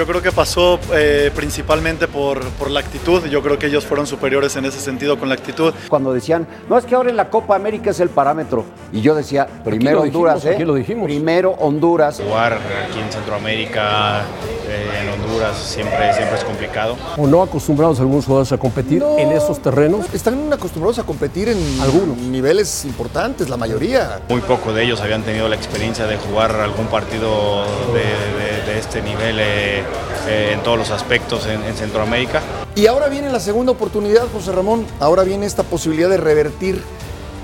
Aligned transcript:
Yo 0.00 0.06
creo 0.06 0.22
que 0.22 0.32
pasó 0.32 0.80
eh, 0.94 1.30
principalmente 1.36 2.08
por, 2.08 2.42
por 2.52 2.70
la 2.70 2.80
actitud. 2.80 3.26
Yo 3.26 3.42
creo 3.42 3.58
que 3.58 3.66
ellos 3.66 3.84
fueron 3.84 4.06
superiores 4.06 4.56
en 4.56 4.64
ese 4.64 4.80
sentido 4.80 5.18
con 5.18 5.28
la 5.28 5.34
actitud. 5.34 5.74
Cuando 5.90 6.14
decían, 6.14 6.46
no 6.70 6.78
es 6.78 6.86
que 6.86 6.94
ahora 6.94 7.10
en 7.10 7.18
la 7.18 7.28
Copa 7.28 7.54
América 7.54 7.90
es 7.90 8.00
el 8.00 8.08
parámetro. 8.08 8.64
Y 8.94 9.02
yo 9.02 9.14
decía, 9.14 9.46
primero 9.62 9.96
lo 9.98 10.02
Honduras, 10.04 10.36
dijimos, 10.36 10.52
¿eh? 10.52 10.54
aquí 10.56 10.64
lo 10.64 10.72
dijimos. 10.74 11.04
Primero 11.04 11.50
Honduras. 11.50 12.18
Jugar 12.26 12.54
aquí 12.54 12.98
en 12.98 13.12
Centroamérica, 13.12 14.20
eh, 14.66 14.88
en 15.02 15.20
Honduras, 15.22 15.58
siempre, 15.58 16.14
siempre 16.14 16.38
es 16.38 16.44
complicado. 16.44 16.96
¿O 17.18 17.26
no 17.26 17.42
acostumbrados 17.42 18.00
algunos 18.00 18.24
jugadores 18.24 18.52
a 18.52 18.56
competir 18.56 19.00
No. 19.00 19.18
en 19.18 19.32
esos 19.32 19.60
terrenos? 19.60 20.06
Están 20.14 20.50
acostumbrados 20.50 20.98
a 20.98 21.02
competir 21.02 21.50
en 21.50 21.58
Algunos. 21.82 22.16
niveles 22.16 22.86
importantes, 22.86 23.50
la 23.50 23.58
mayoría. 23.58 24.22
Muy 24.30 24.40
poco 24.40 24.72
de 24.72 24.82
ellos 24.82 25.02
habían 25.02 25.24
tenido 25.24 25.46
la 25.46 25.56
experiencia 25.56 26.06
de 26.06 26.16
jugar 26.16 26.52
algún 26.56 26.86
partido 26.86 27.64
de, 27.92 28.00
de- 28.00 28.49
de 28.70 28.78
este 28.78 29.02
nivel 29.02 29.38
eh, 29.40 29.82
eh, 30.28 30.50
en 30.52 30.62
todos 30.62 30.78
los 30.78 30.90
aspectos 30.90 31.46
en, 31.46 31.62
en 31.64 31.74
Centroamérica. 31.74 32.40
Y 32.74 32.86
ahora 32.86 33.08
viene 33.08 33.30
la 33.30 33.40
segunda 33.40 33.72
oportunidad, 33.72 34.26
José 34.32 34.52
Ramón. 34.52 34.86
Ahora 35.00 35.22
viene 35.24 35.46
esta 35.46 35.62
posibilidad 35.62 36.08
de 36.08 36.16
revertir 36.16 36.82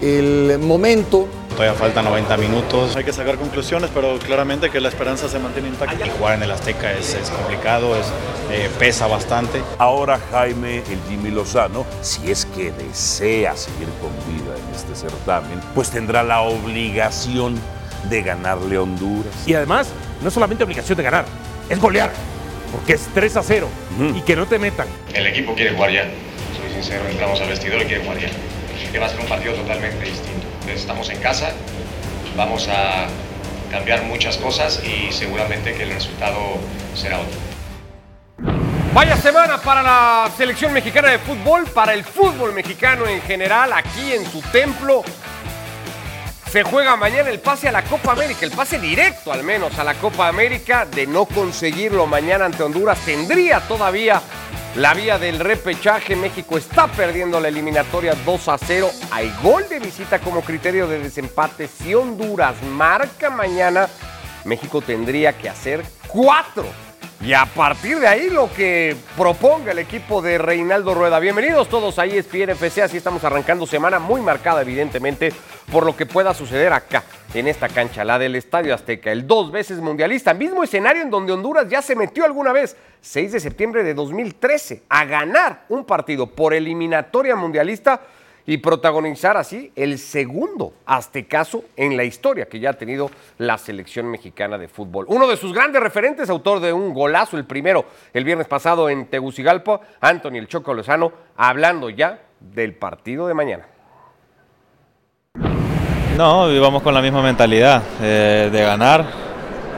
el 0.01 0.59
momento. 0.59 1.27
Todavía 1.51 1.73
faltan 1.73 2.05
90 2.05 2.37
minutos 2.37 2.97
Hay 2.97 3.05
que 3.05 3.15
sacar 3.15 3.37
conclusiones, 3.37 3.91
pero 3.95 4.19
claramente 4.19 4.69
que 4.69 4.79
la 4.79 4.89
esperanza 4.89 5.27
se 5.29 5.39
mantiene 5.39 5.69
intacta. 5.69 6.07
y 6.07 6.11
jugar 6.11 6.35
en 6.35 6.43
el 6.43 6.51
Azteca 6.51 6.93
es, 6.93 7.15
es 7.15 7.31
complicado, 7.31 7.97
es, 7.97 8.07
eh, 8.51 8.69
pesa 8.79 9.07
bastante. 9.07 9.63
Ahora 9.79 10.21
Jaime, 10.31 10.79
el 10.79 11.01
Jimmy 11.09 11.31
Lozano, 11.31 11.87
si 12.03 12.31
es 12.31 12.45
que 12.45 12.73
desea 12.73 13.57
seguir 13.57 13.89
con 14.03 14.11
vida 14.35 14.55
en 14.55 14.75
este 14.75 14.95
certamen, 14.95 15.61
pues 15.75 15.91
tendrá 15.91 16.23
la 16.23 16.43
obligación 16.43 17.59
de 18.11 18.23
ganarle 18.23 18.77
a 18.77 18.83
Honduras. 18.83 19.33
Y 19.47 19.55
además, 19.55 19.89
no 20.21 20.29
es 20.29 20.35
solamente 20.35 20.65
obligación 20.65 20.97
de 20.97 21.05
ganar, 21.05 21.25
es 21.69 21.79
golear. 21.79 22.13
Porque 22.73 22.95
es 22.95 23.09
3 23.15 23.37
a 23.37 23.43
0 23.43 23.69
y 24.17 24.21
que 24.23 24.35
no 24.35 24.47
te 24.47 24.59
metan. 24.59 24.89
El 25.15 25.27
equipo 25.29 25.55
quiere 25.55 25.75
jugar 25.75 25.91
ya. 25.93 26.03
Soy 26.03 26.73
sincero, 26.73 27.05
entramos 27.09 27.41
al 27.41 27.49
vestidor 27.49 27.81
y 27.83 27.85
quiere 27.87 28.03
jugar 28.03 28.19
ya. 28.19 28.29
Que 28.91 28.99
va 28.99 29.07
a 29.07 29.09
ser 29.09 29.21
un 29.21 29.27
partido 29.27 29.55
totalmente 29.55 30.05
distinto. 30.05 30.47
Entonces, 30.61 30.81
estamos 30.81 31.09
en 31.11 31.19
casa, 31.21 31.53
vamos 32.37 32.69
a 32.69 33.07
cambiar 33.71 34.03
muchas 34.03 34.37
cosas 34.37 34.83
y 34.85 35.13
seguramente 35.13 35.75
que 35.75 35.85
el 35.85 35.91
resultado 35.91 36.59
será 36.95 37.21
otro. 37.21 37.39
Vaya 38.93 39.17
semana 39.17 39.61
para 39.61 39.83
la 39.83 40.31
selección 40.37 40.73
mexicana 40.73 41.11
de 41.11 41.19
fútbol, 41.19 41.67
para 41.67 41.93
el 41.93 42.03
fútbol 42.03 42.53
mexicano 42.53 43.07
en 43.07 43.21
general, 43.23 43.73
aquí 43.73 44.13
en 44.13 44.25
su 44.25 44.41
templo. 44.51 45.05
Se 46.51 46.63
juega 46.63 46.97
mañana 46.97 47.29
el 47.29 47.41
pase 47.41 47.69
a 47.69 47.73
la 47.73 47.83
Copa 47.83 48.13
América, 48.13 48.47
el 48.47 48.53
pase 48.53 48.79
directo 48.79 49.33
al 49.33 49.43
menos 49.43 49.79
a 49.79 49.85
la 49.85 49.95
Copa 49.95 50.29
América. 50.29 50.87
De 50.87 51.07
no 51.07 51.27
conseguirlo 51.27 52.07
mañana 52.07 52.45
ante 52.45 52.63
Honduras, 52.63 52.99
tendría 53.05 53.61
todavía 53.61 54.23
la 54.77 54.95
vía 54.95 55.19
del 55.19 55.41
repechaje. 55.41 56.15
México 56.15 56.57
está 56.57 56.87
perdiendo 56.87 57.41
la 57.41 57.49
eliminatoria 57.49 58.15
2 58.25 58.49
a 58.49 58.59
0. 58.59 58.89
Hay 59.11 59.35
gol 59.43 59.69
de 59.69 59.81
visita 59.81 60.21
como 60.21 60.43
criterio 60.43 60.87
de 60.87 61.01
desempate. 61.01 61.67
Si 61.67 61.95
Honduras 61.95 62.55
marca 62.63 63.29
mañana, 63.29 63.89
México 64.45 64.81
tendría 64.81 65.37
que 65.37 65.49
hacer 65.49 65.85
cuatro. 66.07 66.86
Y 67.27 67.35
a 67.35 67.45
partir 67.45 67.99
de 67.99 68.07
ahí 68.07 68.31
lo 68.31 68.49
que 68.55 68.95
proponga 69.17 69.73
el 69.73 69.81
equipo 69.81 70.23
de 70.23 70.39
Reinaldo 70.39 70.95
Rueda. 70.95 71.19
Bienvenidos 71.19 71.69
todos 71.69 71.99
a 71.99 72.07
ESPN 72.07 72.51
FC, 72.51 72.83
así 72.83 72.99
estamos 72.99 73.25
arrancando 73.25 73.67
semana 73.67 73.99
muy 73.99 74.21
marcada 74.21 74.63
evidentemente 74.63 75.33
por 75.73 75.85
lo 75.85 75.97
que 75.97 76.07
pueda 76.07 76.33
suceder 76.35 76.73
acá, 76.73 77.03
en 77.35 77.49
esta 77.49 77.69
cancha, 77.69 78.05
la 78.05 78.21
del 78.21 78.37
Estadio 78.37 78.73
Azteca, 78.73 79.11
el 79.11 79.27
dos 79.27 79.51
veces 79.51 79.79
mundialista, 79.79 80.35
mismo 80.35 80.63
escenario 80.63 81.03
en 81.03 81.11
donde 81.11 81.33
Honduras 81.33 81.69
ya 81.69 81.83
se 81.83 81.97
metió 81.97 82.25
alguna 82.25 82.53
vez, 82.53 82.77
6 83.01 83.33
de 83.33 83.41
septiembre 83.41 83.83
de 83.83 83.95
2013, 83.95 84.85
a 84.89 85.05
ganar 85.05 85.65
un 85.69 85.85
partido 85.85 86.29
por 86.29 86.55
eliminatoria 86.55 87.35
mundialista 87.35 88.03
y 88.47 88.59
protagonizar 88.59 89.37
así 89.37 89.73
el 89.75 89.99
segundo 89.99 90.73
aztecaso 90.87 91.65
en 91.77 91.97
la 91.97 92.05
historia 92.05 92.47
que 92.47 92.61
ya 92.61 92.71
ha 92.71 92.75
tenido 92.75 93.11
la 93.39 93.59
selección 93.59 94.07
mexicana 94.11 94.57
de 94.57 94.69
fútbol. 94.69 95.05
Uno 95.09 95.27
de 95.27 95.37
sus 95.37 95.53
grandes 95.53 95.83
referentes, 95.83 96.31
autor 96.31 96.61
de 96.61 96.73
un 96.73 96.95
golazo, 96.95 97.37
el 97.37 97.45
primero 97.45 97.85
el 98.13 98.25
viernes 98.25 98.47
pasado 98.47 98.89
en 98.89 99.07
Tegucigalpa, 99.07 99.81
Anthony 100.01 100.37
El 100.37 100.49
Choco 100.49 100.75
Lozano, 100.75 101.13
hablando 101.37 101.91
ya 101.91 102.21
del 102.41 102.75
partido 102.75 103.27
de 103.27 103.35
mañana. 103.35 103.67
No, 106.17 106.49
vamos 106.61 106.83
con 106.83 106.95
la 106.95 107.03
misma 107.03 107.23
mentalidad 107.23 107.83
eh, 108.01 108.49
de 108.51 108.63
ganar. 108.63 109.05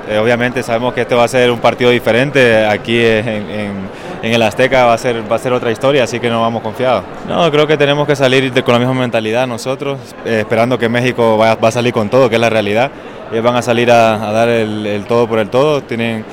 Eh, 0.08 0.18
obviamente 0.18 0.62
sabemos 0.62 0.94
que 0.94 1.00
este 1.00 1.14
va 1.14 1.24
a 1.24 1.28
ser 1.28 1.50
un 1.50 1.58
partido 1.58 1.90
diferente. 1.90 2.64
Aquí 2.66 3.04
en, 3.04 3.28
en- 3.28 4.07
en 4.22 4.32
el 4.34 4.42
Azteca 4.42 4.84
va 4.84 4.94
a, 4.94 4.98
ser, 4.98 5.22
va 5.30 5.36
a 5.36 5.38
ser 5.38 5.52
otra 5.52 5.70
historia, 5.70 6.04
así 6.04 6.18
que 6.20 6.28
no 6.30 6.40
vamos 6.40 6.62
confiados. 6.62 7.04
No, 7.28 7.50
creo 7.50 7.66
que 7.66 7.76
tenemos 7.76 8.06
que 8.06 8.16
salir 8.16 8.52
de- 8.52 8.62
con 8.62 8.72
la 8.74 8.78
misma 8.78 8.94
mentalidad 8.94 9.46
nosotros, 9.46 9.98
eh, 10.24 10.40
esperando 10.40 10.78
que 10.78 10.88
México 10.88 11.38
va, 11.38 11.54
va 11.54 11.68
a 11.68 11.72
salir 11.72 11.92
con 11.92 12.08
todo, 12.08 12.28
que 12.28 12.34
es 12.36 12.40
la 12.40 12.50
realidad. 12.50 12.90
Ellos 13.30 13.44
van 13.44 13.56
a 13.56 13.62
salir 13.62 13.90
a, 13.90 14.28
a 14.28 14.32
dar 14.32 14.48
el, 14.48 14.86
el 14.86 15.04
todo 15.04 15.28
por 15.28 15.38
el 15.38 15.48
todo. 15.50 15.82
Tienen 15.82 16.24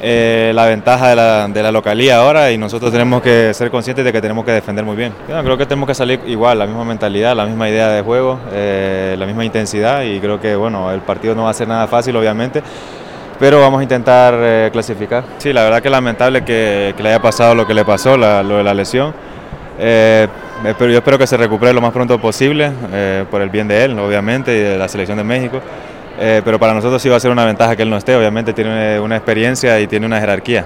eh, 0.00 0.52
la 0.54 0.66
ventaja 0.66 1.08
de 1.08 1.16
la, 1.16 1.48
de 1.48 1.60
la 1.62 1.72
localía 1.72 2.18
ahora 2.18 2.52
y 2.52 2.56
nosotros 2.58 2.92
tenemos 2.92 3.20
que 3.20 3.52
ser 3.52 3.68
conscientes 3.72 4.04
de 4.04 4.12
que 4.12 4.20
tenemos 4.20 4.44
que 4.44 4.52
defender 4.52 4.84
muy 4.84 4.94
bien. 4.96 5.12
Yo 5.28 5.42
creo 5.42 5.58
que 5.58 5.66
tenemos 5.66 5.88
que 5.88 5.94
salir 5.96 6.20
igual, 6.28 6.60
la 6.60 6.66
misma 6.66 6.84
mentalidad, 6.84 7.34
la 7.34 7.44
misma 7.46 7.68
idea 7.68 7.88
de 7.88 8.02
juego, 8.02 8.38
eh, 8.52 9.16
la 9.18 9.26
misma 9.26 9.44
intensidad 9.44 10.02
y 10.02 10.20
creo 10.20 10.40
que 10.40 10.54
bueno, 10.54 10.92
el 10.92 11.00
partido 11.00 11.34
no 11.34 11.44
va 11.44 11.50
a 11.50 11.54
ser 11.54 11.66
nada 11.66 11.88
fácil 11.88 12.14
obviamente. 12.14 12.62
Pero 13.38 13.60
vamos 13.60 13.80
a 13.80 13.82
intentar 13.84 14.34
eh, 14.36 14.68
clasificar. 14.72 15.24
Sí, 15.38 15.52
la 15.52 15.62
verdad 15.62 15.80
que 15.80 15.88
es 15.88 15.92
lamentable 15.92 16.44
que, 16.44 16.92
que 16.96 17.02
le 17.02 17.10
haya 17.10 17.22
pasado 17.22 17.54
lo 17.54 17.66
que 17.66 17.74
le 17.74 17.84
pasó, 17.84 18.16
la- 18.16 18.42
lo 18.42 18.56
de 18.56 18.64
la 18.64 18.74
lesión. 18.74 19.14
Eh, 19.78 20.26
pero 20.76 20.90
yo 20.90 20.98
espero 20.98 21.16
que 21.18 21.26
se 21.26 21.36
recupere 21.36 21.72
lo 21.72 21.80
más 21.80 21.92
pronto 21.92 22.20
posible, 22.20 22.72
eh, 22.92 23.24
por 23.30 23.40
el 23.40 23.48
bien 23.48 23.68
de 23.68 23.84
él, 23.84 23.96
obviamente, 23.98 24.52
y 24.56 24.58
de 24.60 24.76
la 24.76 24.88
selección 24.88 25.18
de 25.18 25.24
México. 25.24 25.60
Eh, 26.18 26.42
pero 26.44 26.58
para 26.58 26.74
nosotros 26.74 27.00
sí 27.00 27.08
va 27.08 27.14
a 27.16 27.20
ser 27.20 27.30
una 27.30 27.44
ventaja 27.44 27.76
que 27.76 27.82
él 27.82 27.90
no 27.90 27.96
esté, 27.96 28.16
obviamente 28.16 28.52
tiene 28.52 28.98
una 28.98 29.14
experiencia 29.16 29.78
y 29.78 29.86
tiene 29.86 30.04
una 30.04 30.18
jerarquía. 30.18 30.64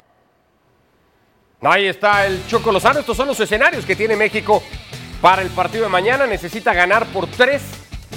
Ahí 1.61 1.85
está 1.85 2.25
el 2.25 2.45
Choco 2.47 2.71
Lozano. 2.71 2.99
Estos 3.01 3.15
son 3.15 3.27
los 3.27 3.39
escenarios 3.39 3.85
que 3.85 3.95
tiene 3.95 4.15
México 4.15 4.63
para 5.21 5.43
el 5.43 5.49
partido 5.49 5.83
de 5.83 5.89
mañana. 5.89 6.25
Necesita 6.25 6.73
ganar 6.73 7.05
por 7.05 7.27
tres 7.27 7.61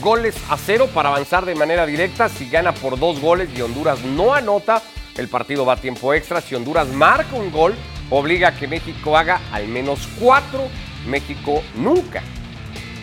goles 0.01 0.37
a 0.51 0.57
cero 0.57 0.89
para 0.93 1.09
avanzar 1.11 1.45
de 1.45 1.55
manera 1.55 1.87
directa. 1.87 2.29
Si 2.29 2.49
gana 2.49 2.73
por 2.73 2.99
dos 2.99 3.21
goles 3.21 3.49
y 3.57 3.63
Honduras 3.63 4.03
no 4.03 4.35
anota, 4.35 4.83
el 5.17 5.29
partido 5.29 5.65
va 5.65 5.75
a 5.75 5.77
tiempo 5.77 6.15
extra. 6.15 6.41
Si 6.41 6.55
Honduras 6.55 6.89
marca 6.89 7.35
un 7.35 7.51
gol, 7.51 7.75
obliga 8.11 8.49
a 8.49 8.57
que 8.57 8.69
México 8.69 9.17
haga 9.17 9.41
al 9.53 9.69
menos 9.69 10.09
cuatro. 10.19 10.69
México 11.07 11.63
nunca, 11.77 12.23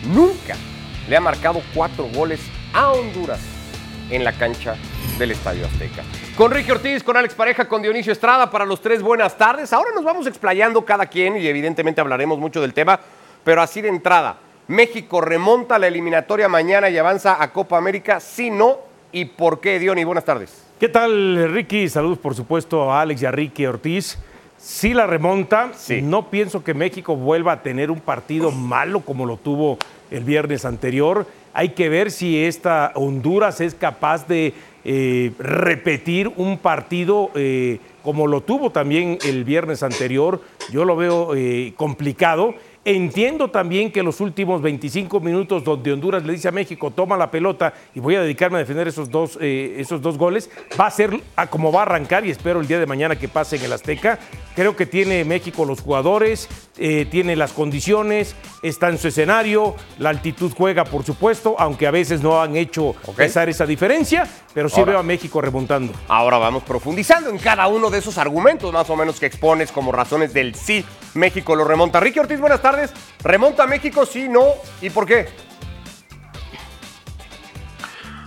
nunca 0.06 0.56
le 1.08 1.16
ha 1.16 1.20
marcado 1.20 1.62
cuatro 1.74 2.06
goles 2.14 2.40
a 2.72 2.92
Honduras 2.92 3.40
en 4.10 4.24
la 4.24 4.32
cancha 4.32 4.76
del 5.18 5.30
Estadio 5.30 5.66
Azteca. 5.66 6.02
Con 6.36 6.50
Ricky 6.50 6.72
Ortiz, 6.72 7.02
con 7.02 7.16
Alex 7.16 7.34
Pareja, 7.34 7.68
con 7.68 7.80
Dionisio 7.80 8.12
Estrada, 8.12 8.50
para 8.50 8.66
los 8.66 8.80
tres 8.80 9.00
buenas 9.00 9.38
tardes. 9.38 9.72
Ahora 9.72 9.90
nos 9.94 10.04
vamos 10.04 10.26
explayando 10.26 10.84
cada 10.84 11.06
quien 11.06 11.36
y 11.36 11.46
evidentemente 11.46 12.00
hablaremos 12.00 12.38
mucho 12.38 12.60
del 12.60 12.74
tema, 12.74 12.98
pero 13.44 13.62
así 13.62 13.80
de 13.80 13.88
entrada, 13.88 14.36
México 14.68 15.20
remonta 15.20 15.78
la 15.78 15.88
eliminatoria 15.88 16.48
mañana 16.48 16.88
y 16.88 16.96
avanza 16.96 17.42
a 17.42 17.52
Copa 17.52 17.76
América, 17.76 18.18
si 18.18 18.50
no, 18.50 18.78
¿y 19.12 19.26
por 19.26 19.60
qué, 19.60 19.78
Diony? 19.78 20.04
Buenas 20.04 20.24
tardes. 20.24 20.64
¿Qué 20.80 20.88
tal, 20.88 21.52
Ricky? 21.52 21.88
Saludos, 21.88 22.18
por 22.18 22.34
supuesto, 22.34 22.90
a 22.90 23.02
Alex 23.02 23.22
y 23.22 23.26
a 23.26 23.30
Ricky 23.30 23.66
Ortiz. 23.66 24.18
Sí 24.58 24.94
la 24.94 25.06
remonta. 25.06 25.72
No 26.02 26.30
pienso 26.30 26.64
que 26.64 26.72
México 26.72 27.14
vuelva 27.14 27.52
a 27.52 27.62
tener 27.62 27.90
un 27.90 28.00
partido 28.00 28.50
malo 28.50 29.00
como 29.00 29.26
lo 29.26 29.36
tuvo 29.36 29.78
el 30.10 30.24
viernes 30.24 30.64
anterior. 30.64 31.26
Hay 31.52 31.70
que 31.70 31.90
ver 31.90 32.10
si 32.10 32.42
esta 32.42 32.92
Honduras 32.94 33.60
es 33.60 33.74
capaz 33.74 34.26
de 34.26 34.54
eh, 34.84 35.32
repetir 35.38 36.32
un 36.36 36.56
partido 36.58 37.30
eh, 37.34 37.78
como 38.02 38.26
lo 38.26 38.40
tuvo 38.40 38.70
también 38.70 39.18
el 39.24 39.44
viernes 39.44 39.82
anterior. 39.82 40.40
Yo 40.70 40.84
lo 40.84 40.96
veo 40.96 41.34
eh, 41.34 41.74
complicado. 41.76 42.54
Entiendo 42.86 43.48
también 43.48 43.90
que 43.90 44.02
los 44.02 44.20
últimos 44.20 44.60
25 44.60 45.18
minutos 45.20 45.64
donde 45.64 45.90
Honduras 45.90 46.22
le 46.22 46.34
dice 46.34 46.48
a 46.48 46.52
México, 46.52 46.90
toma 46.90 47.16
la 47.16 47.30
pelota 47.30 47.72
y 47.94 48.00
voy 48.00 48.16
a 48.16 48.20
dedicarme 48.20 48.56
a 48.56 48.60
defender 48.60 48.86
esos 48.86 49.10
dos, 49.10 49.38
eh, 49.40 49.76
esos 49.78 50.02
dos 50.02 50.18
goles, 50.18 50.50
va 50.78 50.86
a 50.86 50.90
ser 50.90 51.18
a 51.34 51.46
como 51.46 51.72
va 51.72 51.80
a 51.80 51.82
arrancar 51.84 52.26
y 52.26 52.30
espero 52.30 52.60
el 52.60 52.66
día 52.66 52.78
de 52.78 52.84
mañana 52.84 53.16
que 53.16 53.26
pase 53.26 53.56
en 53.56 53.62
el 53.62 53.72
Azteca. 53.72 54.18
Creo 54.54 54.76
que 54.76 54.86
tiene 54.86 55.24
México 55.24 55.64
los 55.64 55.80
jugadores, 55.80 56.48
eh, 56.78 57.06
tiene 57.10 57.34
las 57.34 57.52
condiciones, 57.52 58.36
está 58.62 58.88
en 58.88 58.98
su 58.98 59.08
escenario, 59.08 59.74
la 59.98 60.10
altitud 60.10 60.52
juega 60.56 60.84
por 60.84 61.04
supuesto, 61.04 61.56
aunque 61.58 61.88
a 61.88 61.90
veces 61.90 62.22
no 62.22 62.40
han 62.40 62.54
hecho 62.56 62.94
pesar 63.16 63.48
esa 63.48 63.66
diferencia, 63.66 64.28
pero 64.52 64.68
sí 64.68 64.78
Ahora. 64.78 64.92
veo 64.92 65.00
a 65.00 65.02
México 65.02 65.40
remontando. 65.40 65.92
Ahora 66.06 66.38
vamos 66.38 66.62
profundizando 66.62 67.30
en 67.30 67.38
cada 67.38 67.66
uno 67.66 67.90
de 67.90 67.98
esos 67.98 68.16
argumentos 68.16 68.72
más 68.72 68.88
o 68.90 68.96
menos 68.96 69.18
que 69.18 69.26
expones 69.26 69.72
como 69.72 69.90
razones 69.90 70.32
del 70.32 70.54
sí. 70.54 70.84
México 71.14 71.56
lo 71.56 71.64
remonta. 71.64 71.98
Ricky 71.98 72.20
Ortiz, 72.20 72.38
buenas 72.38 72.62
tardes. 72.62 72.92
¿Remonta 73.22 73.66
México? 73.66 74.06
Sí, 74.06 74.28
no. 74.28 74.44
¿Y 74.80 74.90
por 74.90 75.06
qué? 75.06 75.26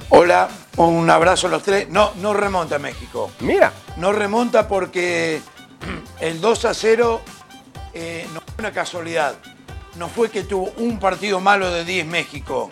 Hola, 0.10 0.48
un 0.78 1.10
abrazo 1.10 1.48
a 1.48 1.50
los 1.50 1.64
tres. 1.64 1.90
No, 1.90 2.12
no 2.22 2.34
remonta 2.34 2.80
México. 2.80 3.32
Mira. 3.42 3.72
No 3.98 4.12
remonta 4.14 4.68
porque 4.68 5.42
el 6.20 6.42
2 6.42 6.66
a 6.66 6.74
0 6.74 7.22
eh, 7.94 8.28
no 8.34 8.42
fue 8.42 8.54
una 8.60 8.72
casualidad. 8.72 9.36
No 9.96 10.08
fue 10.08 10.30
que 10.30 10.44
tuvo 10.44 10.72
un 10.78 11.00
partido 11.00 11.40
malo 11.40 11.72
de 11.72 11.84
10 11.84 12.06
México. 12.06 12.70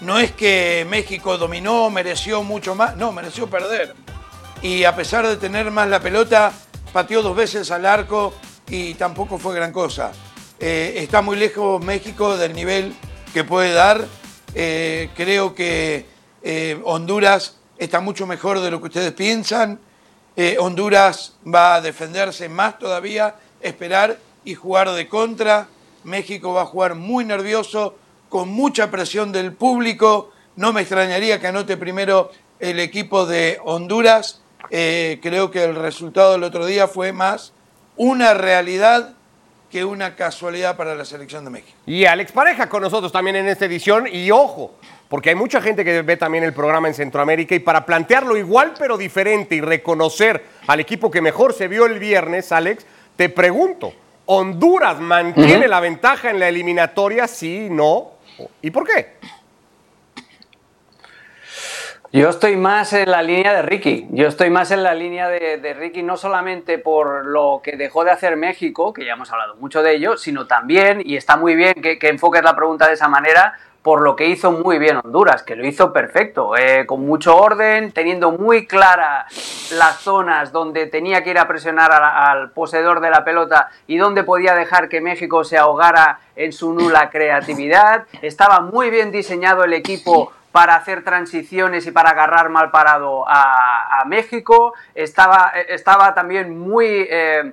No 0.00 0.18
es 0.18 0.32
que 0.32 0.86
México 0.88 1.36
dominó, 1.36 1.90
mereció 1.90 2.42
mucho 2.42 2.74
más. 2.74 2.96
No, 2.96 3.10
mereció 3.12 3.50
perder. 3.50 3.94
Y 4.62 4.84
a 4.84 4.94
pesar 4.94 5.26
de 5.26 5.36
tener 5.36 5.70
más 5.72 5.88
la 5.88 6.00
pelota, 6.00 6.52
pateó 6.92 7.22
dos 7.22 7.34
veces 7.34 7.70
al 7.72 7.86
arco 7.86 8.34
y 8.68 8.94
tampoco 8.94 9.38
fue 9.38 9.54
gran 9.54 9.72
cosa. 9.72 10.12
Eh, 10.60 10.94
está 10.98 11.22
muy 11.22 11.36
lejos 11.36 11.84
México 11.84 12.36
del 12.36 12.52
nivel 12.54 12.94
que 13.34 13.42
puede 13.42 13.72
dar. 13.72 14.06
Eh, 14.54 15.10
creo 15.16 15.54
que 15.54 16.06
Honduras 16.84 17.56
está 17.78 18.00
mucho 18.00 18.26
mejor 18.26 18.60
de 18.60 18.70
lo 18.70 18.80
que 18.80 18.86
ustedes 18.86 19.12
piensan. 19.12 19.80
Honduras 20.58 21.34
va 21.46 21.74
a 21.74 21.80
defenderse 21.80 22.48
más 22.48 22.78
todavía, 22.78 23.36
esperar 23.60 24.18
y 24.44 24.54
jugar 24.54 24.90
de 24.90 25.08
contra. 25.08 25.68
México 26.04 26.52
va 26.52 26.62
a 26.62 26.66
jugar 26.66 26.94
muy 26.94 27.24
nervioso, 27.24 27.96
con 28.28 28.48
mucha 28.48 28.90
presión 28.90 29.30
del 29.30 29.52
público. 29.52 30.30
No 30.56 30.72
me 30.72 30.80
extrañaría 30.80 31.40
que 31.40 31.48
anote 31.48 31.76
primero 31.76 32.30
el 32.60 32.80
equipo 32.80 33.26
de 33.26 33.58
Honduras. 33.64 34.40
creo 34.68 35.50
que 35.50 35.64
el 35.64 35.74
resultado 35.74 36.32
del 36.32 36.44
otro 36.44 36.64
día 36.64 36.88
fue 36.88 37.12
más 37.12 37.52
una 37.96 38.34
realidad 38.34 39.14
que 39.70 39.84
una 39.84 40.16
casualidad 40.16 40.76
para 40.76 40.94
la 40.94 41.04
selección 41.04 41.44
de 41.44 41.50
México. 41.50 41.76
Y 41.86 42.04
Alex 42.04 42.32
Pareja 42.32 42.68
con 42.68 42.82
nosotros 42.82 43.10
también 43.10 43.36
en 43.36 43.48
esta 43.48 43.64
edición. 43.64 44.06
Y 44.06 44.30
ojo, 44.30 44.74
porque 45.12 45.28
hay 45.28 45.34
mucha 45.34 45.60
gente 45.60 45.84
que 45.84 46.00
ve 46.00 46.16
también 46.16 46.42
el 46.42 46.54
programa 46.54 46.88
en 46.88 46.94
Centroamérica 46.94 47.54
y 47.54 47.58
para 47.58 47.84
plantearlo 47.84 48.34
igual 48.34 48.72
pero 48.78 48.96
diferente 48.96 49.54
y 49.54 49.60
reconocer 49.60 50.42
al 50.66 50.80
equipo 50.80 51.10
que 51.10 51.20
mejor 51.20 51.52
se 51.52 51.68
vio 51.68 51.84
el 51.84 51.98
viernes, 51.98 52.50
Alex, 52.50 52.86
te 53.14 53.28
pregunto, 53.28 53.92
¿Honduras 54.24 54.98
mantiene 55.00 55.68
la 55.68 55.80
ventaja 55.80 56.30
en 56.30 56.38
la 56.38 56.48
eliminatoria? 56.48 57.28
Sí, 57.28 57.68
no. 57.70 58.12
¿Y 58.62 58.70
por 58.70 58.86
qué? 58.86 59.18
Yo 62.14 62.28
estoy 62.28 62.56
más 62.56 62.92
en 62.92 63.10
la 63.10 63.22
línea 63.22 63.54
de 63.54 63.62
Ricky. 63.62 64.06
Yo 64.10 64.28
estoy 64.28 64.50
más 64.50 64.70
en 64.70 64.82
la 64.82 64.92
línea 64.92 65.28
de, 65.30 65.72
Ricky, 65.72 66.02
no 66.02 66.18
solamente 66.18 66.76
por 66.76 67.24
lo 67.24 67.62
que 67.64 67.78
dejó 67.78 68.04
de 68.04 68.10
hacer 68.10 68.36
México, 68.36 68.92
que 68.92 69.06
ya 69.06 69.14
hemos 69.14 69.32
hablado 69.32 69.56
mucho 69.56 69.82
de 69.82 69.94
ello, 69.94 70.18
sino 70.18 70.46
también, 70.46 71.00
y 71.02 71.16
está 71.16 71.38
muy 71.38 71.54
bien 71.54 71.72
que, 71.72 71.98
enfoques 72.02 72.42
la 72.42 72.54
pregunta 72.54 72.86
de 72.86 72.92
esa 72.92 73.08
manera, 73.08 73.54
por 73.80 74.02
lo 74.02 74.14
que 74.14 74.26
hizo 74.26 74.52
muy 74.52 74.78
bien 74.78 74.98
Honduras, 75.02 75.42
que 75.42 75.56
lo 75.56 75.66
hizo 75.66 75.90
perfecto, 75.94 76.54
eh, 76.54 76.84
con 76.84 77.00
mucho 77.00 77.34
orden, 77.34 77.92
teniendo 77.92 78.30
muy 78.30 78.66
claras 78.66 79.72
las 79.72 80.00
zonas 80.00 80.52
donde 80.52 80.88
tenía 80.88 81.24
que 81.24 81.30
ir 81.30 81.38
a 81.38 81.48
presionar 81.48 81.92
al 81.92 82.50
poseedor 82.50 83.00
de 83.00 83.08
la 83.08 83.24
pelota 83.24 83.70
y 83.86 83.96
donde 83.96 84.22
podía 84.22 84.54
dejar 84.54 84.90
que 84.90 85.00
México 85.00 85.44
se 85.44 85.56
ahogara 85.56 86.20
en 86.36 86.52
su 86.52 86.74
nula 86.74 87.08
creatividad. 87.08 88.04
Estaba 88.20 88.60
muy 88.60 88.90
bien 88.90 89.10
diseñado 89.10 89.64
el 89.64 89.72
equipo 89.72 90.30
para 90.52 90.76
hacer 90.76 91.02
transiciones 91.02 91.86
y 91.86 91.90
para 91.90 92.10
agarrar 92.10 92.50
mal 92.50 92.70
parado 92.70 93.24
a, 93.26 94.04
México. 94.06 94.74
Estaba, 94.94 95.52
estaba 95.68 96.14
también 96.14 96.58
muy... 96.58 97.06
Eh, 97.10 97.52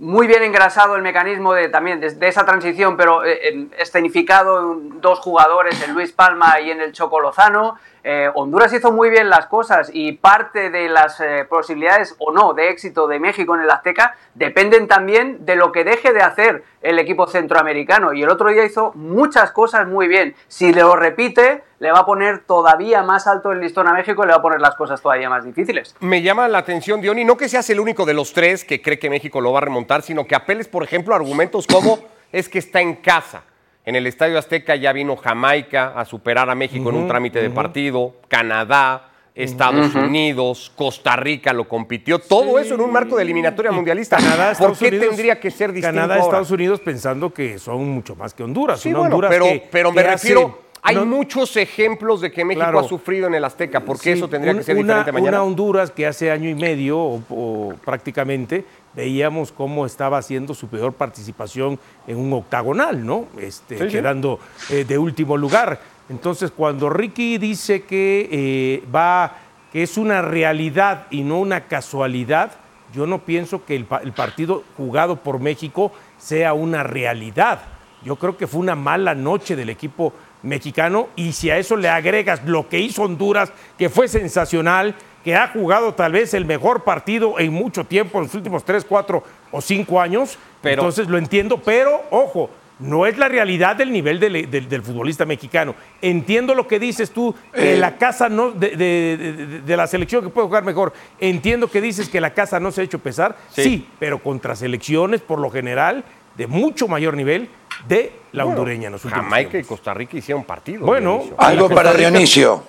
muy 0.00 0.28
bien 0.28 0.44
engrasado 0.44 0.94
el 0.94 1.02
mecanismo 1.02 1.52
de 1.52 1.68
también 1.68 2.00
de, 2.00 2.28
esa 2.28 2.44
transición, 2.44 2.96
pero 2.96 3.24
eh, 3.24 3.66
escenificado 3.78 4.72
en 4.72 5.00
dos 5.00 5.18
jugadores, 5.18 5.82
en 5.82 5.92
Luis 5.92 6.12
Palma 6.12 6.60
y 6.60 6.70
en 6.70 6.80
el 6.80 6.92
Choco 6.92 7.18
Lozano. 7.20 7.76
Eh, 8.04 8.30
Honduras 8.34 8.72
hizo 8.72 8.92
muy 8.92 9.10
bien 9.10 9.28
las 9.28 9.46
cosas 9.46 9.90
y 9.92 10.12
parte 10.12 10.70
de 10.70 10.88
las 10.88 11.20
eh, 11.20 11.46
posibilidades 11.48 12.14
o 12.18 12.32
no 12.32 12.54
de 12.54 12.70
éxito 12.70 13.06
de 13.06 13.18
México 13.18 13.54
en 13.54 13.62
el 13.62 13.70
Azteca 13.70 14.16
dependen 14.34 14.88
también 14.88 15.44
de 15.44 15.56
lo 15.56 15.72
que 15.72 15.84
deje 15.84 16.12
de 16.12 16.22
hacer 16.22 16.64
el 16.80 16.98
equipo 16.98 17.26
centroamericano. 17.26 18.12
Y 18.12 18.22
el 18.22 18.30
otro 18.30 18.50
día 18.50 18.64
hizo 18.64 18.92
muchas 18.94 19.50
cosas 19.52 19.86
muy 19.86 20.08
bien. 20.08 20.34
Si 20.46 20.72
lo 20.72 20.96
repite, 20.96 21.64
le 21.80 21.92
va 21.92 22.00
a 22.00 22.06
poner 22.06 22.40
todavía 22.40 23.02
más 23.02 23.26
alto 23.26 23.52
el 23.52 23.60
listón 23.60 23.88
a 23.88 23.92
México 23.92 24.22
y 24.22 24.26
le 24.26 24.32
va 24.32 24.38
a 24.38 24.42
poner 24.42 24.60
las 24.60 24.76
cosas 24.76 25.00
todavía 25.00 25.28
más 25.28 25.44
difíciles. 25.44 25.96
Me 26.00 26.22
llama 26.22 26.48
la 26.48 26.58
atención, 26.58 27.00
Diony, 27.00 27.24
no 27.24 27.36
que 27.36 27.48
seas 27.48 27.68
el 27.70 27.80
único 27.80 28.04
de 28.04 28.14
los 28.14 28.32
tres 28.32 28.64
que 28.64 28.80
cree 28.80 28.98
que 28.98 29.10
México 29.10 29.40
lo 29.40 29.52
va 29.52 29.58
a 29.58 29.62
remontar, 29.62 30.02
sino 30.02 30.26
que 30.26 30.34
apeles, 30.34 30.68
por 30.68 30.82
ejemplo, 30.82 31.14
a 31.14 31.16
argumentos 31.16 31.66
como 31.66 31.98
es 32.32 32.48
que 32.48 32.58
está 32.58 32.80
en 32.80 32.96
casa 32.96 33.42
en 33.88 33.96
el 33.96 34.06
Estadio 34.06 34.38
Azteca 34.38 34.76
ya 34.76 34.92
vino 34.92 35.16
Jamaica 35.16 35.94
a 35.96 36.04
superar 36.04 36.50
a 36.50 36.54
México 36.54 36.90
en 36.90 36.96
un 36.96 37.08
trámite 37.08 37.40
de 37.40 37.48
partido, 37.48 38.16
Canadá, 38.28 39.12
Estados 39.34 39.94
Unidos, 39.94 40.70
Costa 40.76 41.16
Rica 41.16 41.54
lo 41.54 41.66
compitió, 41.66 42.18
todo 42.18 42.58
eso 42.58 42.74
en 42.74 42.82
un 42.82 42.92
marco 42.92 43.16
de 43.16 43.22
eliminatoria 43.22 43.72
mundialista. 43.72 44.18
Canadá, 44.18 44.52
¿Por 44.58 44.76
qué 44.76 44.90
tendría 44.90 45.40
que 45.40 45.50
ser 45.50 45.72
distinto 45.72 45.96
Canadá, 45.96 46.18
Estados 46.18 46.50
Unidos 46.50 46.80
pensando 46.80 47.32
que 47.32 47.58
son 47.58 47.88
mucho 47.88 48.14
más 48.14 48.34
que 48.34 48.42
Honduras. 48.42 48.78
Sí, 48.78 48.92
Honduras 48.92 49.30
pero, 49.30 49.46
pero 49.70 49.90
me 49.90 50.02
refiero, 50.02 50.67
hay 50.82 50.96
muchos 51.04 51.56
ejemplos 51.56 52.20
de 52.20 52.30
que 52.30 52.44
México 52.44 52.78
ha 52.78 52.84
sufrido 52.84 53.26
en 53.26 53.34
el 53.34 53.44
Azteca, 53.44 53.80
¿por 53.80 54.00
qué 54.00 54.12
eso 54.12 54.28
tendría 54.28 54.54
que 54.54 54.62
ser 54.62 54.76
diferente 54.76 55.12
mañana? 55.12 55.38
Una 55.38 55.44
Honduras 55.44 55.90
que 55.90 56.06
hace 56.06 56.30
año 56.30 56.48
y 56.48 56.54
medio 56.54 56.98
o 56.98 57.74
prácticamente 57.84 58.64
veíamos 58.94 59.52
cómo 59.52 59.86
estaba 59.86 60.18
haciendo 60.18 60.54
su 60.54 60.68
peor 60.68 60.92
participación 60.92 61.78
en 62.06 62.16
un 62.16 62.32
octagonal, 62.32 63.04
¿no? 63.04 63.26
Este, 63.38 63.76
quedando 63.88 64.40
eh, 64.70 64.84
de 64.84 64.98
último 64.98 65.36
lugar. 65.36 65.80
Entonces, 66.08 66.50
cuando 66.50 66.88
Ricky 66.88 67.38
dice 67.38 67.82
que 67.82 68.28
eh, 68.30 68.84
va, 68.92 69.36
que 69.72 69.82
es 69.82 69.98
una 69.98 70.22
realidad 70.22 71.06
y 71.10 71.22
no 71.22 71.38
una 71.38 71.66
casualidad, 71.68 72.52
yo 72.94 73.06
no 73.06 73.18
pienso 73.18 73.64
que 73.64 73.76
el, 73.76 73.86
el 74.02 74.12
partido 74.12 74.64
jugado 74.76 75.16
por 75.16 75.38
México 75.38 75.92
sea 76.16 76.54
una 76.54 76.82
realidad. 76.82 77.60
Yo 78.02 78.16
creo 78.16 78.36
que 78.36 78.46
fue 78.46 78.60
una 78.60 78.74
mala 78.74 79.14
noche 79.14 79.54
del 79.54 79.70
equipo 79.70 80.12
mexicano 80.42 81.08
y 81.16 81.32
si 81.32 81.50
a 81.50 81.58
eso 81.58 81.76
le 81.76 81.88
agregas 81.88 82.44
lo 82.44 82.68
que 82.68 82.78
hizo 82.78 83.02
Honduras, 83.02 83.52
que 83.76 83.88
fue 83.88 84.08
sensacional, 84.08 84.94
que 85.24 85.34
ha 85.34 85.48
jugado 85.48 85.94
tal 85.94 86.12
vez 86.12 86.34
el 86.34 86.44
mejor 86.44 86.84
partido 86.84 87.38
en 87.38 87.52
mucho 87.52 87.84
tiempo, 87.84 88.18
en 88.18 88.24
los 88.24 88.34
últimos 88.34 88.64
3, 88.64 88.84
4 88.84 89.22
o 89.50 89.60
5 89.60 90.00
años. 90.00 90.38
Entonces 90.62 91.08
lo 91.08 91.18
entiendo, 91.18 91.60
pero 91.62 92.02
ojo, 92.10 92.50
no 92.78 93.06
es 93.06 93.18
la 93.18 93.28
realidad 93.28 93.76
del 93.76 93.92
nivel 93.92 94.20
del, 94.20 94.82
futbolista 94.82 95.26
mexicano. 95.26 95.74
Entiendo 96.00 96.54
lo 96.54 96.68
que 96.68 96.78
dices 96.78 97.10
tú, 97.10 97.34
que 97.52 97.76
la 97.76 97.96
casa 97.96 98.28
no, 98.28 98.52
de, 98.52 99.62
la 99.66 99.86
selección 99.86 100.22
que 100.22 100.30
puede 100.30 100.46
jugar 100.46 100.64
mejor. 100.64 100.92
Entiendo 101.18 101.68
que 101.68 101.80
dices 101.80 102.08
que 102.08 102.20
la 102.20 102.34
casa 102.34 102.60
no 102.60 102.70
se 102.70 102.80
ha 102.80 102.84
hecho 102.84 103.00
pesar. 103.00 103.36
Sí, 103.50 103.88
pero 103.98 104.22
contra 104.22 104.54
selecciones, 104.54 105.20
por 105.20 105.40
lo 105.40 105.50
general, 105.50 106.04
de 106.36 106.46
mucho 106.46 106.86
mayor 106.86 107.16
nivel 107.16 107.48
de 107.86 108.12
la 108.32 108.44
hondureña 108.44 108.86
en 108.86 108.92
los 108.92 109.04
últimos 109.04 109.24
Jamaica 109.24 109.58
y 109.58 109.64
Costa 109.64 109.94
Rica 109.94 110.16
hicieron 110.16 110.44
partido. 110.44 110.84
Bueno, 110.84 111.24
algo 111.38 111.68
para 111.68 111.92
Dionisio. 111.92 112.64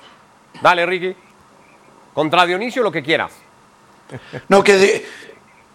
Dale, 0.61 0.85
Ricky. 0.85 1.15
Contra 2.13 2.45
Dionisio 2.45 2.83
lo 2.83 2.91
que 2.91 3.03
quieras. 3.03 3.31
No, 4.47 4.63
que 4.63 5.05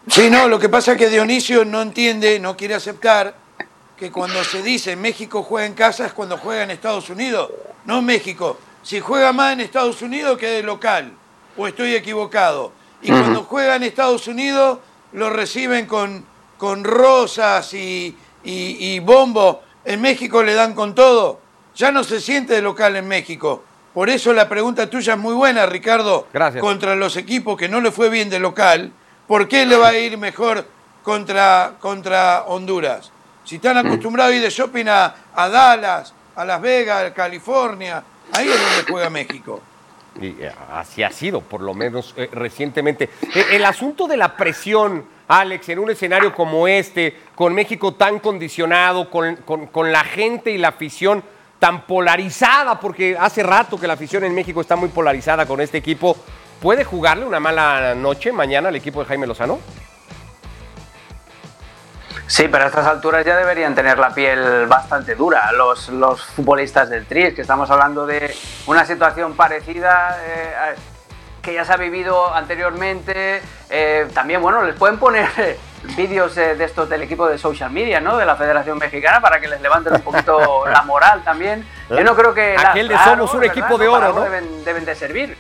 sí, 0.09 0.29
no, 0.31 0.49
lo 0.49 0.59
que 0.59 0.69
pasa 0.69 0.93
es 0.93 0.99
que 0.99 1.09
Dionisio 1.09 1.65
no 1.65 1.83
entiende, 1.83 2.39
no 2.39 2.57
quiere 2.57 2.75
aceptar 2.75 3.35
que 3.97 4.11
cuando 4.11 4.43
se 4.43 4.63
dice 4.63 4.97
México 4.97 5.43
juega 5.43 5.67
en 5.67 5.75
casa 5.75 6.07
es 6.07 6.13
cuando 6.13 6.37
juega 6.37 6.65
en 6.65 6.73
Estados 6.73 7.09
Unidos, 7.11 7.51
no 7.85 8.03
México. 8.03 8.59
Si 8.83 9.01
juega 9.01 9.33
más 9.33 9.53
en 9.53 9.61
Estados 9.61 10.03
Unidos 10.03 10.37
que 10.37 10.49
de 10.49 10.63
local, 10.63 11.13
o 11.57 11.67
estoy 11.67 11.95
equivocado. 11.95 12.73
Y 13.01 13.09
cuando 13.09 13.45
juega 13.45 13.77
en 13.77 13.85
Estados 13.85 14.27
Unidos 14.27 14.81
lo 15.13 15.31
reciben 15.31 15.87
con, 15.87 16.25
con 16.59 16.83
rosas 16.83 17.73
y, 17.75 18.17
y, 18.45 18.95
y 18.95 18.99
bombo. 19.01 19.63
En 19.85 20.01
México 20.01 20.43
le 20.43 20.55
dan 20.55 20.75
con 20.75 20.95
todo. 20.95 21.41
Ya 21.75 21.91
no 21.91 22.05
se 22.05 22.21
siente 22.21 22.55
de 22.55 22.63
local 22.63 22.97
en 22.97 23.09
México. 23.09 23.65
Por 23.95 24.11
eso 24.11 24.33
la 24.33 24.49
pregunta 24.49 24.91
tuya 24.91 25.15
es 25.15 25.19
muy 25.19 25.35
buena, 25.35 25.67
Ricardo. 25.67 26.27
Gracias. 26.33 26.61
Contra 26.61 26.97
los 26.97 27.17
equipos 27.17 27.57
que 27.57 27.69
no 27.69 27.81
le 27.81 27.93
fue 27.93 28.11
bien 28.11 28.29
de 28.29 28.41
local, 28.41 28.91
¿por 29.29 29.47
qué 29.47 29.65
le 29.67 29.77
va 29.77 29.89
a 29.89 29.99
ir 29.99 30.19
mejor 30.19 30.67
contra, 31.05 31.75
contra 31.79 32.43
Honduras? 32.49 33.13
Si 33.45 33.57
están 33.57 33.77
acostumbrados 33.77 34.33
a 34.33 34.37
ir 34.37 34.43
de 34.43 34.51
shopping 34.51 34.87
a, 34.89 35.15
Dallas, 35.37 36.13
a 36.35 36.45
Las 36.45 36.61
Vegas, 36.61 37.05
a 37.05 37.15
California, 37.15 38.03
ahí 38.33 38.49
es 38.49 38.61
donde 38.61 38.91
juega 38.91 39.11
México. 39.11 39.63
Y 40.21 40.27
eh, 40.27 40.53
así 40.73 41.03
ha 41.03 41.11
sido, 41.11 41.41
por 41.41 41.61
lo 41.61 41.75
menos 41.75 42.15
eh, 42.17 42.29
recientemente. 42.33 43.11
Eh, 43.35 43.47
el 43.53 43.65
asunto 43.65 44.07
de 44.07 44.17
la 44.17 44.37
presión, 44.37 45.05
Alex, 45.29 45.69
en 45.71 45.79
un 45.81 45.91
escenario 45.91 46.35
como 46.35 46.69
este, 46.69 47.17
con 47.35 47.55
México 47.55 47.95
tan 47.95 48.21
condicionado, 48.21 49.11
con, 49.11 49.37
con 49.37 49.93
la 49.93 50.05
gente 50.05 50.51
y 50.51 50.59
la 50.59 50.69
afición 50.69 51.23
tan 51.59 51.87
polarizada, 51.87 52.79
porque 52.79 53.17
hace 53.19 53.43
rato 53.43 53.81
que 53.81 53.87
la 53.87 53.95
afición 53.95 54.25
en 54.25 54.35
México 54.35 54.61
está 54.61 54.77
muy 54.77 54.91
polarizada 54.91 55.47
con 55.47 55.61
este 55.61 55.79
equipo, 55.79 56.17
¿puede 56.61 56.85
jugarle 56.85 57.25
una 57.25 57.41
mala 57.41 57.95
noche 57.95 58.33
mañana 58.33 58.69
al 58.69 58.77
equipo 58.77 59.01
de 59.01 59.07
Jaime 59.07 59.27
Lozano? 59.27 59.59
Sí, 62.27 62.49
pero 62.49 62.65
a 62.65 62.67
estas 62.69 62.87
alturas 62.87 63.25
ya 63.25 63.37
deberían 63.37 63.75
tener 63.75 63.99
la 63.99 64.11
piel 64.11 64.67
bastante 64.67 65.15
dura 65.15 65.53
los, 65.53 65.89
los 65.91 66.23
futbolistas 66.25 66.89
del 66.89 67.05
Tris, 67.07 67.35
que 67.35 67.43
estamos 67.43 67.71
hablando 67.71 68.07
de 68.07 68.35
una 68.67 68.85
situación 68.87 69.35
parecida 69.37 70.17
eh, 70.25 70.75
que 71.43 71.53
ya 71.53 71.65
se 71.67 71.75
ha 71.75 71.77
vivido 71.77 72.35
anteriormente. 72.35 73.43
Eh, 73.69 74.09
también, 74.15 74.41
bueno, 74.41 74.63
les 74.63 74.75
pueden 74.75 74.99
poner 74.99 75.29
vídeos 75.97 76.35
eh, 76.39 76.55
de 76.55 76.65
estos 76.65 76.89
del 76.89 77.03
equipo 77.03 77.29
de 77.29 77.37
social 77.37 77.71
media, 77.71 78.01
¿no? 78.01 78.17
De 78.17 78.25
la 78.25 78.37
Federación 78.37 78.79
Mexicana 78.79 79.21
para 79.21 79.39
que 79.39 79.47
les 79.49 79.61
levanten 79.61 79.93
un 79.93 80.01
poquito 80.01 80.65
la 80.73 80.83
moral 80.83 81.23
también. 81.25 81.69
Yo 81.91 82.03
no 82.03 82.17
creo 82.17 82.33
que... 82.33 82.57
la- 82.57 82.71
Aquel 82.71 82.89
de 82.89 82.95
claro, 82.95 83.11
somos 83.11 83.35
un 83.35 83.41
¿verdad? 83.41 83.59
equipo 83.59 83.77
de 83.77 83.87
oro, 83.89 84.13
¿no? 84.15 84.21
Deben, 84.23 84.65
deben 84.65 84.85
de 84.87 84.95
servir. 84.95 85.37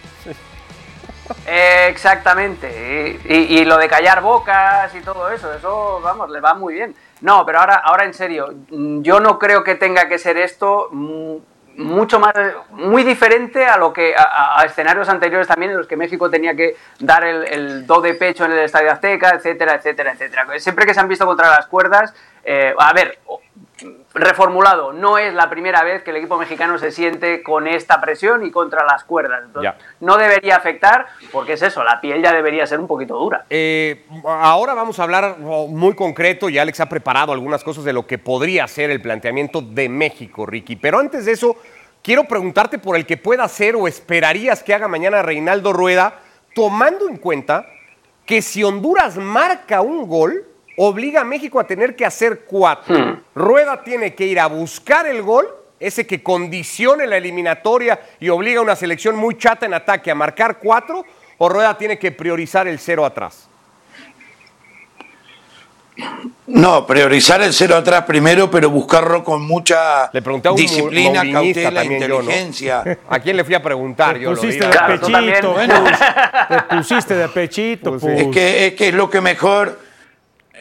Eh, 1.47 1.87
exactamente. 1.89 3.19
Y, 3.25 3.33
y- 3.35 3.59
y 3.61 3.65
lo 3.65 3.77
de 3.79 3.89
callar 3.89 4.21
bocas 4.21 4.95
y 4.95 5.01
todo 5.01 5.31
eso, 5.31 5.53
eso, 5.55 6.01
vamos, 6.03 6.31
le 6.31 6.41
va 6.41 6.55
muy 6.55 6.75
bien. 6.75 6.95
No, 7.21 7.45
pero 7.47 7.61
ahora, 7.61 7.77
ahora 7.77 8.05
en 8.05 8.15
serio, 8.15 8.53
mm, 8.71 9.03
yo 9.03 9.21
no 9.21 9.39
creo 9.39 9.65
que 9.65 9.75
tenga 9.77 10.09
que 10.09 10.19
ser 10.19 10.37
esto 10.37 10.89
mm, 10.91 11.37
mucho 11.77 12.21
más, 12.21 12.35
muy 12.71 13.03
diferente 13.03 13.67
a 13.67 13.77
lo 13.77 13.93
que, 13.93 14.15
a, 14.17 14.63
escenarios 14.65 15.09
anteriores 15.09 15.49
también 15.49 15.73
en 15.73 15.79
los 15.79 15.87
que 15.89 15.97
México 15.97 16.31
tenía 16.31 16.55
que 16.55 16.77
dar 17.01 17.25
el, 17.25 17.45
el 17.45 17.87
do 17.87 18.01
de 18.01 18.15
pecho 18.15 18.45
en 18.45 18.53
el 18.53 18.59
Estadio 18.61 18.93
Azteca, 18.93 19.31
etcétera, 19.31 19.75
etcétera, 19.75 20.13
etcétera. 20.13 20.47
Siempre 20.59 20.87
que 20.87 20.95
se 20.95 21.01
han 21.01 21.09
visto 21.09 21.27
contra 21.27 21.49
las 21.49 21.67
cuerdas, 21.67 22.15
eh, 22.45 22.75
a 22.79 22.93
ver, 22.93 23.19
reformulado, 24.15 24.93
no 24.93 25.19
es 25.19 25.35
la 25.35 25.51
primera 25.51 25.83
vez 25.83 26.03
que 26.03 26.11
el 26.11 26.17
equipo 26.17 26.39
mexicano 26.39 26.79
se 26.79 26.91
siente 26.91 27.43
con 27.43 27.67
esta 27.67 28.01
presión 28.01 28.47
y 28.47 28.51
contra 28.51 28.85
las 28.85 29.05
cuerdas. 29.05 29.43
Entonces, 29.45 29.73
Ya. 29.73 29.95
no 30.01 30.17
debería 30.17 30.57
afectar, 30.57 31.07
porque 31.33 31.55
es 31.55 31.63
eso, 31.63 31.83
la 31.83 32.01
piel 32.01 32.23
ya 32.23 32.33
debería 32.33 32.67
ser 32.67 32.79
un 32.79 32.87
poquito 32.87 33.17
dura. 33.19 33.45
Eh, 33.51 34.07
ahora 34.25 34.75
vamos 34.75 34.99
a 35.01 35.03
hablar 35.03 35.37
oh, 35.45 35.67
muy 35.67 35.95
concreto 35.95 36.49
y 36.49 36.59
Alex 36.59 36.81
ha 36.81 36.89
preparado 36.89 37.33
algunas 37.33 37.65
cosas 37.65 37.85
de 37.85 37.93
lo 37.93 38.07
que 38.07 38.19
podría 38.19 38.67
ser 38.69 38.91
el 38.91 39.03
planteamiento 39.03 39.61
de 39.61 39.89
México, 39.89 40.47
Ricky. 40.47 40.77
Pero 40.77 40.99
antes 41.01 41.25
de 41.27 41.33
eso, 41.33 41.57
quiero 42.03 42.25
preguntarte 42.25 42.79
por 42.79 42.97
el 42.97 43.07
que 43.07 43.17
pueda 43.17 43.45
hacer 43.45 43.75
o 43.77 43.89
esperarías 43.89 44.63
que 44.63 44.75
haga 44.75 44.87
mañana 44.89 45.23
Reinaldo 45.23 45.73
Rueda, 45.73 46.21
tomando 46.55 47.09
en 47.09 47.17
cuenta 47.17 47.67
que 48.25 48.41
si 48.41 48.63
Honduras 48.63 49.17
marca 49.17 49.81
un 49.83 50.07
gol, 50.09 50.45
obliga 50.77 51.21
a 51.21 51.25
México 51.25 51.61
a 51.61 51.67
tener 51.67 51.95
que 51.97 52.05
hacer 52.05 52.45
cuatro. 52.47 53.21
Rueda 53.35 53.83
tiene 53.83 54.15
que 54.15 54.27
ir 54.27 54.41
a 54.41 54.47
buscar 54.47 55.07
el 55.07 55.23
gol, 55.23 55.47
ese 55.81 56.07
que 56.07 56.23
condicione 56.23 57.07
la 57.07 57.17
eliminatoria 57.17 58.01
y 58.21 58.29
obliga 58.29 58.61
a 58.61 58.63
una 58.63 58.77
selección 58.77 59.17
muy 59.17 59.37
chata 59.37 59.67
en 59.67 59.75
ataque 59.75 60.11
a 60.11 60.15
marcar 60.15 60.59
cuatro, 60.59 61.05
o 61.39 61.49
Rueda 61.49 61.77
tiene 61.77 61.99
que 61.99 62.13
priorizar 62.13 62.67
el 62.69 62.79
cero 62.79 63.05
atrás. 63.05 63.49
No, 66.47 66.87
priorizar 66.87 67.41
el 67.43 67.53
cero 67.53 67.77
atrás 67.77 68.05
primero, 68.05 68.51
pero 68.51 68.69
buscarlo 68.69 69.23
con 69.23 69.43
mucha 69.43 70.07
a 70.07 70.11
un 70.51 70.57
disciplina, 70.57 71.23
mourinhista 71.25 71.63
cautela, 71.63 71.81
también 71.81 72.01
yo, 72.03 72.09
¿no? 72.09 72.21
inteligencia. 72.23 72.99
¿A 73.09 73.19
quién 73.21 73.37
le 73.37 73.45
fui 73.45 73.55
a 73.55 73.63
preguntar? 73.63 74.15
Te 74.15 74.21
Yo 74.21 74.31
lo 74.31 74.37
pusiste 74.37 74.65
digo. 74.67 74.71
de 74.71 74.99
Claro, 74.99 75.55
pechito. 75.55 75.55
Te 76.69 76.77
pusiste 76.77 77.15
de 77.15 77.29
pechito, 77.29 77.99
pues. 77.99 78.21
Es 78.21 78.27
que, 78.29 78.67
es 78.67 78.75
que 78.75 78.89
es 78.89 78.95
lo 78.95 79.09
que 79.09 79.21
mejor 79.21 79.79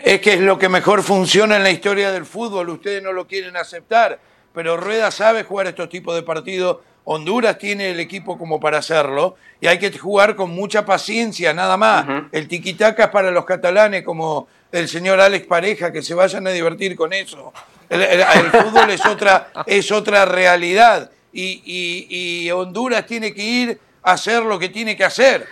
es 0.04 0.22
que 0.22 0.34
es 0.34 0.40
lo 0.42 0.60
que 0.60 0.70
mejor 0.70 1.02
funciona 1.02 1.56
en 1.56 1.64
la 1.64 1.72
historia 1.72 2.12
del 2.12 2.26
fútbol. 2.26 2.70
Ustedes 2.70 3.02
no 3.02 3.12
lo 3.14 3.26
quieren 3.28 3.56
aceptar, 3.58 4.20
pero 4.54 4.78
Rueda 4.78 5.10
sabe 5.12 5.44
jugar 5.44 5.68
estos 5.68 5.90
tipos 5.90 6.14
de 6.16 6.24
partidos. 6.24 6.78
Honduras 7.06 7.58
tiene 7.58 7.92
el 7.92 8.00
equipo 8.00 8.38
como 8.38 8.60
para 8.60 8.78
hacerlo 8.78 9.36
y 9.60 9.68
hay 9.68 9.78
que 9.78 9.92
jugar 9.98 10.36
con 10.36 10.52
mucha 10.52 10.86
paciencia, 10.86 11.54
nada 11.54 11.76
más. 11.78 12.06
El 12.32 12.48
tiquitaca 12.48 13.06
es 13.06 13.10
para 13.10 13.30
los 13.32 13.44
catalanes, 13.46 14.04
como 14.04 14.48
el 14.72 14.88
señor 14.88 15.20
Alex 15.20 15.46
Pareja, 15.48 15.92
que 15.92 16.02
se 16.02 16.14
vayan 16.14 16.48
a 16.48 16.52
divertir 16.52 16.96
con 16.96 17.12
eso. 17.14 17.52
El, 17.90 18.02
el- 18.02 18.22
el 18.22 18.52
fútbol 18.52 18.90
es 18.90 19.06
otra, 19.06 19.50
es 19.66 19.92
otra 19.92 20.24
realidad 20.26 21.12
y, 21.34 21.62
y- 21.66 22.46
y 22.46 22.52
Honduras 22.52 23.06
tiene 23.06 23.34
que 23.34 23.44
ir 23.44 23.80
a 24.02 24.14
hacer 24.14 24.42
lo 24.44 24.58
que 24.58 24.70
tiene 24.70 24.96
que 24.96 25.04
hacer, 25.04 25.46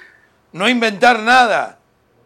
no 0.54 0.70
inventar 0.70 1.20
nada. 1.20 1.80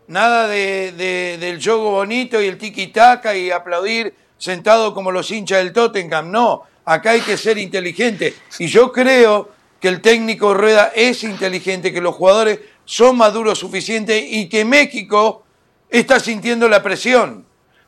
Nada 0.07 0.47
de, 0.47 0.91
de- 0.91 1.37
del 1.39 1.61
juego 1.63 1.91
bonito 1.91 2.41
y 2.41 2.47
el 2.47 2.57
tiki-taka 2.57 3.35
y 3.35 3.51
aplaudir 3.51 4.13
sentado 4.37 4.93
como 4.93 5.11
los 5.11 5.29
hinchas 5.31 5.59
del 5.59 5.73
Tottenham. 5.73 6.29
No, 6.31 6.63
acá 6.85 7.11
hay 7.11 7.21
que 7.21 7.37
ser 7.37 7.57
inteligente. 7.57 8.33
Y 8.59 8.67
yo 8.67 8.91
creo 8.91 9.49
que 9.79 9.87
el 9.87 10.01
técnico 10.01 10.53
Rueda 10.53 10.91
es 10.95 11.23
inteligente, 11.23 11.91
que 11.91 12.01
los 12.01 12.15
jugadores 12.15 12.59
son 12.85 13.17
maduros 13.17 13.57
suficientes 13.59 14.23
y 14.27 14.47
que 14.47 14.63
México 14.65 15.43
está 15.89 16.19
sintiendo 16.19 16.67
la 16.69 16.83
presión. 16.83 17.45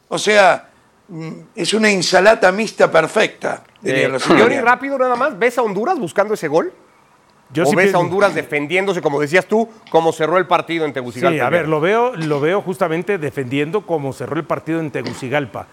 O 0.07 0.17
sea, 0.17 0.69
mm, 1.09 1.31
es 1.55 1.73
una 1.73 1.89
ensalada 1.91 2.51
mixta 2.51 2.89
perfecta. 2.91 3.63
dirían 3.81 4.05
Eh, 4.05 4.13
los 4.13 4.25
italianos. 4.25 4.63
rápido 4.63 4.97
nada 4.97 5.15
más, 5.15 5.37
¿ves 5.37 5.57
a 5.57 5.61
Honduras 5.61 5.99
buscando 5.99 6.33
ese 6.33 6.47
gol? 6.47 6.73
Yo 7.53 7.63
¿O 7.63 7.65
sí 7.67 7.75
ves 7.75 7.85
pienso- 7.85 7.97
a 7.99 8.01
Honduras 8.01 8.35
defendiéndose, 8.35 9.01
como 9.01 9.19
decías 9.21 9.45
tú, 9.45 9.69
como 9.89 10.11
cerró 10.11 10.37
el 10.37 10.47
partido 10.47 10.85
en 10.85 10.91
Tegucigalpa? 10.93 11.33
Sí, 11.35 11.39
a 11.39 11.49
ver, 11.49 11.67
lo 11.67 11.79
veo, 11.79 12.13
lo 12.15 12.39
veo 12.41 12.61
justamente 12.61 13.17
defendiendo 13.17 13.85
como 13.85 14.11
cerró 14.11 14.35
el 14.35 14.43
partido 14.43 14.79
en 14.81 14.91
Tegucigalpa. 14.91 15.65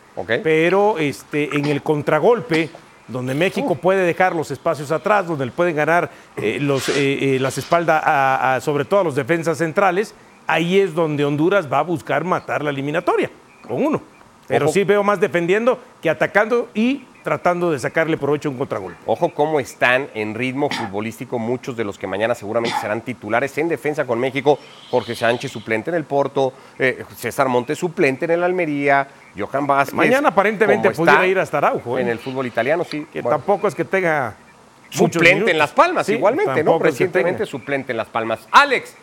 Pero 0.44 0.98
este, 0.98 1.56
en 1.56 1.66
el 1.66 1.82
contragolpe, 1.82 2.70
donde 3.08 3.34
México 3.34 3.74
puede 3.74 4.04
dejar 4.06 4.34
los 4.36 4.50
espacios 4.50 4.92
atrás, 4.92 5.26
donde 5.26 5.46
pueden 5.48 5.74
ganar 5.74 6.10
eh, 6.36 6.58
los, 6.60 6.88
eh, 6.90 7.34
eh, 7.36 7.38
las 7.40 7.58
espaldas, 7.58 8.02
a- 8.04 8.54
a- 8.54 8.60
sobre 8.60 8.84
todo 8.84 9.00
a 9.00 9.04
los 9.04 9.14
defensas 9.16 9.58
centrales, 9.58 10.14
ahí 10.46 10.78
es 10.78 10.94
donde 10.94 11.24
Honduras 11.24 11.70
va 11.70 11.80
a 11.80 11.82
buscar 11.82 12.22
matar 12.24 12.62
la 12.62 12.70
eliminatoria, 12.70 13.30
con 13.66 13.84
uno. 13.84 14.00
Pero 14.46 14.66
Ojo. 14.66 14.74
sí 14.74 14.84
veo 14.84 15.02
más 15.02 15.18
defendiendo 15.20 15.78
que 16.00 16.08
atacando 16.08 16.68
y 16.74 17.02
tratando 17.24 17.72
de 17.72 17.78
sacarle 17.80 18.16
provecho 18.16 18.48
a 18.48 18.52
un 18.52 18.58
contragolpe. 18.58 19.00
Ojo 19.06 19.30
cómo 19.30 19.58
están 19.58 20.08
en 20.14 20.34
ritmo 20.34 20.68
futbolístico 20.70 21.38
muchos 21.40 21.76
de 21.76 21.82
los 21.82 21.98
que 21.98 22.06
mañana 22.06 22.34
seguramente 22.36 22.78
serán 22.80 23.00
titulares 23.00 23.56
en 23.58 23.68
defensa 23.68 24.04
con 24.06 24.20
México. 24.20 24.58
Jorge 24.90 25.16
Sánchez, 25.16 25.50
suplente 25.50 25.90
en 25.90 25.96
el 25.96 26.04
Porto, 26.04 26.52
eh, 26.78 27.02
César 27.16 27.48
Montes, 27.48 27.78
suplente 27.78 28.26
en 28.26 28.32
el 28.32 28.44
Almería, 28.44 29.08
Johan 29.36 29.66
Vázquez. 29.66 29.94
Mañana 29.94 30.28
aparentemente 30.28 30.90
pudiera 30.90 31.26
ir 31.26 31.38
hasta 31.38 31.58
Araujo. 31.58 31.98
¿eh? 31.98 32.02
En 32.02 32.08
el 32.08 32.18
fútbol 32.18 32.46
italiano, 32.46 32.84
sí. 32.84 33.06
Que 33.12 33.22
Bueno, 33.22 33.38
tampoco 33.38 33.66
es 33.66 33.74
que 33.74 33.84
tenga 33.84 34.34
suplente 34.90 35.50
en 35.50 35.58
Las 35.58 35.72
Palmas, 35.72 36.06
Sí, 36.06 36.12
igualmente, 36.12 36.62
¿no? 36.62 36.72
tampoco 36.72 36.76
es 36.76 36.82
que 36.82 37.04
Recientemente 37.04 37.46
suplente 37.46 37.92
en 37.92 37.96
Las 37.96 38.08
Palmas. 38.08 38.46
Alex, 38.52 38.94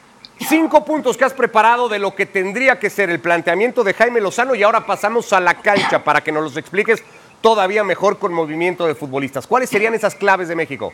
cinco 0.47 0.85
puntos 0.85 1.17
que 1.17 1.25
has 1.25 1.33
preparado 1.33 1.89
de 1.89 1.99
lo 1.99 2.15
que 2.15 2.27
tendría 2.27 2.79
que 2.79 2.89
ser 2.89 3.09
el 3.09 3.19
planteamiento 3.19 3.83
de 3.83 3.93
Jaime 3.93 4.21
Lozano 4.21 4.55
y 4.55 4.63
ahora 4.63 4.85
pasamos 4.85 5.33
a 5.33 5.39
la 5.39 5.55
cancha 5.55 6.03
para 6.03 6.21
que 6.21 6.31
nos 6.31 6.43
los 6.43 6.57
expliques 6.57 7.03
todavía 7.41 7.83
mejor 7.83 8.17
con 8.19 8.33
movimiento 8.33 8.85
de 8.85 8.95
futbolistas. 8.95 9.47
¿Cuáles 9.47 9.69
serían 9.69 9.93
esas 9.93 10.15
claves 10.15 10.47
de 10.47 10.55
México? 10.55 10.93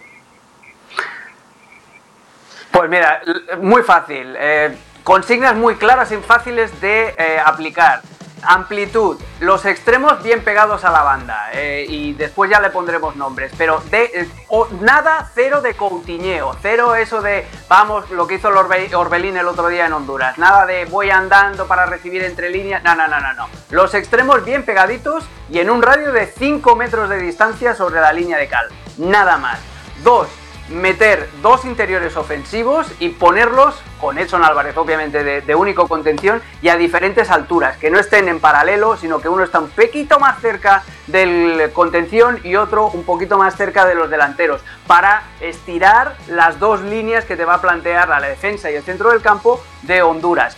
Pues 2.71 2.89
mira, 2.89 3.21
muy 3.61 3.83
fácil. 3.83 4.35
eh, 4.37 4.75
consignas 5.03 5.55
muy 5.55 5.75
claras 5.75 6.11
y 6.11 6.17
fáciles 6.17 6.81
de 6.81 7.15
eh, 7.17 7.39
aplicar. 7.43 8.01
Amplitud, 8.43 9.19
los 9.39 9.65
extremos 9.65 10.21
bien 10.23 10.43
pegados 10.43 10.83
a 10.85 10.91
la 10.91 11.01
banda 11.03 11.49
eh, 11.53 11.85
y 11.87 12.13
después 12.13 12.49
ya 12.49 12.59
le 12.59 12.69
pondremos 12.69 13.15
nombres, 13.15 13.51
pero 13.57 13.81
de, 13.91 14.03
eh, 14.13 14.29
o- 14.49 14.67
nada, 14.81 15.29
cero 15.33 15.61
de 15.61 15.75
coutineo, 15.75 16.55
cero 16.61 16.95
eso 16.95 17.21
de 17.21 17.47
vamos, 17.67 18.09
lo 18.11 18.27
que 18.27 18.35
hizo 18.35 18.49
el 18.49 18.55
Orbe- 18.55 18.93
Orbelín 18.95 19.37
el 19.37 19.47
otro 19.47 19.67
día 19.67 19.85
en 19.87 19.93
Honduras, 19.93 20.37
nada 20.37 20.65
de 20.65 20.85
voy 20.85 21.09
andando 21.09 21.67
para 21.67 21.85
recibir 21.85 22.23
entre 22.23 22.49
líneas, 22.49 22.83
no, 22.83 22.95
no, 22.95 23.07
no, 23.07 23.19
no, 23.19 23.33
no. 23.33 23.47
Los 23.71 23.93
extremos 23.93 24.43
bien 24.45 24.63
pegaditos 24.63 25.25
y 25.49 25.59
en 25.59 25.69
un 25.69 25.81
radio 25.81 26.11
de 26.11 26.27
5 26.27 26.75
metros 26.75 27.09
de 27.09 27.17
distancia 27.17 27.73
sobre 27.75 27.99
la 28.01 28.13
línea 28.13 28.37
de 28.37 28.47
cal, 28.47 28.67
nada 28.97 29.37
más. 29.37 29.59
Dos, 30.03 30.27
meter 30.69 31.29
dos 31.41 31.65
interiores 31.65 32.17
ofensivos 32.17 32.87
y 32.99 33.09
ponerlos 33.09 33.81
con 33.99 34.17
Edson 34.17 34.43
Álvarez, 34.43 34.75
obviamente, 34.77 35.23
de, 35.23 35.41
de 35.41 35.55
único 35.55 35.87
contención 35.87 36.41
y 36.61 36.69
a 36.69 36.77
diferentes 36.77 37.29
alturas, 37.29 37.77
que 37.77 37.89
no 37.89 37.99
estén 37.99 38.27
en 38.27 38.39
paralelo, 38.39 38.97
sino 38.97 39.19
que 39.19 39.29
uno 39.29 39.43
está 39.43 39.59
un 39.59 39.69
poquito 39.69 40.19
más 40.19 40.39
cerca 40.39 40.83
del 41.07 41.71
contención 41.73 42.39
y 42.43 42.55
otro 42.55 42.87
un 42.87 43.03
poquito 43.03 43.37
más 43.37 43.55
cerca 43.55 43.85
de 43.85 43.95
los 43.95 44.09
delanteros, 44.09 44.61
para 44.85 45.23
estirar 45.39 46.15
las 46.27 46.59
dos 46.59 46.81
líneas 46.81 47.25
que 47.25 47.35
te 47.35 47.45
va 47.45 47.55
a 47.55 47.61
plantear 47.61 48.09
la 48.09 48.19
defensa 48.21 48.69
y 48.69 48.75
el 48.75 48.83
centro 48.83 49.11
del 49.11 49.21
campo 49.21 49.63
de 49.83 50.01
Honduras. 50.01 50.57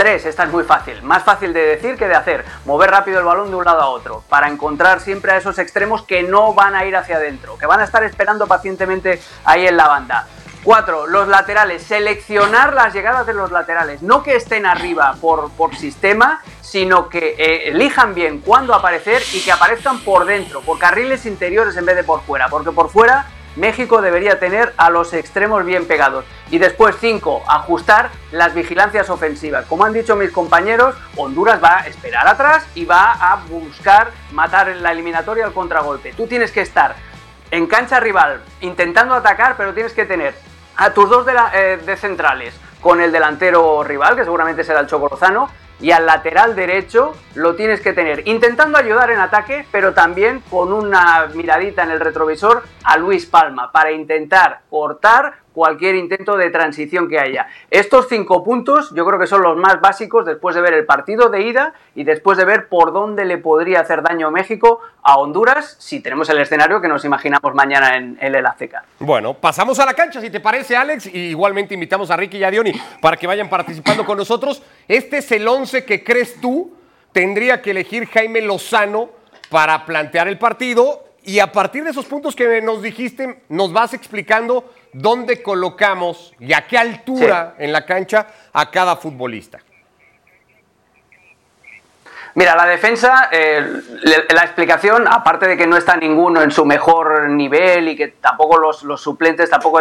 Tres, 0.00 0.24
esta 0.24 0.44
es 0.44 0.50
muy 0.50 0.64
fácil, 0.64 1.02
más 1.02 1.24
fácil 1.24 1.52
de 1.52 1.60
decir 1.60 1.98
que 1.98 2.08
de 2.08 2.14
hacer, 2.14 2.42
mover 2.64 2.90
rápido 2.90 3.18
el 3.18 3.26
balón 3.26 3.50
de 3.50 3.56
un 3.56 3.66
lado 3.66 3.82
a 3.82 3.88
otro, 3.88 4.24
para 4.30 4.48
encontrar 4.48 4.98
siempre 5.00 5.30
a 5.30 5.36
esos 5.36 5.58
extremos 5.58 6.04
que 6.04 6.22
no 6.22 6.54
van 6.54 6.74
a 6.74 6.86
ir 6.86 6.96
hacia 6.96 7.16
adentro, 7.16 7.58
que 7.58 7.66
van 7.66 7.80
a 7.80 7.84
estar 7.84 8.02
esperando 8.02 8.46
pacientemente 8.46 9.20
ahí 9.44 9.66
en 9.66 9.76
la 9.76 9.88
banda. 9.88 10.26
Cuatro, 10.64 11.06
los 11.06 11.28
laterales, 11.28 11.82
seleccionar 11.82 12.72
las 12.72 12.94
llegadas 12.94 13.26
de 13.26 13.34
los 13.34 13.52
laterales, 13.52 14.00
no 14.00 14.22
que 14.22 14.36
estén 14.36 14.64
arriba 14.64 15.16
por, 15.20 15.50
por 15.50 15.76
sistema, 15.76 16.40
sino 16.62 17.10
que 17.10 17.34
eh, 17.36 17.68
elijan 17.68 18.14
bien 18.14 18.40
cuándo 18.40 18.72
aparecer 18.72 19.20
y 19.34 19.42
que 19.42 19.52
aparezcan 19.52 20.00
por 20.00 20.24
dentro, 20.24 20.62
por 20.62 20.78
carriles 20.78 21.26
interiores 21.26 21.76
en 21.76 21.84
vez 21.84 21.96
de 21.96 22.04
por 22.04 22.22
fuera, 22.22 22.48
porque 22.48 22.72
por 22.72 22.88
fuera 22.88 23.26
México 23.56 24.00
debería 24.00 24.38
tener 24.38 24.72
a 24.76 24.90
los 24.90 25.12
extremos 25.12 25.64
bien 25.64 25.86
pegados. 25.86 26.24
Y 26.50 26.58
después, 26.58 26.96
5. 27.00 27.44
Ajustar 27.48 28.10
las 28.32 28.54
vigilancias 28.54 29.10
ofensivas. 29.10 29.66
Como 29.66 29.84
han 29.84 29.92
dicho 29.92 30.16
mis 30.16 30.30
compañeros, 30.30 30.94
Honduras 31.16 31.62
va 31.62 31.78
a 31.78 31.86
esperar 31.86 32.26
atrás 32.28 32.66
y 32.74 32.84
va 32.84 33.12
a 33.12 33.36
buscar 33.48 34.10
matar 34.32 34.68
en 34.68 34.82
la 34.82 34.92
eliminatoria 34.92 35.44
al 35.44 35.52
contragolpe. 35.52 36.12
Tú 36.12 36.26
tienes 36.26 36.52
que 36.52 36.60
estar 36.60 36.94
en 37.50 37.66
cancha 37.66 38.00
rival 38.00 38.40
intentando 38.60 39.14
atacar, 39.14 39.56
pero 39.56 39.74
tienes 39.74 39.92
que 39.92 40.04
tener 40.04 40.34
a 40.76 40.90
tus 40.90 41.10
dos 41.10 41.26
de, 41.26 41.34
eh, 41.52 41.76
de 41.84 41.96
centrales 41.96 42.54
con 42.80 43.00
el 43.00 43.12
delantero 43.12 43.84
rival, 43.84 44.16
que 44.16 44.24
seguramente 44.24 44.64
será 44.64 44.80
el 44.80 44.86
Choco 44.86 45.08
Lozano, 45.10 45.50
y 45.80 45.92
al 45.92 46.06
lateral 46.06 46.54
derecho 46.54 47.14
lo 47.34 47.54
tienes 47.54 47.80
que 47.80 47.92
tener 47.92 48.26
intentando 48.28 48.78
ayudar 48.78 49.10
en 49.10 49.20
ataque, 49.20 49.66
pero 49.70 49.94
también 49.94 50.42
con 50.50 50.72
una 50.72 51.26
miradita 51.34 51.82
en 51.82 51.90
el 51.90 52.00
retrovisor 52.00 52.62
a 52.84 52.96
Luis 52.96 53.26
Palma 53.26 53.72
para 53.72 53.92
intentar 53.92 54.60
cortar 54.68 55.39
cualquier 55.52 55.94
intento 55.96 56.36
de 56.36 56.50
transición 56.50 57.08
que 57.08 57.18
haya. 57.18 57.48
Estos 57.70 58.08
cinco 58.08 58.44
puntos 58.44 58.92
yo 58.94 59.04
creo 59.04 59.18
que 59.18 59.26
son 59.26 59.42
los 59.42 59.56
más 59.56 59.80
básicos 59.80 60.24
después 60.24 60.54
de 60.54 60.60
ver 60.60 60.74
el 60.74 60.86
partido 60.86 61.28
de 61.28 61.42
ida 61.42 61.74
y 61.94 62.04
después 62.04 62.38
de 62.38 62.44
ver 62.44 62.68
por 62.68 62.92
dónde 62.92 63.24
le 63.24 63.38
podría 63.38 63.80
hacer 63.80 64.02
daño 64.02 64.30
México 64.30 64.80
a 65.02 65.18
Honduras 65.18 65.76
si 65.78 66.00
tenemos 66.00 66.28
el 66.30 66.38
escenario 66.38 66.80
que 66.80 66.88
nos 66.88 67.04
imaginamos 67.04 67.54
mañana 67.54 67.96
en, 67.96 68.18
el 68.20 68.46
Azteca. 68.46 68.84
Bueno, 68.98 69.34
pasamos 69.34 69.78
a 69.80 69.86
la 69.86 69.94
cancha, 69.94 70.20
si 70.20 70.30
te 70.30 70.40
parece, 70.40 70.76
Alex, 70.76 71.06
y 71.06 71.30
igualmente 71.30 71.74
invitamos 71.74 72.10
a 72.10 72.16
Ricky 72.16 72.38
y 72.38 72.44
a 72.44 72.50
Diony 72.50 72.72
para 73.00 73.16
que 73.16 73.26
vayan 73.26 73.48
participando 73.48 74.04
con 74.04 74.16
nosotros. 74.18 74.62
Este 74.86 75.18
es 75.18 75.32
el 75.32 75.46
11 75.46 75.84
que 75.84 76.04
crees 76.04 76.40
tú 76.40 76.72
tendría 77.12 77.60
que 77.60 77.72
elegir 77.72 78.06
Jaime 78.06 78.40
Lozano 78.40 79.10
para 79.50 79.84
plantear 79.84 80.28
el 80.28 80.38
partido 80.38 81.04
y 81.22 81.38
a 81.38 81.52
partir 81.52 81.84
de 81.84 81.90
esos 81.90 82.06
puntos 82.06 82.34
que 82.34 82.62
nos 82.62 82.82
dijiste, 82.82 83.42
nos 83.48 83.72
vas 83.72 83.92
explicando 83.92 84.72
dónde 84.92 85.42
colocamos 85.42 86.34
y 86.38 86.52
a 86.52 86.66
qué 86.66 86.78
altura 86.78 87.54
en 87.58 87.72
la 87.72 87.84
cancha 87.84 88.26
a 88.52 88.70
cada 88.70 88.96
futbolista. 88.96 89.58
Mira, 92.34 92.54
la 92.54 92.66
defensa, 92.66 93.28
eh, 93.32 93.82
la 94.30 94.42
explicación, 94.42 95.08
aparte 95.08 95.48
de 95.48 95.56
que 95.56 95.66
no 95.66 95.76
está 95.76 95.96
ninguno 95.96 96.42
en 96.42 96.52
su 96.52 96.64
mejor 96.64 97.28
nivel 97.28 97.88
y 97.88 97.96
que 97.96 98.08
tampoco 98.08 98.56
los, 98.58 99.00
suplentes 99.00 99.50
tampoco 99.50 99.80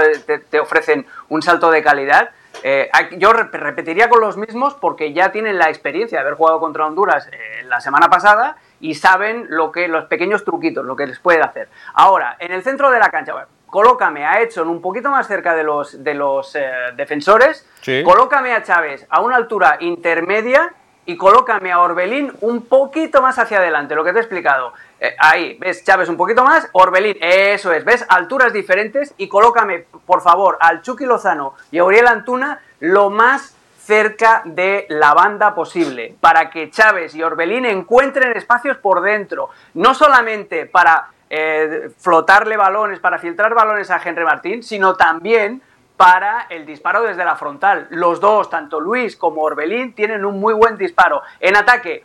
te, 0.50 0.60
ofrecen 0.60 1.06
un 1.30 1.44
salto 1.44 1.70
de 1.70 1.84
calidad, 1.84 2.32
eh, 2.64 2.90
yo 3.18 3.34
repetiría 3.34 4.10
con 4.10 4.20
los 4.20 4.36
mismos 4.36 4.74
porque 4.74 5.14
ya 5.14 5.32
tienen 5.32 5.60
la 5.60 5.70
experiencia 5.70 6.18
de 6.18 6.22
haber 6.24 6.34
jugado 6.34 6.60
contra 6.60 6.88
Honduras 6.88 7.28
eh, 7.32 7.64
la 7.66 7.80
semana 7.80 8.10
pasada 8.10 8.58
y 8.80 8.96
saben 8.96 9.46
lo 9.50 9.72
que 9.72 9.88
los 9.88 10.06
pequeños 10.06 10.44
truquitos, 10.44 10.84
lo 10.84 10.96
que 10.96 11.06
les 11.06 11.20
puede 11.20 11.42
hacer. 11.42 11.70
Ahora, 11.94 12.36
en 12.40 12.52
el 12.52 12.64
centro 12.64 12.90
de 12.90 13.00
la 13.00 13.12
cancha, 13.12 13.34
colócame 13.70 14.26
a 14.26 14.42
Edson 14.42 14.68
un 14.68 14.82
poquito 14.82 15.10
más 15.10 15.28
cerca 15.28 15.56
de 15.56 15.64
los, 15.64 16.04
de 16.04 16.14
los 16.14 16.56
eh, 16.56 16.70
defensores, 16.96 17.68
colócame 18.04 18.54
a 18.54 18.64
Chávez 18.64 19.06
a 19.10 19.22
una 19.22 19.36
altura 19.36 19.78
intermedia 19.80 20.74
y 21.06 21.18
colócame 21.18 21.72
a 21.72 21.80
Orbelín 21.80 22.32
un 22.42 22.66
poquito 22.66 23.22
más 23.22 23.40
hacia 23.40 23.58
adelante, 23.58 23.96
lo 23.96 24.04
que 24.04 24.12
te 24.12 24.20
he 24.20 24.22
explicado. 24.22 24.74
Eh, 25.00 25.16
ahí, 25.18 25.58
¿ves? 25.60 25.84
Chávez 25.84 26.08
un 26.08 26.18
poquito 26.18 26.44
más, 26.44 26.70
Orbelín, 26.74 27.18
eso 27.20 27.74
es, 27.74 27.84
¿ves? 27.84 28.06
Alturas 28.10 28.54
diferentes 28.54 29.16
y 29.18 29.28
colócame, 29.28 29.86
por 30.06 30.22
favor, 30.22 30.58
al 30.60 30.84
Chucky 30.84 31.06
Lozano 31.06 31.56
y 31.72 31.80
a 31.80 31.84
Uriel 31.84 32.08
Antuna 32.08 32.62
lo 32.80 33.10
más 33.10 33.56
cerca 33.80 34.44
de 34.46 34.86
la 34.90 35.16
banda 35.16 35.56
posible, 35.56 36.16
para 36.22 36.52
que 36.52 36.70
Chávez 36.70 37.16
y 37.16 37.24
Orbelín 37.24 37.66
encuentren 37.66 38.38
espacios 38.38 38.78
por 38.78 39.02
dentro, 39.02 39.50
no 39.74 39.96
solamente 39.96 40.68
para 40.68 41.08
eh, 41.30 41.92
flotarle 41.98 42.58
balones, 42.58 43.00
para 43.00 43.20
filtrar 43.20 43.54
balones 43.54 43.92
a 43.92 44.02
Henry 44.04 44.24
Martín, 44.24 44.64
sino 44.64 44.96
también 44.96 45.62
para 45.96 46.48
el 46.50 46.66
disparo 46.66 47.04
desde 47.04 47.24
la 47.24 47.36
frontal. 47.36 47.88
Los 47.92 48.20
dos, 48.20 48.50
tanto 48.50 48.80
Luis 48.80 49.16
como 49.16 49.42
Orbelín, 49.42 49.94
tienen 49.94 50.26
un 50.26 50.40
muy 50.40 50.54
buen 50.54 50.78
disparo. 50.78 51.22
En 51.40 51.56
ataque, 51.56 52.04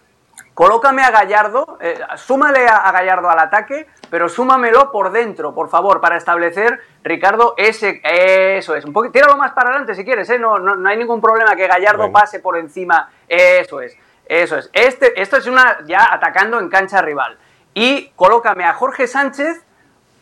colócame 0.52 1.02
a 1.02 1.10
Gallardo, 1.10 1.78
eh, 1.80 1.98
súmale 2.16 2.66
a, 2.66 2.90
Gallardo 2.92 3.30
al 3.30 3.38
ataque, 3.38 3.86
pero 4.10 4.28
súmamelo 4.28 4.92
por 4.92 5.10
dentro, 5.10 5.54
por 5.54 5.70
favor, 5.70 6.00
para 6.00 6.16
establecer, 6.16 6.80
Ricardo, 7.02 7.54
ese, 7.56 8.02
eso 8.04 8.74
es, 8.74 8.84
un 8.84 8.92
poquito, 8.92 9.12
tíralo 9.12 9.36
más 9.36 9.52
para 9.52 9.70
adelante 9.70 9.94
si 9.94 10.04
quieres, 10.04 10.28
¿eh? 10.28 10.38
no, 10.38 10.58
no, 10.58 10.88
hay 10.88 10.96
ningún 10.96 11.20
problema 11.20 11.56
que 11.56 11.66
Gallardo 11.66 12.12
pase 12.12 12.40
por 12.40 12.58
encima, 12.58 13.08
eso 13.28 13.80
es, 13.80 13.96
eso 14.26 14.58
es. 14.58 14.70
Este, 14.72 15.20
esto 15.20 15.36
es 15.36 15.46
una, 15.46 15.78
ya 15.86 16.12
atacando 16.12 16.58
en 16.58 16.68
cancha 16.68 17.00
rival 17.00 17.38
y 17.74 18.10
colócame 18.16 18.64
a 18.64 18.74
Jorge 18.74 19.06
Sánchez 19.06 19.62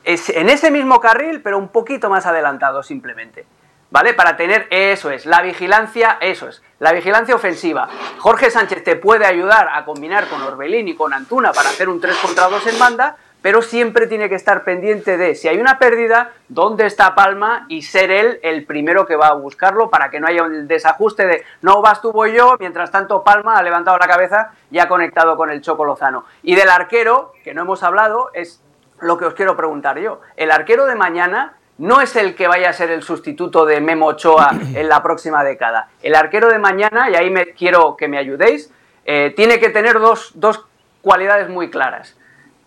en 0.04 0.48
ese 0.48 0.70
mismo 0.70 1.00
carril, 1.00 1.42
pero 1.42 1.58
un 1.58 1.68
poquito 1.68 2.10
más 2.10 2.26
adelantado 2.26 2.82
simplemente. 2.82 3.46
¿Vale? 3.90 4.14
Para 4.14 4.38
tener, 4.38 4.68
eso 4.70 5.10
es, 5.10 5.26
la 5.26 5.42
vigilancia, 5.42 6.16
eso 6.22 6.48
es, 6.48 6.62
la 6.78 6.92
vigilancia 6.92 7.34
ofensiva. 7.34 7.90
Jorge 8.18 8.50
Sánchez 8.50 8.82
te 8.82 8.96
puede 8.96 9.26
ayudar 9.26 9.68
a 9.70 9.84
combinar 9.84 10.28
con 10.28 10.40
Orbelín 10.40 10.88
y 10.88 10.96
con 10.96 11.12
Antuna 11.12 11.52
para 11.52 11.68
hacer 11.68 11.90
un 11.90 12.00
3 12.00 12.16
contra 12.16 12.48
2 12.48 12.68
en 12.68 12.78
banda, 12.78 13.16
pero 13.42 13.60
siempre 13.60 14.06
tiene 14.06 14.28
que 14.28 14.36
estar 14.36 14.64
pendiente 14.64 15.18
de 15.18 15.34
si 15.34 15.48
hay 15.48 15.58
una 15.58 15.78
pérdida, 15.78 16.30
dónde 16.48 16.86
está 16.86 17.14
Palma 17.14 17.66
y 17.68 17.82
ser 17.82 18.10
él 18.12 18.38
el 18.42 18.64
primero 18.64 19.04
que 19.04 19.16
va 19.16 19.26
a 19.26 19.34
buscarlo 19.34 19.90
para 19.90 20.10
que 20.10 20.20
no 20.20 20.28
haya 20.28 20.44
un 20.44 20.68
desajuste 20.68 21.26
de 21.26 21.44
no 21.60 21.82
vas 21.82 22.00
tú 22.00 22.12
voy 22.12 22.32
yo, 22.32 22.56
mientras 22.60 22.92
tanto 22.92 23.24
Palma 23.24 23.56
ha 23.56 23.62
levantado 23.62 23.98
la 23.98 24.06
cabeza 24.06 24.52
y 24.70 24.78
ha 24.78 24.88
conectado 24.88 25.36
con 25.36 25.50
el 25.50 25.60
Choco 25.60 25.84
Lozano. 25.84 26.24
Y 26.44 26.54
del 26.54 26.70
arquero, 26.70 27.32
que 27.42 27.52
no 27.52 27.62
hemos 27.62 27.82
hablado, 27.82 28.30
es 28.32 28.62
lo 29.00 29.18
que 29.18 29.24
os 29.24 29.34
quiero 29.34 29.56
preguntar 29.56 29.98
yo. 29.98 30.20
El 30.36 30.52
arquero 30.52 30.86
de 30.86 30.94
mañana 30.94 31.54
no 31.78 32.00
es 32.00 32.14
el 32.14 32.36
que 32.36 32.46
vaya 32.46 32.70
a 32.70 32.72
ser 32.72 32.90
el 32.90 33.02
sustituto 33.02 33.66
de 33.66 33.80
Memo 33.80 34.06
Ochoa 34.06 34.50
en 34.74 34.88
la 34.88 35.02
próxima 35.02 35.42
década. 35.42 35.88
El 36.00 36.14
arquero 36.14 36.48
de 36.48 36.60
mañana, 36.60 37.10
y 37.10 37.16
ahí 37.16 37.28
me, 37.28 37.46
quiero 37.46 37.96
que 37.96 38.06
me 38.06 38.18
ayudéis, 38.18 38.72
eh, 39.04 39.32
tiene 39.34 39.58
que 39.58 39.70
tener 39.70 39.98
dos, 39.98 40.30
dos 40.36 40.64
cualidades 41.00 41.48
muy 41.48 41.68
claras 41.68 42.16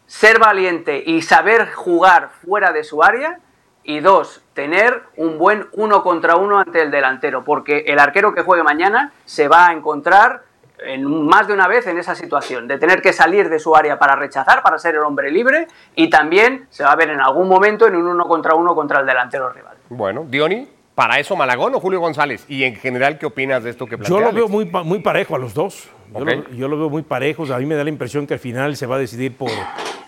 ser 0.07 0.39
valiente 0.39 1.03
y 1.05 1.21
saber 1.21 1.71
jugar 1.73 2.29
fuera 2.45 2.71
de 2.71 2.83
su 2.83 3.03
área. 3.03 3.39
Y 3.83 3.99
dos, 3.99 4.43
tener 4.53 5.03
un 5.15 5.37
buen 5.37 5.67
uno 5.73 6.01
contra 6.01 6.37
uno 6.37 6.57
ante 6.57 6.81
el 6.81 6.89
delantero, 6.89 7.43
porque 7.43 7.85
el 7.87 7.99
arquero 7.99 8.33
que 8.33 8.41
juegue 8.41 8.63
mañana 8.63 9.13
se 9.25 9.47
va 9.47 9.67
a 9.67 9.73
encontrar 9.73 10.41
en 10.79 11.05
más 11.05 11.47
de 11.47 11.53
una 11.53 11.67
vez 11.67 11.87
en 11.87 11.97
esa 11.97 12.15
situación, 12.15 12.67
de 12.67 12.77
tener 12.77 13.01
que 13.01 13.13
salir 13.13 13.49
de 13.49 13.59
su 13.59 13.75
área 13.75 13.97
para 13.97 14.15
rechazar, 14.15 14.61
para 14.63 14.77
ser 14.77 14.95
el 14.95 15.01
hombre 15.01 15.31
libre, 15.31 15.67
y 15.95 16.09
también 16.09 16.67
se 16.69 16.83
va 16.83 16.91
a 16.91 16.95
ver 16.95 17.09
en 17.09 17.21
algún 17.21 17.47
momento 17.47 17.87
en 17.87 17.95
un 17.95 18.07
uno 18.07 18.27
contra 18.27 18.55
uno 18.55 18.75
contra 18.75 18.99
el 18.99 19.05
delantero 19.05 19.49
rival. 19.49 19.77
Bueno, 19.89 20.25
Diony, 20.27 20.67
¿para 20.95 21.19
eso 21.19 21.35
Malagón 21.35 21.75
o 21.75 21.79
Julio 21.79 21.99
González? 21.99 22.45
Y 22.47 22.63
en 22.63 22.75
general, 22.75 23.17
¿qué 23.17 23.25
opinas 23.25 23.63
de 23.63 23.69
esto 23.69 23.85
que 23.85 23.97
plantea 23.97 24.19
Yo 24.19 24.25
lo 24.25 24.33
veo 24.33 24.47
muy, 24.47 24.65
muy 24.65 24.99
parejo 24.99 25.35
a 25.35 25.39
los 25.39 25.53
dos. 25.53 25.89
Yo, 26.51 26.67
lo, 26.67 26.77
veo 26.77 26.89
muy 26.89 27.01
parejos. 27.01 27.51
A 27.51 27.57
mí 27.57 27.65
me 27.65 27.75
da 27.75 27.83
la 27.83 27.89
impresión 27.89 28.25
que 28.25 28.35
al 28.35 28.39
final 28.39 28.75
se 28.77 28.85
va 28.85 28.95
a 28.95 28.99
decidir 28.99 29.35
por, 29.35 29.51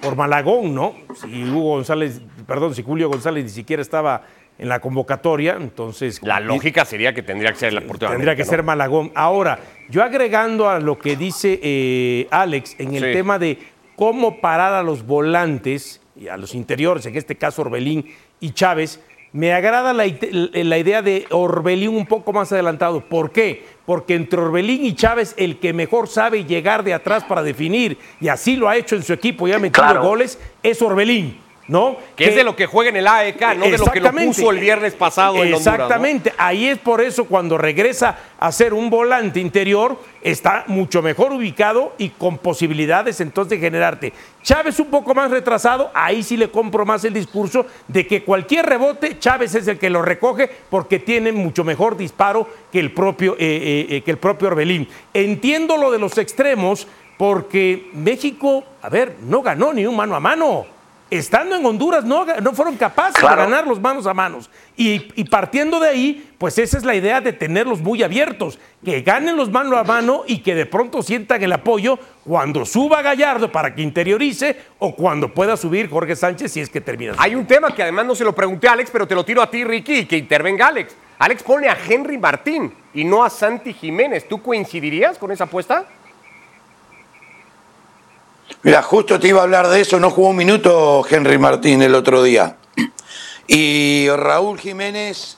por 0.07 0.15
Malagón, 0.15 0.73
¿no? 0.73 0.95
Si 1.15 1.43
Hugo 1.43 1.75
González, 1.75 2.21
perdón, 2.47 2.73
si 2.73 2.81
Julio 2.81 3.09
González 3.09 3.43
ni 3.43 3.49
siquiera 3.49 3.81
estaba 3.81 4.23
en 4.57 4.69
la 4.69 4.79
convocatoria, 4.79 5.57
entonces... 5.59 6.21
La 6.23 6.39
lógica 6.39 6.85
sería 6.85 7.13
que 7.13 7.21
tendría 7.21 7.51
que 7.51 7.59
ser 7.59 7.73
la. 7.73 7.81
Tendría 7.81 8.35
que 8.35 8.45
ser 8.45 8.63
Malagón. 8.63 9.11
Ahora, 9.15 9.59
yo 9.89 10.03
agregando 10.03 10.69
a 10.69 10.79
lo 10.79 10.97
que 10.97 11.17
dice 11.17 11.59
eh, 11.61 12.27
Alex 12.31 12.75
en 12.79 12.95
el 12.95 13.11
tema 13.11 13.37
de 13.37 13.59
cómo 13.97 14.39
parar 14.39 14.73
a 14.73 14.81
los 14.81 15.05
volantes 15.05 16.01
y 16.15 16.29
a 16.29 16.37
los 16.37 16.55
interiores, 16.55 17.05
en 17.05 17.17
este 17.17 17.35
caso 17.35 17.63
Orbelín 17.63 18.05
y 18.39 18.51
Chávez, 18.51 19.01
me 19.37 19.53
agrada 19.53 19.93
la, 19.93 20.07
idea 20.07 21.03
de 21.03 21.27
Orbelín 21.29 21.89
un 21.89 22.07
poco 22.07 22.33
más 22.33 22.51
adelantado. 22.51 23.01
¿Por 23.01 23.31
qué? 23.31 23.67
Porque 23.85 24.15
entre 24.15 24.41
Orbelín 24.41 24.83
y 24.83 24.95
Chávez, 24.95 25.35
el 25.37 25.59
que 25.59 25.73
mejor 25.73 26.07
sabe 26.07 26.43
llegar 26.43 26.83
de 26.83 26.95
atrás 26.95 27.23
para 27.23 27.43
definir, 27.43 27.99
y 28.19 28.29
así 28.29 28.55
lo 28.55 28.67
ha 28.67 28.77
hecho 28.77 28.95
en 28.95 29.03
su 29.03 29.13
equipo 29.13 29.47
y 29.47 29.51
ha 29.51 29.59
metido 29.59 30.01
goles, 30.01 30.39
es 30.63 30.81
Orbelín. 30.81 31.37
¿No? 31.67 31.97
Que, 32.15 32.29
es 32.29 32.35
de 32.35 32.43
lo 32.43 32.55
que 32.55 32.65
juega 32.65 32.89
en 32.89 32.97
el 32.97 33.07
AEK, 33.07 33.41
no 33.57 33.65
de 33.65 33.77
lo 33.77 33.85
que 33.85 33.99
lo 33.99 34.11
puso 34.11 34.51
el 34.51 34.59
viernes 34.59 34.93
pasado 34.93 35.43
en 35.43 35.53
Exactamente, 35.53 36.33
ahí 36.37 36.67
es 36.67 36.77
por 36.77 37.01
eso 37.01 37.25
cuando 37.25 37.57
regresa 37.57 38.17
a 38.39 38.51
ser 38.51 38.73
un 38.73 38.89
volante 38.89 39.39
interior, 39.39 39.99
está 40.21 40.63
mucho 40.67 41.01
mejor 41.01 41.33
ubicado 41.33 41.93
y 41.97 42.09
con 42.09 42.37
posibilidades 42.37 43.19
entonces 43.19 43.59
de 43.59 43.65
generarte. 43.65 44.13
Chávez 44.43 44.79
un 44.79 44.87
poco 44.87 45.13
más 45.13 45.29
retrasado, 45.29 45.91
ahí 45.93 46.23
sí 46.23 46.37
le 46.37 46.49
compro 46.49 46.85
más 46.85 47.03
el 47.03 47.13
discurso 47.13 47.65
de 47.87 48.07
que 48.07 48.23
cualquier 48.23 48.65
rebote, 48.65 49.19
Chávez 49.19 49.55
es 49.55 49.67
el 49.67 49.77
que 49.77 49.89
lo 49.89 50.01
recoge 50.01 50.49
porque 50.69 50.99
tiene 50.99 51.31
mucho 51.31 51.63
mejor 51.63 51.97
disparo 51.97 52.47
que 52.71 52.79
el 52.79 52.93
propio, 52.93 53.33
eh, 53.33 53.37
eh, 53.39 53.87
eh, 53.89 54.01
que 54.03 54.11
el 54.11 54.17
propio 54.17 54.47
Orbelín. 54.47 54.87
Entiendo 55.13 55.75
lo 55.77 55.91
de 55.91 55.99
los 55.99 56.17
extremos 56.17 56.87
porque 57.17 57.89
México, 57.93 58.63
a 58.81 58.89
ver, 58.89 59.17
no 59.23 59.41
ganó 59.41 59.73
ni 59.73 59.85
un 59.85 59.95
mano 59.95 60.15
a 60.15 60.19
mano 60.19 60.76
estando 61.09 61.55
en 61.55 61.65
Honduras 61.65 62.03
no, 62.03 62.25
no 62.41 62.53
fueron 62.53 62.75
capaces 62.75 63.21
de 63.21 63.27
ganar 63.27 63.67
los 63.67 63.79
manos 63.79 64.07
a 64.07 64.13
manos. 64.13 64.49
Y, 64.75 64.99
partiendo 65.25 65.79
de 65.79 65.89
ahí, 65.89 66.31
pues 66.37 66.57
esa 66.59 66.77
es 66.77 66.83
la 66.83 66.95
idea 66.95 67.19
de 67.19 67.33
tenerlos 67.33 67.81
muy 67.81 68.03
abiertos, 68.03 68.59
que 68.83 69.01
ganen 69.01 69.35
los 69.35 69.49
manos 69.49 69.77
a 69.77 69.83
mano 69.83 70.23
y 70.27 70.39
que 70.39 70.53
de 70.53 70.65
pronto 70.65 71.01
sientan 71.01 71.41
el 71.41 71.51
apoyo 71.51 71.97
cuando 72.23 72.65
suba 72.65 73.01
Gallardo 73.01 73.51
para 73.51 73.73
que 73.73 73.81
interiorice 73.81 74.55
o 74.79 74.95
cuando 74.95 75.33
pueda 75.33 75.57
subir 75.57 75.89
Jorge 75.89 76.15
Sánchez 76.15 76.51
si 76.51 76.61
es 76.61 76.69
que 76.69 76.81
termina. 76.81 77.15
Hay 77.17 77.35
un 77.35 77.47
tema 77.47 77.73
que 77.73 77.81
además 77.83 78.05
no 78.05 78.15
se 78.15 78.23
lo 78.23 78.35
pregunté 78.35 78.67
a 78.67 78.73
Alex, 78.73 78.89
pero 78.91 79.07
te 79.07 79.15
lo 79.15 79.25
tiro 79.25 79.41
a 79.41 79.49
ti, 79.49 79.63
Ricky, 79.63 79.99
y 79.99 80.05
que 80.05 80.17
intervenga 80.17 80.67
Alex. 80.67 80.95
Alex 81.19 81.41
pone 81.41 81.67
a 81.67 81.77
Henry 81.87 82.17
Martín 82.17 82.71
y 82.93 83.03
no 83.03 83.23
a 83.23 83.29
Santi 83.29 83.73
Jiménez. 83.73 84.27
¿Tú 84.27 84.41
coincidirías 84.41 85.17
con 85.17 85.31
esa 85.31 85.45
apuesta? 85.45 85.85
Mira, 88.63 88.81
justo 88.81 89.19
te 89.19 89.27
iba 89.27 89.41
a 89.41 89.43
hablar 89.43 89.67
de 89.67 89.81
eso, 89.81 89.99
no 89.99 90.09
jugó 90.09 90.29
un 90.29 90.35
minuto 90.35 91.05
Henry 91.09 91.37
Martín 91.37 91.81
el 91.81 91.95
otro 91.95 92.23
día. 92.23 92.57
Y 93.49 94.09
Raúl 94.09 94.59
Jiménez 94.59 95.37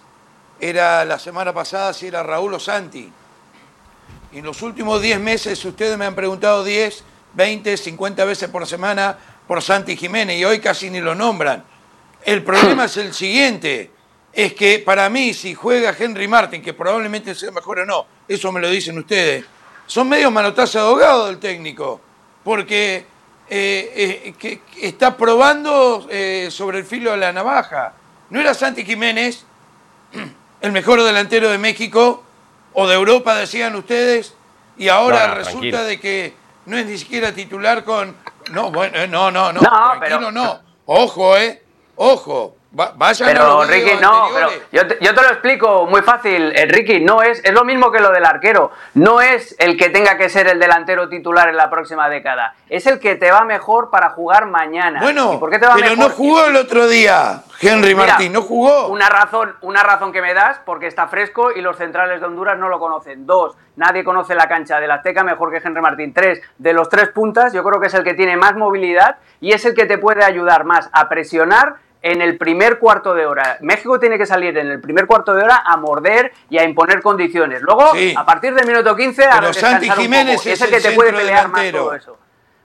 era 0.59 1.05
la 1.05 1.19
semana 1.19 1.53
pasada 1.53 1.93
si 1.93 2.07
era 2.07 2.23
Raúl 2.23 2.55
o 2.55 2.59
Santi. 2.59 3.11
Y 4.31 4.39
en 4.39 4.45
los 4.45 4.63
últimos 4.63 4.99
10 4.99 5.19
meses 5.19 5.63
ustedes 5.63 5.95
me 5.95 6.05
han 6.05 6.15
preguntado 6.15 6.63
10, 6.63 7.03
20, 7.33 7.77
50 7.77 8.25
veces 8.25 8.49
por 8.49 8.65
semana 8.65 9.15
por 9.47 9.61
Santi 9.61 9.95
Jiménez 9.95 10.39
y 10.39 10.45
hoy 10.45 10.59
casi 10.59 10.89
ni 10.89 11.01
lo 11.01 11.13
nombran. 11.13 11.63
El 12.23 12.43
problema 12.43 12.85
es 12.85 12.97
el 12.97 13.13
siguiente, 13.13 13.91
es 14.33 14.53
que 14.53 14.79
para 14.79 15.09
mí 15.09 15.33
si 15.33 15.53
juega 15.53 15.95
Henry 15.97 16.27
Martin, 16.27 16.61
que 16.61 16.73
probablemente 16.73 17.33
sea 17.33 17.51
mejor 17.51 17.79
o 17.79 17.85
no, 17.85 18.05
eso 18.27 18.51
me 18.51 18.59
lo 18.59 18.69
dicen 18.69 18.97
ustedes, 18.97 19.45
son 19.85 20.09
medio 20.09 20.29
manotazos 20.29 20.73
de 20.73 20.79
ahogado 20.79 21.27
del 21.27 21.39
técnico, 21.39 22.01
porque 22.43 23.05
eh, 23.49 24.23
eh, 24.27 24.33
que, 24.37 24.59
que 24.61 24.87
está 24.87 25.17
probando 25.17 26.07
eh, 26.09 26.49
sobre 26.51 26.79
el 26.79 26.85
filo 26.85 27.11
de 27.11 27.17
la 27.17 27.31
navaja. 27.33 27.93
¿No 28.29 28.39
era 28.39 28.53
Santi 28.53 28.85
Jiménez 28.85 29.43
el 30.61 30.71
mejor 30.71 31.01
delantero 31.03 31.49
de 31.49 31.57
México 31.57 32.23
o 32.73 32.87
de 32.87 32.95
Europa, 32.95 33.35
decían 33.35 33.75
ustedes? 33.75 34.33
Y 34.77 34.87
ahora 34.89 35.21
No, 35.21 35.27
no, 35.29 35.35
resulta 35.35 35.59
tranquilo. 35.59 35.83
de 35.83 35.99
que 35.99 36.33
no 36.65 36.77
es 36.77 36.85
ni 36.85 36.97
siquiera 36.97 37.33
titular 37.33 37.83
con... 37.83 38.15
No, 38.51 38.71
bueno, 38.71 39.05
no, 39.07 39.29
no, 39.31 39.51
no, 39.51 39.61
No, 39.61 39.69
tranquilo, 39.69 39.99
pero- 40.19 40.31
no. 40.31 40.59
Ojo, 40.85 41.37
eh, 41.37 41.61
ojo. 41.97 42.55
Va- 42.77 42.93
vayan 42.95 43.29
a 43.29 43.31
Pero 43.31 43.63
Ricky, 43.63 43.91
no, 43.99 44.27
pero 44.31 44.47
yo 44.71 44.85
te, 44.87 44.97
yo 45.01 45.15
te 45.15 45.21
lo 45.23 45.27
explico 45.29 45.87
muy 45.87 46.03
fácil, 46.03 46.51
eh, 46.55 46.67
Ricky, 46.67 46.99
no 46.99 47.23
es, 47.23 47.43
es 47.43 47.51
lo 47.51 47.63
mismo 47.65 47.91
que 47.91 47.99
lo 47.99 48.11
del 48.11 48.23
arquero, 48.23 48.69
no 48.93 49.21
es 49.21 49.55
el 49.57 49.75
que 49.75 49.89
tenga 49.89 50.17
que 50.17 50.29
ser 50.29 50.47
el 50.47 50.59
delantero 50.59 51.09
titular 51.09 51.49
en 51.49 51.57
la 51.57 51.71
próxima 51.71 52.07
década, 52.09 52.53
es 52.69 52.85
el 52.85 52.99
que 52.99 53.15
te 53.15 53.31
va 53.31 53.43
mejor 53.43 53.89
para 53.89 54.11
jugar 54.11 54.45
mañana. 54.45 54.99
¿Y 54.99 55.01
Bueno, 55.03 55.39
por 55.39 55.49
qué 55.49 55.57
te 55.57 55.65
va 55.65 55.73
pero 55.73 55.89
mejor? 55.95 56.09
no 56.11 56.15
jugó 56.15 56.45
el 56.45 56.55
otro 56.57 56.87
día, 56.87 57.41
Henry 57.59 57.95
Mira, 57.95 58.05
Martín, 58.09 58.33
no 58.33 58.43
jugó. 58.43 58.89
Una 58.89 59.09
razón, 59.09 59.55
una 59.61 59.81
razón 59.81 60.11
que 60.11 60.21
me 60.21 60.35
das, 60.35 60.61
porque 60.63 60.85
está 60.85 61.07
fresco 61.07 61.51
y 61.51 61.61
los 61.61 61.75
centrales 61.75 62.19
de 62.19 62.27
Honduras 62.27 62.59
no 62.59 62.69
lo 62.69 62.77
conocen. 62.77 63.25
Dos, 63.25 63.57
nadie 63.77 64.03
conoce 64.03 64.35
la 64.35 64.47
cancha 64.47 64.79
del 64.79 64.91
Azteca 64.91 65.23
mejor 65.23 65.49
que 65.51 65.57
Henry 65.57 65.81
Martín. 65.81 66.13
Tres, 66.13 66.39
de 66.59 66.73
los 66.73 66.87
tres 66.87 67.09
puntas, 67.09 67.51
yo 67.51 67.63
creo 67.63 67.81
que 67.81 67.87
es 67.87 67.93
el 67.95 68.03
que 68.03 68.13
tiene 68.13 68.37
más 68.37 68.55
movilidad 68.55 69.17
y 69.41 69.53
es 69.53 69.65
el 69.65 69.73
que 69.73 69.87
te 69.87 69.97
puede 69.97 70.23
ayudar 70.23 70.65
más 70.65 70.87
a 70.93 71.09
presionar 71.09 71.77
en 72.01 72.21
el 72.21 72.37
primer 72.37 72.79
cuarto 72.79 73.13
de 73.13 73.25
hora. 73.25 73.57
México 73.61 73.99
tiene 73.99 74.17
que 74.17 74.25
salir 74.25 74.57
en 74.57 74.67
el 74.67 74.79
primer 74.79 75.05
cuarto 75.05 75.33
de 75.35 75.43
hora 75.43 75.63
a 75.65 75.75
morder 75.77 76.31
y 76.49 76.57
a 76.57 76.63
imponer 76.63 77.01
condiciones. 77.01 77.61
Luego, 77.61 77.91
Sí. 77.93 78.13
a 78.15 78.25
partir 78.25 78.53
del 78.53 78.65
minuto 78.65 78.95
15, 78.95 79.25
a 79.25 79.39
Pero 79.39 79.53
Santi 79.53 79.85
un 79.85 79.91
poco. 79.91 80.01
Jiménez 80.01 80.45
es 80.45 80.61
el 80.61 80.67
el 80.73 80.73
que 80.81 80.89
te 80.89 80.95
puede 80.95 81.11
pelear 81.11 81.49
más 81.49 81.61
delantero. 81.61 81.83
todo 81.85 81.95
eso. 81.95 82.17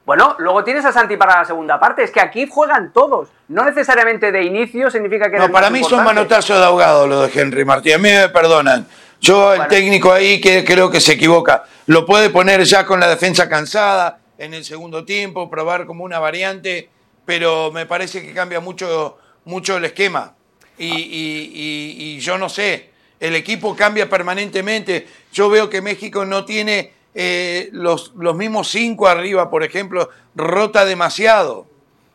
Bueno, 0.07 0.37
luego 0.39 0.63
tienes 0.63 0.85
a 0.85 0.93
Santi 0.93 1.17
para 1.17 1.39
la 1.39 1.45
segunda 1.47 1.81
parte. 1.81 2.05
Es 2.05 2.11
que 2.11 2.21
aquí 2.21 2.47
juegan 2.49 2.93
todos. 2.93 3.31
No 3.49 3.65
necesariamente 3.65 4.31
de 4.31 4.43
inicio 4.45 4.91
significa 4.91 5.31
que 5.31 5.39
No, 5.39 5.49
para 5.51 5.71
más 5.71 5.73
mí 5.81 5.83
son 5.85 6.05
manotazos 6.05 6.59
de 6.59 6.65
ahogado 6.65 7.07
lo 7.07 7.23
de 7.23 7.41
Henry 7.41 7.65
Martín. 7.65 7.95
A 7.95 7.99
mí 7.99 8.11
me 8.11 8.29
perdonan. 8.29 8.87
Yo, 9.21 9.55
el 9.55 9.67
técnico 9.69 10.13
ahí, 10.13 10.41
que 10.43 10.63
creo 10.63 10.91
que 10.91 11.01
se 11.01 11.15
equivoca. 11.15 11.65
Lo 11.87 12.05
puede 12.05 12.29
poner 12.29 12.63
ya 12.65 12.85
con 12.85 13.01
la 13.01 13.09
defensa 13.09 13.49
cansada 13.49 14.19
en 14.37 14.53
el 14.53 14.65
segundo 14.67 15.07
tiempo, 15.07 15.49
probar 15.49 15.87
como 15.87 16.05
una 16.05 16.19
variante, 16.19 16.91
pero 17.25 17.71
me 17.73 17.87
parece 17.87 18.21
que 18.21 18.35
cambia 18.35 18.61
mucho, 18.61 19.17
mucho 19.45 19.77
el 19.77 19.85
esquema. 19.85 20.35
Y, 20.79 20.87
y- 20.87 21.53
y- 21.55 22.17
y 22.17 22.21
yo 22.21 22.37
no 22.39 22.49
sé, 22.49 22.91
el 23.21 23.35
equipo 23.37 23.77
cambia 23.77 24.09
permanentemente. 24.09 25.07
Yo 25.33 25.49
veo 25.49 25.71
que 25.71 25.81
México 25.81 26.25
no 26.25 26.45
tiene 26.45 26.93
eh, 27.15 27.69
los, 27.73 28.13
los 28.17 28.35
mismos 28.35 28.69
cinco 28.69 29.07
arriba, 29.07 29.49
por 29.51 29.63
ejemplo, 29.63 30.11
rota 30.35 30.85
demasiado. 30.85 31.67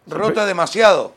Rota 0.07 0.45
demasiado. 0.45 1.13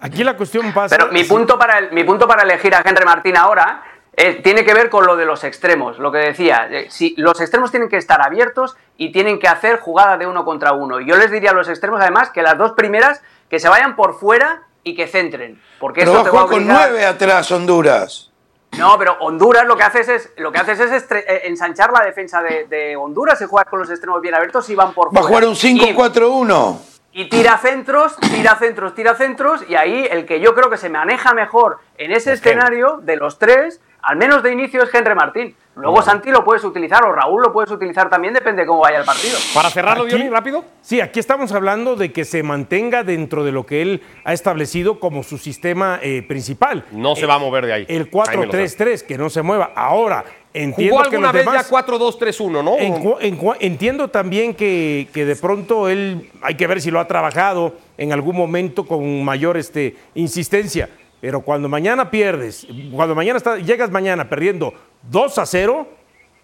Aquí 0.00 0.22
la 0.24 0.36
cuestión 0.36 0.72
pasa. 0.72 0.96
Pero 0.96 1.10
mi 1.12 1.24
punto 1.24 1.58
para, 1.58 1.78
el- 1.78 1.92
mi 1.92 2.04
punto 2.04 2.26
para 2.28 2.42
elegir 2.44 2.74
a 2.74 2.82
Henry 2.84 3.04
Martín 3.04 3.36
ahora 3.36 3.82
eh, 4.16 4.40
tiene 4.42 4.64
que 4.64 4.72
ver 4.72 4.88
con 4.88 5.04
lo 5.04 5.16
de 5.16 5.26
los 5.26 5.44
extremos, 5.44 5.98
lo 5.98 6.10
que 6.12 6.18
decía. 6.18 6.68
Eh, 6.70 6.86
si 6.88 7.14
los 7.18 7.38
extremos 7.40 7.70
tienen 7.70 7.88
que 7.90 7.96
estar 7.98 8.22
abiertos 8.22 8.76
y 8.96 9.12
tienen 9.12 9.38
que 9.38 9.48
hacer 9.48 9.78
jugada 9.80 10.16
de 10.16 10.26
uno 10.26 10.44
contra 10.46 10.72
uno. 10.72 11.00
Yo 11.00 11.16
les 11.16 11.30
diría 11.30 11.50
a 11.50 11.54
los 11.54 11.68
extremos, 11.68 12.00
además, 12.00 12.30
que 12.30 12.40
las 12.40 12.56
dos 12.56 12.72
primeras 12.72 13.20
que 13.50 13.58
se 13.58 13.68
vayan 13.68 13.96
por 13.96 14.18
fuera 14.18 14.62
y 14.86 14.94
que 14.94 15.08
centren. 15.08 15.60
Porque 15.80 16.02
eso 16.02 16.12
va 16.14 16.20
a 16.20 16.22
te 16.22 16.30
va 16.30 16.38
a 16.38 16.42
jugar 16.44 16.58
con 16.58 16.66
nueve 16.68 17.04
atrás 17.04 17.50
Honduras. 17.50 18.30
No, 18.78 18.96
pero 18.98 19.16
Honduras 19.20 19.66
lo 19.66 19.76
que 19.76 19.82
haces 19.82 20.08
es, 20.08 20.30
lo 20.36 20.52
que 20.52 20.58
haces 20.60 20.78
es 20.78 21.10
eh, 21.10 21.42
ensanchar 21.44 21.90
la 21.92 22.04
defensa 22.04 22.40
de, 22.40 22.66
de 22.68 22.94
Honduras 22.94 23.40
y 23.40 23.46
juegas 23.46 23.68
con 23.68 23.80
los 23.80 23.90
extremos 23.90 24.20
bien 24.20 24.34
abiertos 24.34 24.70
y 24.70 24.76
van 24.76 24.94
por 24.94 25.14
Va 25.14 25.20
a 25.20 25.24
jugar 25.24 25.44
un 25.44 25.54
Y- 25.54 25.56
5-4-1. 25.56 26.78
y 27.12 27.28
tira 27.28 27.58
centros, 27.58 28.16
tira 28.18 28.54
centros, 28.56 28.94
tira 28.94 29.14
centros, 29.16 29.62
y 29.68 29.74
ahí 29.74 30.06
el 30.08 30.24
que 30.24 30.38
yo 30.38 30.54
creo 30.54 30.70
que 30.70 30.76
se 30.76 30.88
maneja 30.88 31.34
mejor 31.34 31.78
en 31.98 32.12
ese 32.12 32.34
escenario 32.34 32.98
de 33.02 33.16
los 33.16 33.38
tres, 33.40 33.80
al 34.02 34.16
menos 34.16 34.42
de 34.42 34.52
inicio, 34.52 34.82
es 34.82 34.94
Henry 34.94 35.14
Martín. 35.14 35.54
Luego 35.76 36.00
Santi 36.00 36.30
lo 36.30 36.42
puedes 36.42 36.64
utilizar, 36.64 37.04
o 37.04 37.12
Raúl 37.12 37.42
lo 37.42 37.52
puedes 37.52 37.70
utilizar 37.70 38.08
también, 38.08 38.32
depende 38.32 38.62
de 38.62 38.66
cómo 38.66 38.80
vaya 38.80 38.98
el 38.98 39.04
partido. 39.04 39.36
Para 39.52 39.68
cerrarlo, 39.68 40.04
Aquí- 40.04 40.16
Diony, 40.16 40.30
rápido. 40.30 40.64
Sí, 40.80 41.02
aquí 41.02 41.20
estamos 41.20 41.52
hablando 41.52 41.96
de 41.96 42.12
que 42.12 42.24
se 42.24 42.42
mantenga 42.42 43.04
dentro 43.04 43.44
de 43.44 43.52
lo 43.52 43.66
que 43.66 43.82
él 43.82 44.02
ha 44.24 44.32
establecido 44.32 44.98
como 44.98 45.22
su 45.22 45.36
sistema 45.36 45.98
eh, 46.02 46.24
principal. 46.26 46.84
No 46.92 47.14
se 47.14 47.26
va 47.26 47.34
a 47.34 47.38
mover 47.38 47.66
de 47.66 47.72
ahí. 47.74 47.86
El 47.88 48.08
Jaime 48.10 48.46
Lozano. 48.46 48.64
4-3-3, 48.64 49.02
que 49.02 49.18
no 49.18 49.28
se 49.28 49.42
mueva. 49.42 49.72
Ahora, 49.76 50.24
entiendo 50.54 50.96
Jugó 50.96 51.10
que 51.10 51.18
los 51.18 51.32
vez 51.32 51.44
demás... 51.44 51.70
ya 51.70 51.76
4-2-3-1, 51.76 52.64
¿no? 52.64 52.78
En 52.78 53.04
en 53.20 53.38
entiendo 53.60 54.08
también 54.08 54.54
que, 54.54 55.08
que 55.12 55.26
de 55.26 55.36
pronto 55.36 55.90
él, 55.90 56.30
hay 56.40 56.54
que 56.54 56.66
ver 56.66 56.80
si 56.80 56.90
lo 56.90 57.00
ha 57.00 57.06
trabajado 57.06 57.74
en 57.98 58.14
algún 58.14 58.34
momento 58.34 58.86
con 58.86 59.22
mayor 59.24 59.58
este, 59.58 59.94
insistencia. 60.14 60.88
Pero 61.20 61.40
cuando 61.40 61.68
mañana 61.68 62.10
pierdes, 62.10 62.66
cuando 62.92 63.14
mañana 63.14 63.38
está- 63.38 63.56
llegas 63.58 63.90
mañana 63.90 64.28
perdiendo 64.28 64.74
2 65.02 65.38
a 65.38 65.46
0, 65.46 65.88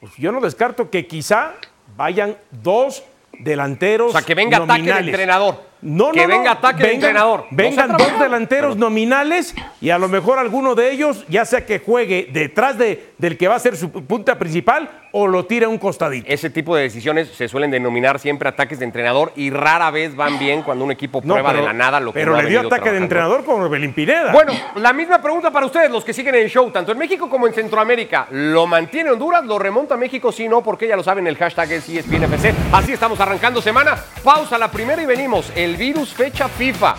pues 0.00 0.12
yo 0.16 0.32
no 0.32 0.40
descarto 0.40 0.90
que 0.90 1.06
quizá 1.06 1.52
vayan 1.96 2.36
dos 2.50 3.04
delanteros. 3.38 4.10
O 4.10 4.12
sea, 4.12 4.22
que 4.22 4.34
venga 4.34 4.58
ataque 4.58 4.82
del 4.82 5.08
entrenador. 5.08 5.72
No, 5.82 6.12
Que 6.12 6.22
no, 6.22 6.28
no. 6.28 6.34
venga 6.38 6.52
ataque 6.52 6.82
del 6.84 6.92
entrenador. 6.94 7.46
Vengan 7.50 7.96
dos 7.96 8.18
delanteros 8.20 8.76
nominales 8.76 9.54
y 9.80 9.90
a 9.90 9.98
lo 9.98 10.08
mejor 10.08 10.38
alguno 10.38 10.74
de 10.74 10.92
ellos, 10.92 11.24
ya 11.28 11.44
sea 11.44 11.66
que 11.66 11.80
juegue 11.80 12.28
detrás 12.32 12.78
de, 12.78 13.10
del 13.18 13.36
que 13.36 13.48
va 13.48 13.56
a 13.56 13.58
ser 13.58 13.76
su 13.76 13.90
punta 13.90 14.38
principal 14.38 14.88
o 15.12 15.26
lo 15.26 15.44
tire 15.44 15.66
a 15.66 15.68
un 15.68 15.78
costadito. 15.78 16.26
Ese 16.28 16.50
tipo 16.50 16.74
de 16.74 16.82
decisiones 16.82 17.28
se 17.28 17.46
suelen 17.48 17.70
denominar 17.70 18.18
siempre 18.18 18.48
ataques 18.48 18.78
de 18.78 18.84
entrenador 18.86 19.32
y 19.36 19.50
rara 19.50 19.90
vez 19.90 20.16
van 20.16 20.38
bien 20.38 20.62
cuando 20.62 20.84
un 20.84 20.90
equipo 20.90 21.20
No, 21.22 21.34
prueba 21.34 21.50
pero- 21.50 21.60
de 21.62 21.66
la 21.68 21.72
nada 21.74 22.00
lo 22.00 22.12
que 22.12 22.20
Pero 22.20 22.32
no 22.36 22.42
le 22.42 22.48
dio 22.48 22.60
ataque 22.60 22.90
de 22.90 22.98
entrenador 22.98 23.44
con 23.44 23.70
Belín 23.70 23.92
Pineda. 23.92 24.32
Bueno, 24.32 24.52
la 24.76 24.92
misma 24.92 25.20
pregunta 25.20 25.50
para 25.50 25.66
ustedes, 25.66 25.90
los 25.90 26.04
que 26.04 26.12
siguen 26.12 26.34
el 26.34 26.48
show, 26.48 26.70
tanto 26.70 26.92
en 26.92 26.98
México 26.98 27.28
como 27.28 27.46
en 27.46 27.52
Centroamérica. 27.54 28.26
¿Lo 28.30 28.66
mantiene 28.66 29.10
Honduras? 29.10 29.44
¿Lo 29.44 29.58
remonta 29.58 29.96
México? 29.96 30.32
Sí, 30.32 30.48
no, 30.48 30.62
porque 30.62 30.88
ya 30.88 30.96
lo 30.96 31.02
saben, 31.02 31.26
el 31.26 31.36
hashtag 31.36 31.72
es 31.72 31.88
ESPNFC. 31.88 32.54
Así 32.72 32.92
estamos 32.92 33.20
arrancando 33.20 33.60
semana. 33.60 33.96
Pausa 34.24 34.56
la 34.58 34.70
primera 34.70 35.02
y 35.02 35.06
venimos. 35.06 35.52
El 35.54 35.76
virus 35.76 36.14
fecha 36.14 36.48
FIFA. 36.48 36.94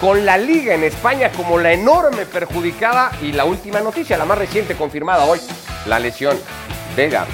Con 0.00 0.24
la 0.26 0.36
liga 0.36 0.74
en 0.74 0.82
España 0.82 1.30
como 1.30 1.58
la 1.58 1.72
enorme 1.72 2.26
perjudicada 2.26 3.12
y 3.22 3.30
la 3.32 3.44
última 3.44 3.80
noticia, 3.80 4.16
la 4.18 4.24
más 4.24 4.36
reciente 4.38 4.74
confirmada 4.74 5.24
hoy, 5.26 5.38
la 5.86 6.00
lesión 6.00 6.36
de 6.96 7.08
Gaby. 7.08 7.32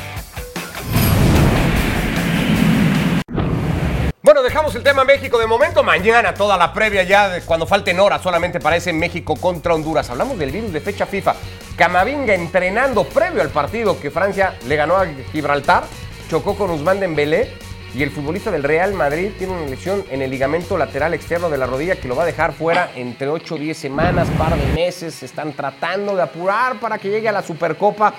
Bueno, 4.22 4.42
dejamos 4.42 4.74
el 4.74 4.82
tema 4.82 5.04
México 5.04 5.38
de 5.38 5.46
momento. 5.46 5.82
Mañana 5.82 6.34
toda 6.34 6.58
la 6.58 6.72
previa 6.74 7.02
ya, 7.02 7.30
de 7.30 7.40
cuando 7.40 7.66
falten 7.66 7.98
horas, 7.98 8.20
solamente 8.20 8.60
para 8.60 8.76
ese 8.76 8.92
México 8.92 9.36
contra 9.36 9.74
Honduras. 9.74 10.10
Hablamos 10.10 10.38
del 10.38 10.50
virus 10.50 10.72
de 10.72 10.80
fecha 10.80 11.06
FIFA. 11.06 11.34
Camavinga 11.76 12.34
entrenando 12.34 13.04
previo 13.04 13.40
al 13.40 13.48
partido 13.48 13.98
que 13.98 14.10
Francia 14.10 14.54
le 14.66 14.76
ganó 14.76 14.96
a 14.96 15.06
Gibraltar, 15.32 15.84
chocó 16.28 16.56
con 16.56 16.70
Usman 16.70 17.00
Dembélé 17.00 17.54
y 17.94 18.02
el 18.02 18.10
futbolista 18.10 18.50
del 18.50 18.64
Real 18.64 18.92
Madrid 18.92 19.30
tiene 19.38 19.54
una 19.54 19.66
lesión 19.66 20.04
en 20.10 20.20
el 20.20 20.30
ligamento 20.30 20.76
lateral 20.76 21.14
externo 21.14 21.48
de 21.48 21.56
la 21.56 21.66
rodilla 21.66 21.96
que 21.96 22.06
lo 22.06 22.14
va 22.14 22.24
a 22.24 22.26
dejar 22.26 22.52
fuera 22.52 22.90
entre 22.96 23.28
8 23.28 23.54
o 23.54 23.58
10 23.58 23.78
semanas, 23.78 24.28
par 24.36 24.54
de 24.56 24.66
meses. 24.74 25.14
Se 25.14 25.24
están 25.24 25.54
tratando 25.54 26.14
de 26.14 26.22
apurar 26.22 26.78
para 26.80 26.98
que 26.98 27.08
llegue 27.08 27.30
a 27.30 27.32
la 27.32 27.42
Supercopa 27.42 28.12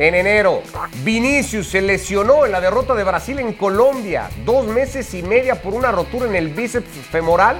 en 0.00 0.14
enero. 0.14 0.62
Vinicius 1.04 1.68
se 1.68 1.82
lesionó 1.82 2.46
en 2.46 2.52
la 2.52 2.60
derrota 2.62 2.94
de 2.94 3.04
Brasil 3.04 3.38
en 3.38 3.52
Colombia. 3.52 4.30
Dos 4.46 4.66
meses 4.66 5.12
y 5.12 5.22
media 5.22 5.60
por 5.60 5.74
una 5.74 5.92
rotura 5.92 6.26
en 6.26 6.34
el 6.34 6.48
bíceps 6.48 6.88
femoral. 7.10 7.58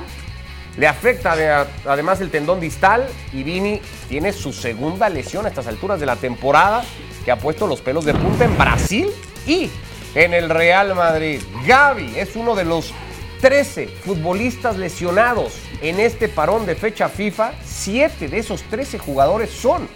Le 0.78 0.86
afecta 0.86 1.36
de- 1.36 1.66
además 1.86 2.22
el 2.22 2.30
tendón 2.30 2.58
distal 2.58 3.06
y 3.34 3.42
Vini 3.42 3.82
tiene 4.08 4.32
su 4.32 4.54
segunda 4.54 5.10
lesión 5.10 5.44
a 5.44 5.50
estas 5.50 5.66
alturas 5.66 6.00
de 6.00 6.06
la 6.06 6.16
temporada 6.16 6.82
que 7.26 7.30
ha 7.30 7.36
puesto 7.36 7.66
los 7.66 7.82
pelos 7.82 8.06
de 8.06 8.14
punta 8.14 8.46
en 8.46 8.56
Brasil 8.56 9.10
y 9.46 9.68
en 10.14 10.32
el 10.32 10.48
Real 10.48 10.94
Madrid. 10.94 11.42
Gaby 11.66 12.14
es 12.16 12.36
uno 12.36 12.54
de 12.54 12.64
los 12.64 12.94
13 13.42 13.86
futbolistas 13.88 14.78
lesionados 14.78 15.58
en 15.82 16.00
este 16.00 16.28
parón 16.30 16.64
de 16.64 16.74
fecha 16.74 17.10
FIFA. 17.10 17.52
Siete 17.62 18.28
de 18.28 18.38
esos 18.38 18.62
13 18.62 18.98
jugadores 18.98 19.50
son 19.50 19.86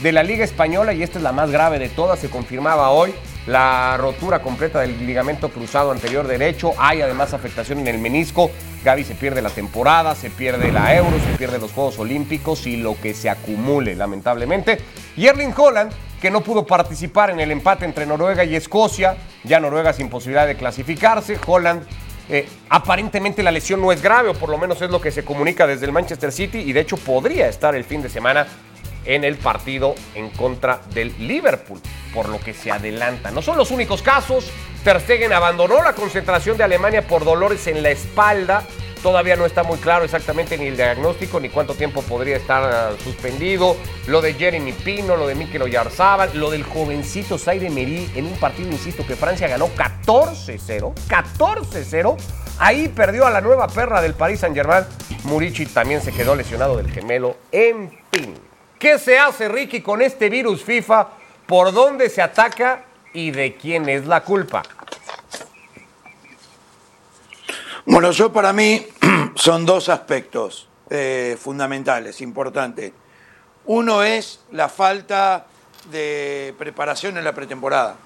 de 0.00 0.12
la 0.12 0.22
Liga 0.22 0.44
Española 0.44 0.92
y 0.92 1.02
esta 1.02 1.18
es 1.18 1.22
la 1.22 1.32
más 1.32 1.50
grave 1.50 1.78
de 1.78 1.88
todas. 1.88 2.18
Se 2.18 2.30
confirmaba 2.30 2.90
hoy 2.90 3.14
la 3.46 3.96
rotura 3.98 4.40
completa 4.40 4.80
del 4.80 5.06
ligamento 5.06 5.48
cruzado 5.50 5.90
anterior 5.90 6.26
derecho. 6.26 6.72
Hay 6.78 7.02
además 7.02 7.34
afectación 7.34 7.78
en 7.80 7.88
el 7.88 7.98
menisco. 7.98 8.50
Gaby 8.84 9.04
se 9.04 9.14
pierde 9.14 9.40
la 9.40 9.50
temporada, 9.50 10.14
se 10.14 10.30
pierde 10.30 10.70
la 10.70 10.94
Euro, 10.94 11.16
se 11.18 11.38
pierde 11.38 11.58
los 11.58 11.72
Juegos 11.72 11.98
Olímpicos 11.98 12.66
y 12.66 12.76
lo 12.76 13.00
que 13.00 13.14
se 13.14 13.30
acumule, 13.30 13.94
lamentablemente. 13.94 14.78
Y 15.16 15.26
Erling 15.26 15.54
Holland, 15.56 15.92
que 16.20 16.30
no 16.30 16.42
pudo 16.42 16.66
participar 16.66 17.30
en 17.30 17.40
el 17.40 17.50
empate 17.50 17.84
entre 17.84 18.06
Noruega 18.06 18.44
y 18.44 18.56
Escocia, 18.56 19.16
ya 19.42 19.60
Noruega 19.60 19.92
sin 19.92 20.10
posibilidad 20.10 20.46
de 20.46 20.56
clasificarse, 20.56 21.38
Holland 21.46 21.82
eh, 22.28 22.48
aparentemente 22.70 23.42
la 23.42 23.50
lesión 23.50 23.80
no 23.80 23.92
es 23.92 24.02
grave, 24.02 24.30
o 24.30 24.34
por 24.34 24.48
lo 24.48 24.56
menos 24.56 24.80
es 24.80 24.90
lo 24.90 25.00
que 25.00 25.10
se 25.10 25.24
comunica 25.24 25.66
desde 25.66 25.86
el 25.86 25.92
Manchester 25.92 26.32
City, 26.32 26.58
y 26.58 26.72
de 26.72 26.80
hecho 26.80 26.96
podría 26.96 27.48
estar 27.48 27.74
el 27.74 27.84
fin 27.84 28.00
de 28.02 28.08
semana 28.08 28.46
en 29.04 29.24
el 29.24 29.36
partido 29.36 29.94
en 30.14 30.30
contra 30.30 30.80
del 30.92 31.14
Liverpool, 31.18 31.80
por 32.12 32.28
lo 32.28 32.40
que 32.40 32.54
se 32.54 32.70
adelanta. 32.70 33.30
No 33.30 33.42
son 33.42 33.56
los 33.56 33.70
únicos 33.70 34.02
casos. 34.02 34.50
Ter 34.82 35.00
Stegen 35.00 35.32
abandonó 35.32 35.82
la 35.82 35.94
concentración 35.94 36.56
de 36.56 36.64
Alemania 36.64 37.06
por 37.06 37.24
dolores 37.24 37.66
en 37.66 37.82
la 37.82 37.90
espalda. 37.90 38.64
Todavía 39.02 39.36
no 39.36 39.44
está 39.44 39.62
muy 39.62 39.76
claro 39.76 40.04
exactamente 40.04 40.56
ni 40.56 40.68
el 40.68 40.76
diagnóstico 40.76 41.38
ni 41.38 41.50
cuánto 41.50 41.74
tiempo 41.74 42.00
podría 42.00 42.38
estar 42.38 42.94
uh, 42.94 43.02
suspendido. 43.02 43.76
Lo 44.06 44.22
de 44.22 44.32
Jeremy 44.32 44.72
Pino, 44.72 45.14
lo 45.16 45.26
de 45.26 45.34
Mikel 45.34 45.60
Oyarzábal, 45.60 46.30
lo 46.32 46.50
del 46.50 46.62
jovencito 46.62 47.36
Zaire 47.36 47.68
Merí 47.68 48.10
en 48.14 48.24
un 48.24 48.38
partido, 48.38 48.70
insisto, 48.70 49.06
que 49.06 49.14
Francia 49.14 49.46
ganó 49.46 49.68
14-0. 49.76 50.94
14-0. 51.06 52.16
Ahí 52.58 52.88
perdió 52.88 53.26
a 53.26 53.30
la 53.30 53.42
nueva 53.42 53.66
perra 53.66 54.00
del 54.00 54.14
Paris 54.14 54.40
Saint-Germain. 54.40 54.84
Murici 55.24 55.66
también 55.66 56.00
se 56.00 56.12
quedó 56.12 56.34
lesionado 56.34 56.78
del 56.78 56.90
gemelo. 56.90 57.36
En 57.52 57.90
fin. 58.10 58.34
¿Qué 58.78 58.98
se 58.98 59.18
hace, 59.18 59.48
Ricky, 59.48 59.80
con 59.80 60.02
este 60.02 60.28
virus 60.28 60.62
FIFA? 60.62 61.08
¿Por 61.46 61.72
dónde 61.72 62.10
se 62.10 62.22
ataca 62.22 62.84
y 63.12 63.30
de 63.30 63.56
quién 63.56 63.88
es 63.88 64.06
la 64.06 64.22
culpa? 64.22 64.62
Bueno, 67.86 68.10
yo 68.10 68.32
para 68.32 68.52
mí 68.52 68.86
son 69.34 69.64
dos 69.64 69.88
aspectos 69.88 70.68
eh, 70.90 71.36
fundamentales, 71.40 72.20
importantes. 72.20 72.92
Uno 73.66 74.02
es 74.02 74.40
la 74.52 74.68
falta 74.68 75.46
de 75.90 76.54
preparación 76.58 77.16
en 77.16 77.24
la 77.24 77.34
pretemporada. 77.34 77.96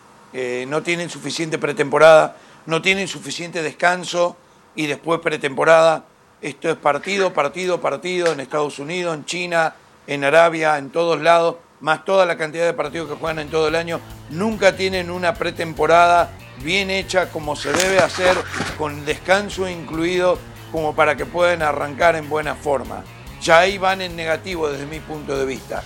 No 0.67 0.83
tienen 0.83 1.09
suficiente 1.09 1.59
pretemporada, 1.59 2.37
no 2.67 2.83
tienen 2.83 3.09
suficiente 3.09 3.63
descanso 3.63 4.37
y 4.77 4.87
después 4.87 5.21
pretemporada. 5.21 6.05
Esto 6.43 6.71
es 6.71 6.77
partido, 6.77 7.33
partido, 7.33 7.81
partido 7.81 8.33
en 8.33 8.41
Estados 8.41 8.79
Unidos, 8.79 9.15
en 9.17 9.25
China, 9.25 9.75
en 10.09 10.25
Arabia, 10.25 10.79
en 10.79 10.91
todos 10.91 11.21
lados, 11.21 11.57
más 11.81 12.05
toda 12.05 12.27
la 12.27 12.37
cantidad 12.37 12.65
de 12.65 12.73
partidos 12.73 13.09
que 13.09 13.15
juegan 13.15 13.39
en 13.39 13.51
todo 13.51 13.69
el 13.69 13.77
año, 13.77 14.01
nunca 14.31 14.75
tienen 14.75 15.11
una 15.11 15.35
pretemporada 15.35 16.31
bien 16.63 16.91
hecha 16.91 17.31
como 17.31 17.55
se 17.55 17.73
debe 17.73 17.99
hacer, 17.99 18.37
con 18.79 19.05
descanso 19.05 19.69
incluido, 19.69 20.39
como 20.73 20.97
para 20.97 21.17
que 21.17 21.27
puedan 21.27 21.63
arrancar 21.63 22.17
en 22.17 22.29
buena 22.29 22.55
forma. 22.55 23.05
Ya 23.43 23.61
ahí 23.61 23.77
van 23.77 24.01
en 24.01 24.17
negativo 24.17 24.71
desde 24.71 24.87
mi 24.87 24.99
punto 24.99 25.37
de 25.39 25.45
vista. 25.45 25.85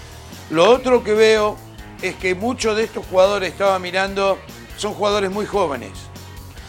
Lo 0.50 0.70
otro 0.70 1.02
que 1.02 1.14
veo 1.14 1.56
es 2.00 2.14
que 2.14 2.34
muchos 2.36 2.76
de 2.76 2.84
estos 2.84 3.04
jugadores, 3.06 3.50
estaba 3.50 3.78
mirando, 3.80 4.38
son 4.76 4.94
jugadores 4.94 5.30
muy 5.32 5.46
jóvenes. 5.46 5.90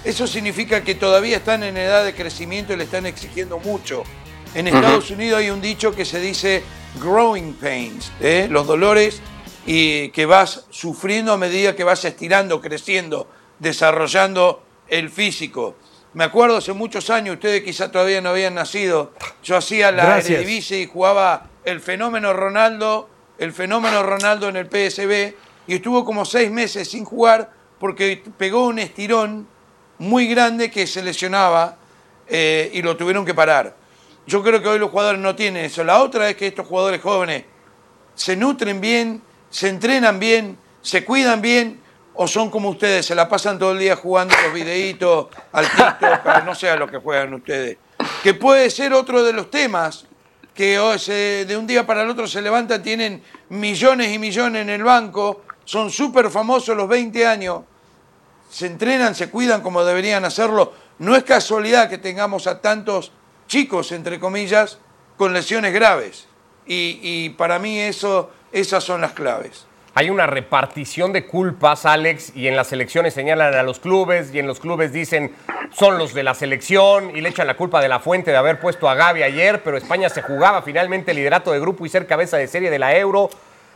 Eso 0.03 0.25
significa 0.25 0.83
que 0.83 0.95
todavía 0.95 1.37
están 1.37 1.63
en 1.63 1.77
edad 1.77 2.03
de 2.03 2.15
crecimiento 2.15 2.73
y 2.73 2.77
le 2.77 2.83
están 2.85 3.05
exigiendo 3.05 3.59
mucho. 3.59 4.03
En 4.55 4.67
Estados 4.67 5.09
Unidos 5.09 5.39
hay 5.39 5.49
un 5.49 5.61
dicho 5.61 5.95
que 5.95 6.05
se 6.05 6.19
dice 6.19 6.63
growing 7.01 7.53
pains, 7.53 8.11
¿eh? 8.21 8.47
los 8.51 8.67
dolores 8.67 9.19
y 9.65 10.09
que 10.09 10.27
vas 10.27 10.65
sufriendo 10.69 11.33
a 11.33 11.37
medida 11.37 11.75
que 11.75 11.83
vas 11.83 12.05
estirando, 12.05 12.61
creciendo, 12.61 13.27
desarrollando 13.57 14.61
el 14.87 15.09
físico. 15.09 15.75
Me 16.13 16.23
acuerdo 16.23 16.57
hace 16.57 16.73
muchos 16.73 17.09
años, 17.09 17.35
ustedes 17.35 17.63
quizás 17.63 17.91
todavía 17.91 18.21
no 18.21 18.29
habían 18.29 18.53
nacido, 18.53 19.13
yo 19.43 19.57
hacía 19.57 19.91
la. 19.91 20.19
Eredivisie 20.19 20.81
y 20.81 20.85
jugaba 20.85 21.49
el 21.65 21.79
fenómeno 21.79 22.31
Ronaldo, 22.33 23.09
el 23.39 23.53
fenómeno 23.53 24.03
Ronaldo 24.03 24.49
en 24.49 24.57
el 24.57 24.67
PSB 24.67 25.33
y 25.65 25.75
estuvo 25.75 26.05
como 26.05 26.25
seis 26.25 26.51
meses 26.51 26.91
sin 26.91 27.05
jugar 27.05 27.49
porque 27.79 28.21
pegó 28.37 28.67
un 28.67 28.77
estirón 28.77 29.47
muy 29.97 30.27
grande 30.27 30.69
que 30.69 30.85
se 30.85 31.01
lesionaba 31.01 31.77
eh, 32.27 32.69
y 32.71 32.83
lo 32.83 32.95
tuvieron 32.95 33.25
que 33.25 33.33
parar. 33.33 33.82
Yo 34.25 34.41
creo 34.41 34.61
que 34.61 34.69
hoy 34.69 34.79
los 34.79 34.89
jugadores 34.89 35.19
no 35.19 35.35
tienen 35.35 35.65
eso. 35.65 35.83
La 35.83 36.01
otra 36.01 36.29
es 36.29 36.35
que 36.35 36.47
estos 36.47 36.67
jugadores 36.67 37.01
jóvenes 37.01 37.43
se 38.15 38.35
nutren 38.35 38.79
bien, 38.79 39.21
se 39.49 39.69
entrenan 39.69 40.19
bien, 40.19 40.57
se 40.81 41.03
cuidan 41.03 41.41
bien, 41.41 41.81
o 42.15 42.27
son 42.27 42.49
como 42.49 42.69
ustedes, 42.69 43.05
se 43.05 43.15
la 43.15 43.27
pasan 43.27 43.57
todo 43.57 43.71
el 43.71 43.79
día 43.79 43.95
jugando 43.95 44.35
los 44.43 44.53
videitos 44.53 45.27
al 45.51 45.67
TikTok, 45.69 46.43
no 46.45 46.53
sé 46.53 46.69
a 46.69 46.75
lo 46.75 46.87
que 46.87 46.97
juegan 46.97 47.33
ustedes. 47.33 47.77
Que 48.21 48.33
puede 48.33 48.69
ser 48.69 48.93
otro 48.93 49.23
de 49.23 49.33
los 49.33 49.49
temas, 49.49 50.05
que 50.53 50.77
de 51.47 51.57
un 51.57 51.65
día 51.65 51.85
para 51.85 52.03
el 52.03 52.09
otro 52.09 52.27
se 52.27 52.41
levantan, 52.41 52.83
tienen 52.83 53.23
millones 53.49 54.13
y 54.13 54.19
millones 54.19 54.61
en 54.61 54.69
el 54.69 54.83
banco, 54.83 55.41
son 55.65 55.89
súper 55.89 56.29
famosos 56.29 56.77
los 56.77 56.87
20 56.87 57.25
años, 57.25 57.61
se 58.49 58.67
entrenan, 58.67 59.15
se 59.15 59.29
cuidan 59.29 59.61
como 59.61 59.83
deberían 59.83 60.25
hacerlo. 60.25 60.73
No 60.99 61.15
es 61.15 61.23
casualidad 61.23 61.89
que 61.89 61.97
tengamos 61.97 62.45
a 62.45 62.61
tantos 62.61 63.11
chicos, 63.47 63.91
entre 63.91 64.19
comillas, 64.19 64.79
con 65.17 65.33
lesiones 65.33 65.73
graves. 65.73 66.27
Y, 66.65 67.29
para 67.31 67.59
mí 67.59 67.79
eso, 67.79 68.31
esas 68.51 68.83
son 68.83 69.01
las 69.01 69.11
claves. 69.11 69.65
Hay 69.95 70.09
una 70.09 70.25
repartición 70.25 71.13
de 71.13 71.27
culpas, 71.27 71.85
Alex, 71.85 72.35
y 72.35 72.47
en 72.47 72.55
las 72.55 72.71
elecciones 72.71 73.13
señalan 73.13 73.53
a 73.53 73.61
los 73.61 73.79
clubes 73.79 74.33
y 74.33 74.39
en 74.39 74.47
los 74.47 74.59
clubes 74.59 74.91
dicen 74.91 75.35
son 75.71 75.97
los 75.97 76.13
de 76.13 76.23
la 76.23 76.33
selección 76.33 77.15
y 77.15 77.21
le 77.21 77.29
echan 77.29 77.47
la 77.47 77.55
culpa 77.55 77.81
de 77.81 77.89
la 77.89 77.99
fuente 77.99 78.31
de 78.31 78.37
haber 78.37 78.59
puesto 78.59 78.89
a 78.89 78.95
Gaby 78.95 79.23
ayer, 79.23 79.61
pero 79.63 79.77
España 79.77 80.09
se 80.09 80.21
jugaba 80.21 80.61
finalmente 80.61 81.11
el 81.11 81.17
liderato 81.17 81.51
de 81.51 81.59
grupo 81.59 81.85
y 81.85 81.89
ser 81.89 82.07
cabeza 82.07 82.37
de 82.37 82.47
serie 82.47 82.71
de 82.71 82.79
la 82.79 82.95
Euro. 82.97 83.29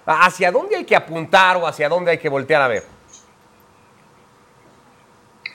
¿Hacia 0.05 0.51
dónde 0.51 0.77
hay 0.77 0.85
que 0.85 0.95
apuntar 0.95 1.57
o 1.57 1.67
hacia 1.67 1.89
dónde 1.89 2.11
hay 2.11 2.17
que 2.17 2.29
voltear 2.29 2.61
a 2.61 2.67
ver? 2.67 2.96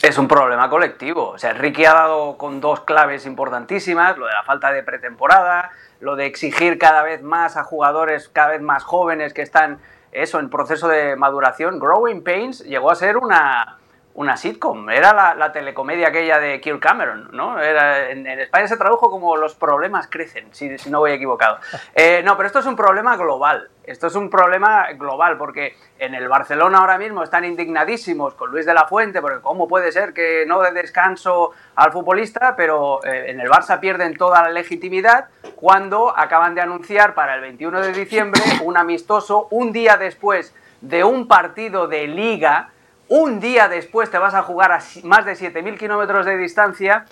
Es 0.03 0.19
un 0.19 0.27
problema 0.27 0.69
colectivo. 0.69 1.29
O 1.29 1.39
sea, 1.39 1.53
Ricky 1.53 1.85
ha 1.85 1.93
dado 1.95 2.37
con 2.37 2.61
dos 2.61 2.81
claves 2.81 3.25
importantísimas, 3.25 4.19
lo 4.19 4.27
de 4.27 4.33
la 4.33 4.43
falta 4.43 4.73
de 4.73 4.83
pretemporada, 4.83 5.71
lo 6.01 6.17
de 6.17 6.27
exigir 6.27 6.77
cada 6.77 7.05
vez 7.05 7.23
más 7.23 7.57
a 7.57 7.63
jugadores 7.63 8.29
cada 8.29 8.49
vez 8.49 8.61
más 8.63 8.83
jóvenes 8.83 9.33
que 9.33 9.43
están 9.43 9.79
eso 10.11 10.41
en 10.41 10.51
proceso 10.51 10.89
de 10.89 11.15
maduración. 11.15 11.79
Growing 11.79 12.25
Pains 12.25 12.65
llegó 12.65 12.91
a 12.91 12.97
ser 12.97 13.17
una, 13.17 13.79
una 14.15 14.37
sitcom, 14.37 14.91
era 14.91 15.15
la, 15.15 15.35
la 15.35 15.53
telecomedia 15.53 16.09
aquella 16.09 16.39
de 16.39 16.61
Kirk 16.61 16.81
Cameron, 16.81 17.31
¿no? 17.33 17.59
Era, 17.61 18.11
en, 18.11 18.27
en 18.27 18.41
España 18.41 18.69
se 18.69 18.77
tradujo 18.77 19.11
como 19.11 19.37
los 19.37 19.55
problemas 19.55 20.07
crecen, 20.09 20.49
si, 20.53 20.77
si 20.79 20.91
no 20.91 21.01
voy 21.01 21.13
equivocado. 21.13 21.59
Eh, 21.95 22.23
no, 22.25 22.37
pero 22.37 22.47
esto 22.47 22.61
es 22.61 22.67
un 22.67 22.75
problema 22.75 23.17
global. 23.17 23.69
Esto 23.85 24.07
es 24.07 24.15
un 24.15 24.31
problema 24.31 24.93
global 24.93 25.37
porque 25.37 25.77
en 25.99 26.15
el 26.15 26.29
Barcelona 26.29 26.79
ahora 26.79 26.97
mismo 26.97 27.23
están 27.23 27.45
indignadísimos 27.45 28.35
con 28.35 28.51
Luis 28.51 28.65
de 28.65 28.73
la 28.73 28.87
Fuente 28.87 29.21
porque 29.21 29.41
cómo 29.41 29.69
puede 29.69 29.93
ser 29.93 30.15
que 30.15 30.45
no 30.47 30.63
dé 30.63 30.71
descanso 30.73 31.51
al 31.75 31.93
futbolista, 31.93 32.55
pero 32.57 33.05
eh, 33.05 33.31
en 33.31 33.41
el 33.41 33.51
Barça 33.51 33.79
pierden 33.81 34.17
toda 34.17 34.43
la 34.43 34.51
legitimidad 34.51 35.29
cuando 35.57 36.17
acaban 36.17 36.55
de 36.55 36.61
anunciar 36.61 37.15
para 37.15 37.35
el 37.35 37.41
21 37.41 37.81
de 37.81 37.93
diciembre 37.93 38.41
un 38.63 38.77
amistoso 38.77 39.49
un 39.51 39.73
día 39.73 39.97
después 39.97 40.55
de 40.81 41.05
un 41.05 41.29
partido 41.29 41.89
de 41.89 42.07
liga, 42.07 42.71
un 43.15 43.41
día 43.41 43.69
después 43.69 44.11
te 44.11 44.17
vas 44.17 44.33
a 44.33 44.43
jugar 44.43 44.73
a 44.73 44.79
más 45.03 45.27
de 45.27 45.33
7.000 45.33 45.77
kilómetros 45.77 46.25
de 46.25 46.35
distancia 46.39 47.05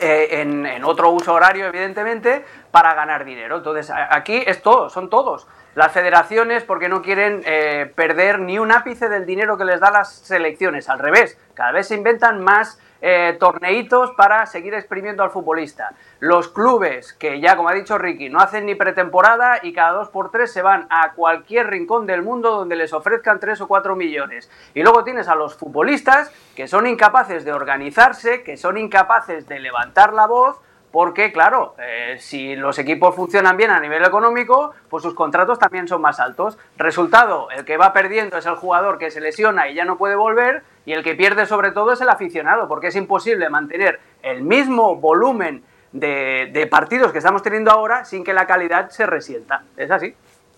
eh, 0.00 0.42
en, 0.42 0.84
otro 0.84 1.10
uso 1.10 1.34
horario, 1.34 1.66
evidentemente, 1.66 2.44
para 2.70 2.94
ganar 2.94 3.24
dinero. 3.24 3.56
Entonces, 3.56 3.92
aquí 4.10 4.44
es 4.46 4.62
todo, 4.62 4.88
son 4.90 5.10
todos. 5.10 5.48
Las 5.74 5.90
federaciones 5.90 6.62
porque 6.62 6.88
no 6.88 7.02
quieren 7.02 7.42
eh, 7.44 7.92
perder 7.96 8.38
ni 8.38 8.60
un 8.60 8.70
ápice 8.70 9.08
del 9.08 9.26
dinero 9.26 9.58
que 9.58 9.64
les 9.64 9.80
da 9.80 9.90
las 9.90 10.12
selecciones. 10.12 10.88
Al 10.88 11.00
revés, 11.00 11.36
cada 11.54 11.72
vez 11.72 11.88
se 11.88 11.96
inventan 11.96 12.40
más 12.40 12.78
eh, 13.02 13.36
torneitos 13.38 14.10
para 14.16 14.46
seguir 14.46 14.74
exprimiendo 14.74 15.22
al 15.22 15.30
futbolista. 15.30 15.94
Los 16.18 16.48
clubes, 16.48 17.12
que 17.14 17.40
ya 17.40 17.56
como 17.56 17.68
ha 17.68 17.74
dicho 17.74 17.98
Ricky, 17.98 18.28
no 18.28 18.40
hacen 18.40 18.66
ni 18.66 18.74
pretemporada 18.74 19.60
y 19.62 19.72
cada 19.72 19.92
dos 19.92 20.08
por 20.08 20.30
tres 20.30 20.52
se 20.52 20.62
van 20.62 20.86
a 20.90 21.12
cualquier 21.12 21.68
rincón 21.68 22.06
del 22.06 22.22
mundo 22.22 22.50
donde 22.50 22.76
les 22.76 22.92
ofrezcan 22.92 23.40
tres 23.40 23.60
o 23.60 23.68
cuatro 23.68 23.96
millones. 23.96 24.50
Y 24.74 24.82
luego 24.82 25.04
tienes 25.04 25.28
a 25.28 25.34
los 25.34 25.56
futbolistas 25.56 26.32
que 26.54 26.68
son 26.68 26.86
incapaces 26.86 27.44
de 27.44 27.52
organizarse, 27.52 28.42
que 28.42 28.56
son 28.56 28.78
incapaces 28.78 29.48
de 29.48 29.60
levantar 29.60 30.12
la 30.12 30.26
voz, 30.26 30.60
porque, 30.92 31.32
claro, 31.32 31.76
eh, 31.78 32.16
si 32.18 32.56
los 32.56 32.78
equipos 32.78 33.14
funcionan 33.14 33.56
bien 33.56 33.70
a 33.70 33.78
nivel 33.78 34.04
económico, 34.04 34.74
pues 34.88 35.04
sus 35.04 35.14
contratos 35.14 35.58
también 35.58 35.86
son 35.86 36.02
más 36.02 36.18
altos. 36.18 36.58
Resultado, 36.76 37.48
el 37.50 37.64
que 37.64 37.76
va 37.76 37.92
perdiendo 37.92 38.38
es 38.38 38.46
el 38.46 38.56
jugador 38.56 38.98
que 38.98 39.10
se 39.10 39.20
lesiona 39.20 39.68
y 39.68 39.74
ya 39.74 39.84
no 39.84 39.96
puede 39.96 40.16
volver, 40.16 40.64
y 40.90 40.92
el 40.92 41.04
que 41.04 41.14
pierde 41.14 41.46
sobre 41.46 41.70
todo 41.70 41.92
es 41.92 42.00
el 42.00 42.08
aficionado, 42.08 42.66
porque 42.66 42.88
es 42.88 42.96
imposible 42.96 43.48
mantener 43.48 44.00
el 44.24 44.42
mismo 44.42 44.96
volumen 44.96 45.62
de, 45.92 46.68
partidos 46.68 47.12
que 47.12 47.18
estamos 47.18 47.44
teniendo 47.44 47.70
ahora 47.70 48.04
sin 48.04 48.24
que 48.24 48.32
la 48.32 48.44
calidad 48.44 48.90
se 48.90 49.06
resienta. 49.06 49.62
Es 49.76 49.88
así. 49.88 50.12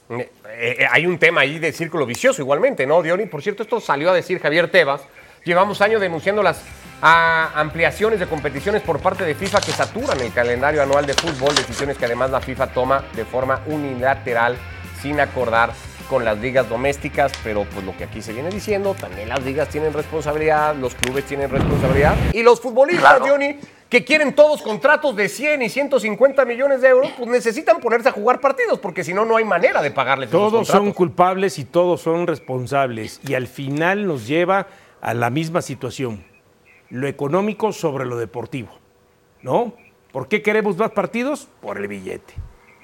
Eh, 0.08 0.30
eh, 0.46 0.86
hay 0.90 1.04
un 1.04 1.18
tema 1.18 1.42
ahí 1.42 1.58
de 1.58 1.70
círculo 1.70 2.06
vicioso 2.06 2.40
igualmente, 2.40 2.86
¿no, 2.86 3.02
Diony? 3.02 3.26
Por 3.26 3.42
cierto, 3.42 3.62
esto 3.62 3.78
salió 3.78 4.10
a 4.10 4.14
decir 4.14 4.40
Javier 4.40 4.70
Tebas. 4.70 5.06
Llevamos 5.44 5.82
años 5.82 6.00
denunciando 6.00 6.42
las 6.42 6.64
ah, 7.02 7.50
ampliaciones 7.54 8.18
de 8.18 8.26
competiciones 8.26 8.80
por 8.80 9.00
parte 9.00 9.24
de 9.24 9.34
FIFA 9.34 9.60
que 9.60 9.72
saturan 9.72 10.18
el 10.18 10.32
calendario 10.32 10.82
anual 10.82 11.04
de 11.04 11.12
fútbol, 11.12 11.54
decisiones 11.54 11.98
que 11.98 12.06
además 12.06 12.30
la 12.30 12.40
FIFA 12.40 12.68
toma 12.68 13.04
de 13.14 13.26
forma 13.26 13.60
unilateral 13.66 14.56
sin 15.02 15.20
acordar 15.20 15.72
con 16.12 16.26
las 16.26 16.36
ligas 16.40 16.68
domésticas, 16.68 17.32
pero 17.42 17.64
pues 17.64 17.86
lo 17.86 17.96
que 17.96 18.04
aquí 18.04 18.20
se 18.20 18.34
viene 18.34 18.50
diciendo, 18.50 18.94
también 18.94 19.30
las 19.30 19.42
ligas 19.42 19.70
tienen 19.70 19.94
responsabilidad, 19.94 20.76
los 20.76 20.94
clubes 20.94 21.24
tienen 21.24 21.48
responsabilidad 21.48 22.14
y 22.34 22.42
los 22.42 22.60
futbolistas, 22.60 23.14
Claro. 23.16 23.32
Johnny, 23.32 23.56
que 23.88 24.04
quieren 24.04 24.34
todos 24.34 24.60
contratos 24.60 25.16
de 25.16 25.30
100 25.30 25.62
y 25.62 25.70
150 25.70 26.44
millones 26.44 26.82
de 26.82 26.88
euros, 26.88 27.10
pues 27.16 27.30
necesitan 27.30 27.80
ponerse 27.80 28.10
a 28.10 28.12
jugar 28.12 28.40
partidos, 28.40 28.78
porque 28.78 29.04
si 29.04 29.14
no, 29.14 29.24
no 29.24 29.36
hay 29.36 29.46
manera 29.46 29.80
de 29.80 29.90
pagarles 29.90 30.28
esos 30.28 30.38
Todos 30.52 30.68
son 30.68 30.92
culpables 30.92 31.58
y 31.58 31.64
todos 31.64 32.02
son 32.02 32.26
responsables. 32.26 33.18
Y 33.26 33.32
al 33.32 33.46
final 33.46 34.06
nos 34.06 34.26
lleva 34.26 34.66
a 35.00 35.14
la 35.14 35.30
misma 35.30 35.62
situación. 35.62 36.22
Lo 36.90 37.06
económico 37.08 37.72
sobre 37.72 38.04
lo 38.04 38.18
deportivo. 38.18 38.68
¿No? 39.40 39.72
¿Por 40.12 40.28
qué 40.28 40.42
queremos 40.42 40.76
más 40.76 40.90
partidos? 40.90 41.48
Por 41.62 41.78
el 41.78 41.88
billete. 41.88 42.34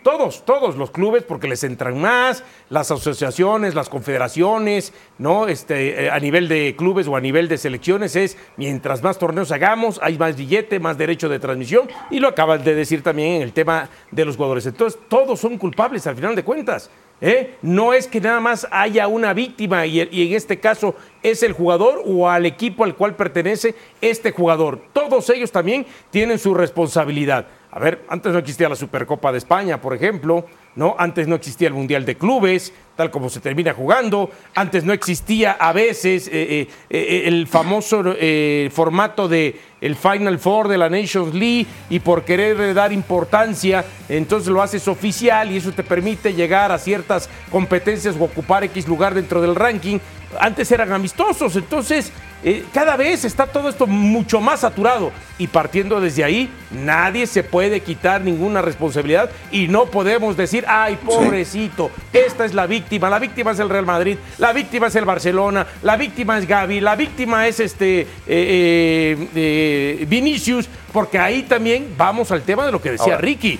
Todos, 0.08 0.42
todos 0.46 0.76
los 0.76 0.90
clubes, 0.90 1.22
porque 1.22 1.48
les 1.48 1.62
entran 1.64 2.00
más, 2.00 2.42
las 2.70 2.90
asociaciones, 2.90 3.74
las 3.74 3.90
confederaciones, 3.90 4.94
¿no? 5.18 5.48
Este, 5.48 6.06
eh, 6.06 6.10
a 6.10 6.18
nivel 6.18 6.48
de 6.48 6.74
clubes 6.78 7.06
o 7.08 7.14
a 7.14 7.20
nivel 7.20 7.46
de 7.46 7.58
selecciones 7.58 8.16
es 8.16 8.38
mientras 8.56 9.02
más 9.02 9.18
torneos 9.18 9.52
hagamos, 9.52 10.00
hay 10.02 10.16
más 10.16 10.34
billete, 10.34 10.80
más 10.80 10.96
derecho 10.96 11.28
de 11.28 11.38
transmisión, 11.38 11.90
y 12.10 12.20
lo 12.20 12.28
acabas 12.28 12.64
de 12.64 12.74
decir 12.74 13.02
también 13.02 13.34
en 13.34 13.42
el 13.42 13.52
tema 13.52 13.90
de 14.10 14.24
los 14.24 14.36
jugadores. 14.36 14.64
Entonces, 14.64 14.98
todos 15.10 15.40
son 15.40 15.58
culpables 15.58 16.06
al 16.06 16.16
final 16.16 16.34
de 16.34 16.42
cuentas. 16.42 16.88
¿eh? 17.20 17.56
No 17.60 17.92
es 17.92 18.06
que 18.06 18.22
nada 18.22 18.40
más 18.40 18.66
haya 18.70 19.08
una 19.08 19.34
víctima 19.34 19.84
y, 19.84 20.08
y 20.10 20.28
en 20.28 20.34
este 20.34 20.58
caso 20.58 20.94
es 21.22 21.42
el 21.42 21.52
jugador 21.52 22.02
o 22.06 22.30
al 22.30 22.46
equipo 22.46 22.82
al 22.82 22.96
cual 22.96 23.14
pertenece 23.14 23.74
este 24.00 24.32
jugador. 24.32 24.80
Todos 24.94 25.28
ellos 25.28 25.52
también 25.52 25.84
tienen 26.10 26.38
su 26.38 26.54
responsabilidad. 26.54 27.46
A 27.70 27.78
ver, 27.78 28.06
antes 28.08 28.32
no 28.32 28.38
existía 28.38 28.68
la 28.68 28.76
Supercopa 28.76 29.30
de 29.30 29.38
España, 29.38 29.78
por 29.78 29.94
ejemplo, 29.94 30.46
¿no? 30.74 30.96
Antes 30.98 31.28
no 31.28 31.34
existía 31.34 31.68
el 31.68 31.74
Mundial 31.74 32.06
de 32.06 32.16
Clubes, 32.16 32.72
tal 32.96 33.10
como 33.10 33.28
se 33.28 33.40
termina 33.40 33.74
jugando. 33.74 34.30
Antes 34.54 34.84
no 34.84 34.94
existía 34.94 35.52
a 35.52 35.72
veces 35.74 36.28
eh, 36.28 36.30
eh, 36.32 36.68
eh, 36.88 37.22
el 37.26 37.46
famoso 37.46 38.02
formato 38.70 39.28
de 39.28 39.60
el 39.80 39.96
Final 39.96 40.38
Four 40.38 40.68
de 40.68 40.78
la 40.78 40.88
Nations 40.88 41.34
League 41.34 41.66
y 41.90 42.00
por 42.00 42.24
querer 42.24 42.74
dar 42.74 42.92
importancia, 42.92 43.84
entonces 44.08 44.48
lo 44.48 44.62
haces 44.62 44.88
oficial 44.88 45.52
y 45.52 45.58
eso 45.58 45.70
te 45.72 45.82
permite 45.82 46.32
llegar 46.32 46.72
a 46.72 46.78
ciertas 46.78 47.28
competencias 47.50 48.16
o 48.18 48.24
ocupar 48.24 48.64
X 48.64 48.88
lugar 48.88 49.14
dentro 49.14 49.42
del 49.42 49.54
ranking. 49.54 49.98
Antes 50.40 50.72
eran 50.72 50.92
amistosos, 50.92 51.54
entonces 51.56 52.12
eh, 52.44 52.64
cada 52.72 52.96
vez 52.96 53.24
está 53.24 53.46
todo 53.46 53.68
esto 53.68 53.86
mucho 53.86 54.40
más 54.40 54.60
saturado 54.60 55.10
y 55.38 55.48
partiendo 55.48 56.00
desde 56.00 56.22
ahí, 56.22 56.48
nadie 56.70 57.26
se 57.26 57.42
puede 57.42 57.80
quitar 57.80 58.20
ninguna 58.20 58.62
responsabilidad 58.62 59.30
y 59.50 59.68
no 59.68 59.86
podemos 59.86 60.36
decir, 60.36 60.64
ay, 60.68 60.96
pobrecito, 61.04 61.90
esta 62.12 62.44
es 62.44 62.54
la 62.54 62.66
víctima, 62.66 63.10
la 63.10 63.18
víctima 63.18 63.52
es 63.52 63.58
el 63.58 63.68
Real 63.68 63.86
Madrid, 63.86 64.18
la 64.38 64.52
víctima 64.52 64.86
es 64.86 64.94
el 64.96 65.04
Barcelona, 65.04 65.66
la 65.82 65.96
víctima 65.96 66.38
es 66.38 66.46
Gaby, 66.46 66.80
la 66.80 66.96
víctima 66.96 67.46
es 67.48 67.60
este 67.60 68.06
eh, 68.26 69.28
eh, 69.34 70.06
Vinicius, 70.08 70.68
porque 70.92 71.18
ahí 71.18 71.42
también 71.42 71.94
vamos 71.96 72.30
al 72.30 72.42
tema 72.42 72.64
de 72.66 72.72
lo 72.72 72.80
que 72.80 72.92
decía 72.92 73.14
Ahora. 73.14 73.18
Ricky. 73.18 73.58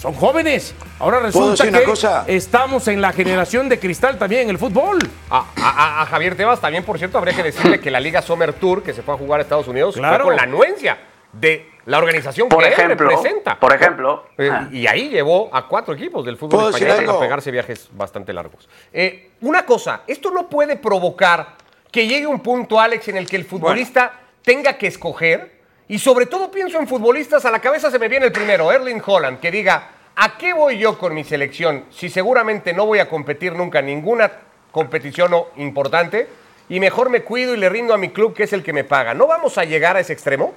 Son 0.00 0.14
jóvenes. 0.14 0.74
Ahora 1.00 1.18
¿Puedo 1.32 1.50
resulta 1.52 1.78
que 1.80 1.84
cosa? 1.84 2.24
estamos 2.28 2.86
en 2.86 3.00
la 3.00 3.12
generación 3.12 3.68
de 3.68 3.80
cristal 3.80 4.16
también 4.16 4.42
en 4.42 4.50
el 4.50 4.58
fútbol. 4.58 4.98
A, 5.28 5.44
a- 5.56 6.02
a 6.02 6.06
Javier 6.06 6.36
Tebas 6.36 6.60
también, 6.60 6.84
por 6.84 6.98
cierto, 6.98 7.18
habría 7.18 7.34
que 7.34 7.42
decirle 7.42 7.80
que 7.80 7.90
la 7.90 7.98
Liga 7.98 8.22
Summer 8.22 8.52
Tour, 8.52 8.82
que 8.84 8.94
se 8.94 9.02
fue 9.02 9.14
a 9.14 9.16
jugar 9.18 9.40
a 9.40 9.42
Estados 9.42 9.66
Unidos, 9.66 9.96
Claro. 9.96 10.16
fue 10.18 10.24
con 10.26 10.36
la 10.36 10.42
anuencia 10.44 10.98
de 11.32 11.68
la 11.86 11.98
organización 11.98 12.48
Por 12.48 12.62
que 12.62 12.68
él 12.80 12.88
representa. 12.90 13.58
por 13.58 13.74
ejemplo. 13.74 14.26
Eh, 14.38 14.48
Ah. 14.52 14.68
y 14.70 14.86
ahí 14.86 15.08
llevó 15.08 15.50
a 15.52 15.66
cuatro 15.66 15.94
equipos 15.94 16.24
del 16.24 16.36
fútbol 16.36 16.50
¿Puedo 16.60 16.70
decir 16.70 16.86
español 16.86 17.16
a 17.16 17.20
pegarse 17.20 17.50
viajes 17.50 17.88
bastante 17.92 18.32
largos. 18.32 18.68
Eh, 18.92 19.32
una 19.40 19.66
cosa, 19.66 20.02
esto 20.06 20.30
no 20.30 20.48
puede 20.48 20.76
provocar 20.76 21.56
que 21.90 22.06
llegue 22.06 22.26
un 22.26 22.40
punto, 22.40 22.78
Alex, 22.80 23.08
en 23.08 23.16
el 23.16 23.26
que 23.26 23.34
el 23.36 23.44
futbolista 23.44 24.12
tenga 24.42 24.74
que 24.78 24.86
escoger, 24.86 25.57
y 25.88 25.98
sobre 25.98 26.26
todo 26.26 26.50
pienso 26.50 26.78
en 26.78 26.86
futbolistas, 26.86 27.44
a 27.46 27.50
la 27.50 27.60
cabeza 27.60 27.90
se 27.90 27.98
me 27.98 28.08
viene 28.08 28.26
el 28.26 28.32
primero, 28.32 28.70
Erling 28.70 29.02
Holland, 29.04 29.40
que 29.40 29.50
diga, 29.50 29.88
¿a 30.14 30.36
qué 30.36 30.52
voy 30.52 30.78
yo 30.78 30.98
con 30.98 31.14
mi 31.14 31.24
selección 31.24 31.86
si 31.90 32.10
seguramente 32.10 32.74
no 32.74 32.84
voy 32.84 32.98
a 32.98 33.08
competir 33.08 33.54
nunca 33.54 33.78
en 33.78 33.86
ninguna 33.86 34.30
competición 34.70 35.32
importante? 35.56 36.28
Y 36.68 36.78
mejor 36.78 37.08
me 37.08 37.22
cuido 37.22 37.54
y 37.54 37.56
le 37.56 37.70
rindo 37.70 37.94
a 37.94 37.98
mi 37.98 38.10
club, 38.10 38.34
que 38.34 38.42
es 38.42 38.52
el 38.52 38.62
que 38.62 38.74
me 38.74 38.84
paga. 38.84 39.14
¿No 39.14 39.26
vamos 39.26 39.56
a 39.56 39.64
llegar 39.64 39.96
a 39.96 40.00
ese 40.00 40.12
extremo? 40.12 40.52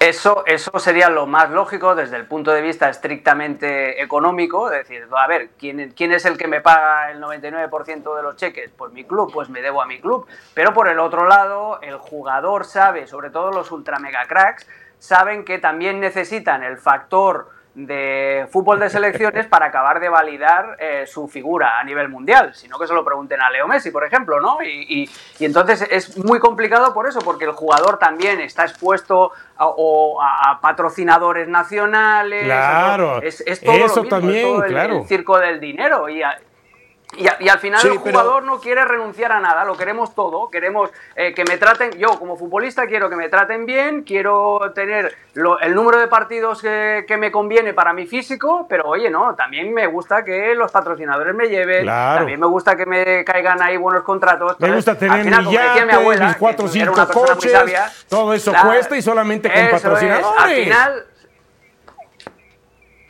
Eso, 0.00 0.44
eso 0.46 0.78
sería 0.78 1.10
lo 1.10 1.26
más 1.26 1.50
lógico 1.50 1.94
desde 1.94 2.16
el 2.16 2.24
punto 2.24 2.52
de 2.52 2.62
vista 2.62 2.88
estrictamente 2.88 4.02
económico, 4.02 4.70
es 4.70 4.88
decir, 4.88 5.06
a 5.14 5.26
ver, 5.26 5.50
¿quién, 5.58 5.92
quién 5.94 6.12
es 6.12 6.24
el 6.24 6.38
que 6.38 6.48
me 6.48 6.62
paga 6.62 7.10
el 7.10 7.20
99% 7.20 8.16
de 8.16 8.22
los 8.22 8.36
cheques? 8.36 8.70
Pues 8.74 8.94
mi 8.94 9.04
club, 9.04 9.30
pues 9.30 9.50
me 9.50 9.60
debo 9.60 9.82
a 9.82 9.86
mi 9.86 10.00
club. 10.00 10.26
Pero 10.54 10.72
por 10.72 10.88
el 10.88 10.98
otro 10.98 11.26
lado, 11.26 11.82
el 11.82 11.98
jugador 11.98 12.64
sabe, 12.64 13.06
sobre 13.06 13.28
todo 13.28 13.52
los 13.52 13.70
ultra 13.72 13.98
mega 13.98 14.24
cracks, 14.24 14.66
saben 14.98 15.44
que 15.44 15.58
también 15.58 16.00
necesitan 16.00 16.62
el 16.62 16.78
factor 16.78 17.50
de 17.74 18.48
fútbol 18.50 18.80
de 18.80 18.90
selecciones 18.90 19.46
para 19.46 19.66
acabar 19.66 20.00
de 20.00 20.08
validar 20.08 20.76
eh, 20.80 21.04
su 21.06 21.28
figura 21.28 21.78
a 21.78 21.84
nivel 21.84 22.08
mundial, 22.08 22.52
sino 22.54 22.78
que 22.78 22.86
se 22.86 22.92
lo 22.94 23.04
pregunten 23.04 23.40
a 23.40 23.48
Leo 23.48 23.68
Messi, 23.68 23.90
por 23.92 24.04
ejemplo, 24.04 24.40
¿no? 24.40 24.60
Y, 24.62 24.86
y- 24.88 25.10
y 25.38 25.44
entonces 25.44 25.86
es 25.90 26.18
muy 26.18 26.40
complicado 26.40 26.92
por 26.92 27.06
eso, 27.08 27.20
porque 27.20 27.44
el 27.44 27.52
jugador 27.52 27.98
también 27.98 28.40
está 28.40 28.64
expuesto 28.64 29.30
a, 29.56 29.66
o 29.68 30.20
a- 30.20 30.50
a 30.50 30.60
patrocinadores 30.60 31.46
nacionales. 31.48 32.44
Claro, 32.44 33.22
es, 33.22 33.40
es 33.46 33.60
todo 33.60 33.78
lo 33.78 33.86
eso 33.86 34.02
es 34.02 34.08
también, 34.08 34.42
todo 34.48 34.64
el- 34.64 34.70
claro. 34.72 34.96
el 34.98 35.04
circo 35.06 35.38
del 35.38 35.60
dinero 35.60 36.08
y 36.08 36.22
a- 36.22 36.38
y, 37.16 37.26
a- 37.26 37.36
y 37.40 37.48
al 37.48 37.58
final 37.58 37.80
Sí, 37.80 37.88
el 37.88 38.00
pero- 38.00 38.18
jugador 38.20 38.42
no 38.44 38.60
quiere 38.60 38.84
renunciar 38.84 39.32
a 39.32 39.40
nada, 39.40 39.64
lo 39.64 39.76
queremos 39.76 40.14
todo, 40.14 40.48
queremos 40.48 40.90
eh, 41.16 41.34
que 41.34 41.44
me 41.44 41.58
traten, 41.58 41.90
yo 41.98 42.18
como 42.18 42.36
futbolista 42.36 42.86
quiero 42.86 43.10
que 43.10 43.16
me 43.16 43.28
traten 43.28 43.66
bien, 43.66 44.02
quiero 44.02 44.60
tener 44.74 45.14
lo- 45.34 45.58
el 45.58 45.74
número 45.74 45.98
de 45.98 46.06
partidos 46.06 46.62
que, 46.62 47.04
que 47.08 47.16
me 47.16 47.32
conviene 47.32 47.74
para 47.74 47.92
mi 47.92 48.06
físico, 48.06 48.66
pero 48.68 48.88
oye, 48.88 49.10
no, 49.10 49.34
también 49.34 49.74
me 49.74 49.86
gusta 49.88 50.24
que 50.24 50.54
los 50.54 50.70
patrocinadores 50.70 51.34
me 51.34 51.48
lleven, 51.48 51.82
Claro. 51.82 52.18
también 52.18 52.38
me 52.38 52.46
gusta 52.46 52.76
que 52.76 52.86
me 52.86 53.24
caigan 53.24 53.60
ahí 53.60 53.76
buenos 53.76 54.04
contratos. 54.04 54.54
Me 54.60 54.72
gusta 54.72 54.92
al 54.92 54.98
tener 54.98 55.24
final, 55.24 55.44
mi 55.46 55.52
yate, 55.52 55.92
abuela, 55.92 56.26
mis 56.28 56.36
cuatro 56.36 56.66
o 56.66 56.68
cinco 56.68 56.94
coches, 57.12 57.50
sabia, 57.52 57.90
todo 58.08 58.32
eso 58.34 58.52
claro, 58.52 58.68
cuesta 58.68 58.96
y 58.96 59.02
solamente 59.02 59.48
con 59.52 59.58
eso 59.58 59.76
es, 59.76 59.82
patrocinadores. 59.82 60.42
Al 60.42 60.50
final, 60.50 61.04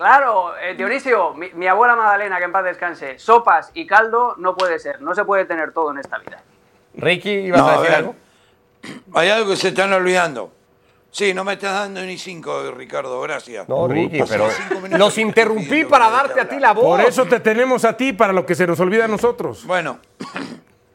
Claro, 0.01 0.57
eh, 0.57 0.75
Dionisio, 0.77 1.35
mi, 1.35 1.51
mi 1.53 1.67
abuela 1.67 1.95
Magdalena, 1.95 2.39
que 2.39 2.45
en 2.45 2.53
paz 2.53 2.65
descanse, 2.65 3.19
sopas 3.19 3.71
y 3.75 3.87
caldo 3.87 4.35
no 4.39 4.57
puede 4.57 4.79
ser, 4.79 5.03
no 5.03 5.15
se 5.15 5.27
puede 5.27 5.45
tener 5.45 5.75
todo 5.75 5.91
en 5.91 5.99
esta 5.99 6.17
vida. 6.17 6.43
Ricky, 6.95 7.29
¿ibas 7.29 7.61
No, 7.61 7.67
a 7.67 7.69
a 7.69 7.73
decir 7.77 7.91
ver. 7.91 7.99
algo? 7.99 8.15
Hay 9.13 9.29
algo 9.29 9.51
que 9.51 9.57
se 9.57 9.69
están 9.69 9.93
olvidando. 9.93 10.53
Sí, 11.11 11.35
no 11.35 11.45
me 11.45 11.53
estás 11.53 11.75
dando 11.75 12.01
ni 12.01 12.17
cinco, 12.17 12.71
Ricardo, 12.71 13.21
gracias. 13.21 13.69
No, 13.69 13.87
Ricky, 13.89 14.23
pero 14.27 14.49
cinco 14.51 14.75
minutos 14.77 14.99
los 14.99 15.19
interrumpí 15.19 15.85
para 15.85 16.09
darte 16.09 16.41
a 16.41 16.49
ti 16.49 16.59
la 16.59 16.73
voz. 16.73 16.83
Por 16.83 17.01
eso 17.03 17.27
te 17.27 17.39
tenemos 17.39 17.85
a 17.85 17.95
ti 17.95 18.15
para 18.15 18.33
lo 18.33 18.47
que 18.47 18.55
se 18.55 18.67
nos 18.67 18.81
olvida 18.81 19.05
a 19.05 19.09
nosotros. 19.09 19.67
Bueno, 19.67 19.99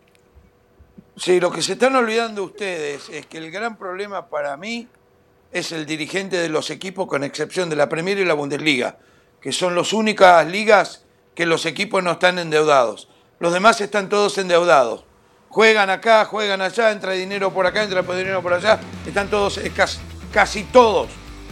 sí, 1.15 1.39
lo 1.39 1.51
que 1.51 1.61
se 1.61 1.73
están 1.73 1.95
olvidando 1.95 2.41
ustedes 2.43 3.07
es 3.09 3.27
que 3.27 3.37
el 3.37 3.51
gran 3.51 3.77
problema 3.77 4.25
para 4.25 4.57
mí 4.57 4.87
es 5.55 5.71
el 5.71 5.85
dirigente 5.85 6.35
de 6.35 6.49
los 6.49 6.69
equipos, 6.69 7.07
con 7.07 7.23
excepción 7.23 7.69
de 7.69 7.77
la 7.77 7.87
Premier 7.87 8.17
y 8.17 8.25
la 8.25 8.33
Bundesliga, 8.33 8.97
que 9.39 9.53
son 9.53 9.73
las 9.73 9.93
únicas 9.93 10.45
ligas 10.45 11.05
que 11.33 11.45
los 11.45 11.65
equipos 11.65 12.03
no 12.03 12.11
están 12.11 12.39
endeudados. 12.39 13.07
Los 13.39 13.53
demás 13.53 13.79
están 13.79 14.09
todos 14.09 14.37
endeudados. 14.37 15.05
Juegan 15.47 15.89
acá, 15.89 16.25
juegan 16.25 16.61
allá, 16.61 16.91
entra 16.91 17.13
dinero 17.13 17.53
por 17.53 17.65
acá, 17.65 17.83
entra 17.83 18.01
dinero 18.01 18.41
por 18.41 18.51
allá. 18.51 18.81
Están 19.07 19.29
todos, 19.29 19.57
casi, 19.73 19.99
casi 20.33 20.63
todos, 20.63 21.07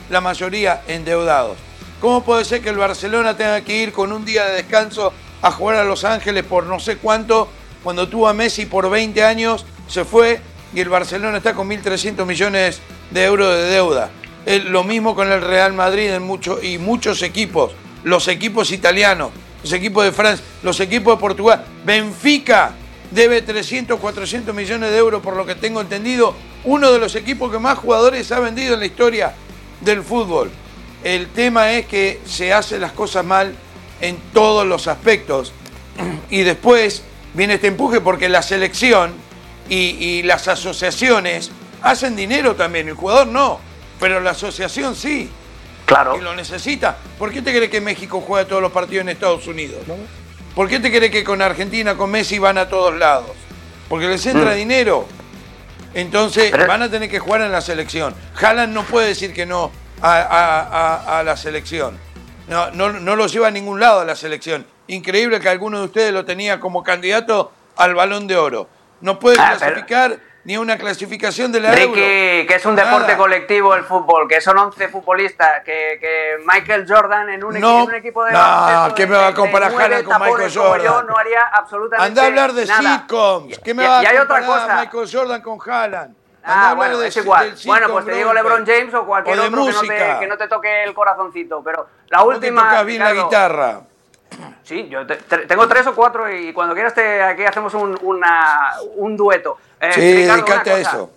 la 0.10 0.20
mayoría 0.20 0.82
endeudados. 0.89 1.58
¿Cómo 2.02 2.26
puede 2.26 2.44
ser 2.44 2.62
que 2.62 2.72
el 2.72 2.78
Barcelona 2.78 3.38
tenga 3.38 3.62
que 3.62 3.78
ir 3.78 3.93
con 3.93 4.12
un 4.12 4.26
día 4.26 4.47
de 4.47 4.56
descanso 4.58 5.14
a 5.41 5.49
jugar 5.49 5.78
a 5.78 5.86
Los 5.86 6.04
Ángeles 6.04 6.43
por 6.43 6.66
no 6.66 6.78
sé 6.78 6.97
cuánto, 6.97 7.47
cuando 7.82 8.10
tuvo 8.10 8.28
a 8.28 8.34
Messi 8.34 8.66
por 8.66 8.89
20 8.89 9.24
años, 9.24 9.66
se 9.88 10.04
fue 10.04 10.41
y 10.74 10.80
el 10.82 10.89
Barcelona 10.89 11.38
está 11.38 11.53
con 11.53 11.69
1.300 11.69 12.26
millones 12.26 12.82
de 13.11 13.24
euros 13.24 13.55
de 13.55 13.63
deuda? 13.63 14.09
El- 14.45 14.69
lo 14.71 14.84
mismo 14.84 15.15
con 15.15 15.32
el 15.32 15.41
Real 15.41 15.74
Madrid 15.74 16.09
en 16.13 16.24
mucho, 16.24 16.61
y 16.61 16.78
muchos 16.78 17.21
equipos, 17.21 17.71
los 18.03 18.28
equipos 18.28 18.71
italianos, 18.71 19.32
los 19.63 19.71
equipos 19.74 20.03
de 20.03 20.11
Francia, 20.11 20.45
los 20.63 20.80
equipos 20.80 21.15
de 21.15 21.21
Portugal. 21.21 21.63
Benfica 21.86 22.74
debe 23.11 23.41
300, 23.41 23.99
400 23.99 24.53
millones 24.53 24.91
de 24.91 24.97
euros, 24.97 25.21
por 25.21 25.36
lo 25.36 25.45
que 25.45 25.55
tengo 25.55 25.80
entendido, 25.80 26.36
uno 26.65 26.91
de 26.91 26.99
los 26.99 27.15
equipos 27.15 27.51
que 27.51 27.59
más 27.59 27.78
jugadores 27.78 28.32
ha 28.32 28.39
vendido 28.39 28.74
en 28.74 28.80
la 28.82 28.86
historia 28.86 29.34
del 29.82 30.01
fútbol. 30.03 30.49
El 31.03 31.28
tema 31.28 31.71
es 31.74 31.86
que 31.86 32.19
se 32.26 32.53
hacen 32.53 32.82
las 32.82 32.93
cosas 32.93 33.24
mal 33.26 33.53
en 34.01 34.17
todos 34.34 34.65
los 34.65 34.88
aspectos. 34.88 35.53
Y 36.30 36.41
después 36.41 37.03
viene 37.34 37.55
este 37.55 37.67
empuje 37.67 38.01
porque 38.01 38.28
la 38.30 38.41
selección 38.41 39.13
y, 39.70 39.76
y 39.76 40.24
las 40.24 40.47
asociaciones 40.47 41.51
hacen 41.82 42.16
dinero 42.16 42.55
también. 42.55 42.88
El 42.88 42.93
jugador 42.95 43.28
no, 43.28 43.59
pero 43.99 44.20
la 44.20 44.32
asociación 44.32 44.95
sí. 44.95 45.30
Claro. 45.86 46.18
Y 46.18 46.22
lo 46.22 46.34
necesita. 46.36 46.97
¿Por 47.20 47.32
qué 47.32 47.41
te 47.41 47.51
crees 47.51 47.70
que 47.70 47.82
México 47.82 48.22
juega 48.26 48.47
todos 48.47 48.61
los 48.61 48.72
partidos 48.72 49.01
en 49.01 49.09
Estados 49.09 49.45
Unidos? 49.47 49.80
¿Por 50.55 50.70
qué 50.70 50.80
te 50.80 50.89
crees 50.89 51.11
que 51.11 51.24
con 51.24 51.41
Argentina, 51.41 51.95
con 51.95 52.09
Messi 52.11 52.39
van 52.39 52.57
a 52.57 52.70
todos 52.70 52.95
lados? 52.95 53.32
Porque 53.89 54.07
les 54.07 54.26
entra 54.26 54.51
Mm. 54.51 54.55
dinero. 54.55 55.07
Entonces 55.93 56.51
van 56.68 56.82
a 56.82 56.89
tener 56.89 57.09
que 57.09 57.20
jugar 57.20 57.41
en 57.41 57.51
la 57.51 57.61
selección. 57.61 58.16
Haaland 58.41 58.74
no 58.74 58.84
puede 58.84 59.07
decir 59.09 59.34
que 59.34 59.45
no 59.45 59.72
a, 60.01 60.14
a- 60.18 60.61
a- 60.61 61.20
a 61.20 61.24
la 61.24 61.38
selección. 61.38 61.97
No, 62.47 62.72
no, 62.72 62.91
no 62.93 63.16
lo 63.16 63.28
lleva 63.28 63.47
a 63.47 63.51
ningún 63.51 63.80
lado 63.80 63.99
a 64.01 64.05
la 64.05 64.16
selección. 64.16 64.66
Increíble 64.88 65.39
que 65.39 65.49
alguno 65.49 65.80
de 65.80 65.86
ustedes 65.86 66.11
lo 66.14 66.26
tenía 66.26 66.59
como 66.59 66.84
candidato 66.84 67.51
al 67.78 67.93
balón 67.95 68.28
de 68.28 68.36
oro. 68.38 68.68
No 69.04 69.20
puede 69.20 69.38
Ah, 69.39 69.56
pero- 69.60 69.74
clasificar 69.74 70.18
ni 70.45 70.58
una 70.58 70.78
clasificación 70.78 71.51
de 71.51 71.60
la 71.60 71.72
Ricky, 71.72 71.84
Euro. 71.84 71.95
que 72.47 72.56
es 72.56 72.66
un 72.66 72.76
Nada. 72.76 72.89
deporte 72.89 73.16
colectivo 73.18 73.76
el 73.76 73.84
fútbol, 73.84 74.28
que 74.28 74.39
son 74.41 74.58
11 74.58 74.88
futbolistas, 74.89 75.62
que, 75.64 75.97
que 76.01 76.38
Michael 76.45 76.86
Jordan 76.88 77.30
en 77.30 77.43
un, 77.43 77.60
No, 77.60 77.80
equi- 77.80 77.84
en 77.84 77.89
un 77.89 77.95
equipo 77.95 78.24
de 78.26 78.32
no, 78.32 78.93
¿qué 78.95 79.06
me 79.08 79.16
va 79.18 79.28
a 79.28 79.34
comparar 79.34 79.72
Haaland 79.74 80.04
con 80.06 80.20
Michael 80.22 80.51
Jordan? 80.54 80.86
yo, 80.86 81.04
no 81.04 81.18
haría 81.18 81.41
absolutamente 81.54 82.08
Anda 82.08 82.24
a 82.24 82.26
hablar 82.26 82.54
de 82.54 82.66
nada. 82.66 82.82
sitcoms. 82.99 83.60
¿Qué 83.60 83.74
me 83.74 83.84
Y- 83.84 83.88
va 83.88 84.04
y 84.04 84.06
a 84.06 84.20
comparar 84.20 84.45
cosa. 84.45 84.76
Michael 84.82 85.10
Jordan 85.12 85.41
con 85.41 85.60
Haaland? 85.66 86.16
Anda 86.45 86.54
a 86.56 86.68
Ah, 86.68 86.72
hablar 86.72 86.76
bueno, 86.76 86.99
de- 86.99 87.08
es 87.08 87.18
igual. 87.18 87.56
Bueno, 87.66 87.88
pues 87.89 88.06
te 88.06 88.12
digo 88.16 88.30
bro. 88.32 88.34
LeBron 88.34 88.66
James 88.66 88.93
o 88.93 89.06
cualquier 89.06 89.39
O 89.39 89.43
otro 89.45 89.66
que 89.66 89.72
no, 89.72 89.82
te, 89.82 90.16
que 90.20 90.28
no 90.28 90.38
te 90.38 90.47
toque 90.49 90.84
el 90.84 90.93
corazoncito. 90.93 91.62
Pero 91.64 91.88
la 92.10 92.22
Vos 92.22 92.39
te 92.39 92.47
última. 92.47 92.64
tocas 92.70 92.86
bien 92.86 93.01
la 93.01 93.14
guitarra. 93.14 93.80
Sí, 94.63 94.88
yo 94.89 95.05
te- 95.05 95.17
te- 95.17 95.45
tengo 95.45 95.67
tres 95.67 95.86
o 95.88 95.93
cuatro 95.95 96.31
y 96.31 96.53
cuando 96.53 96.73
quieras 96.73 96.93
te, 96.93 97.21
aquí 97.21 97.43
hacemos 97.45 97.73
un, 97.73 97.97
una- 98.01 98.73
un 98.95 99.17
dueto. 99.17 99.57
Eh, 99.79 99.91
Sí, 99.93 100.13
Ricardo, 100.21 100.45
dedicate 100.45 100.71
a 100.71 100.77
eso. 100.79 101.11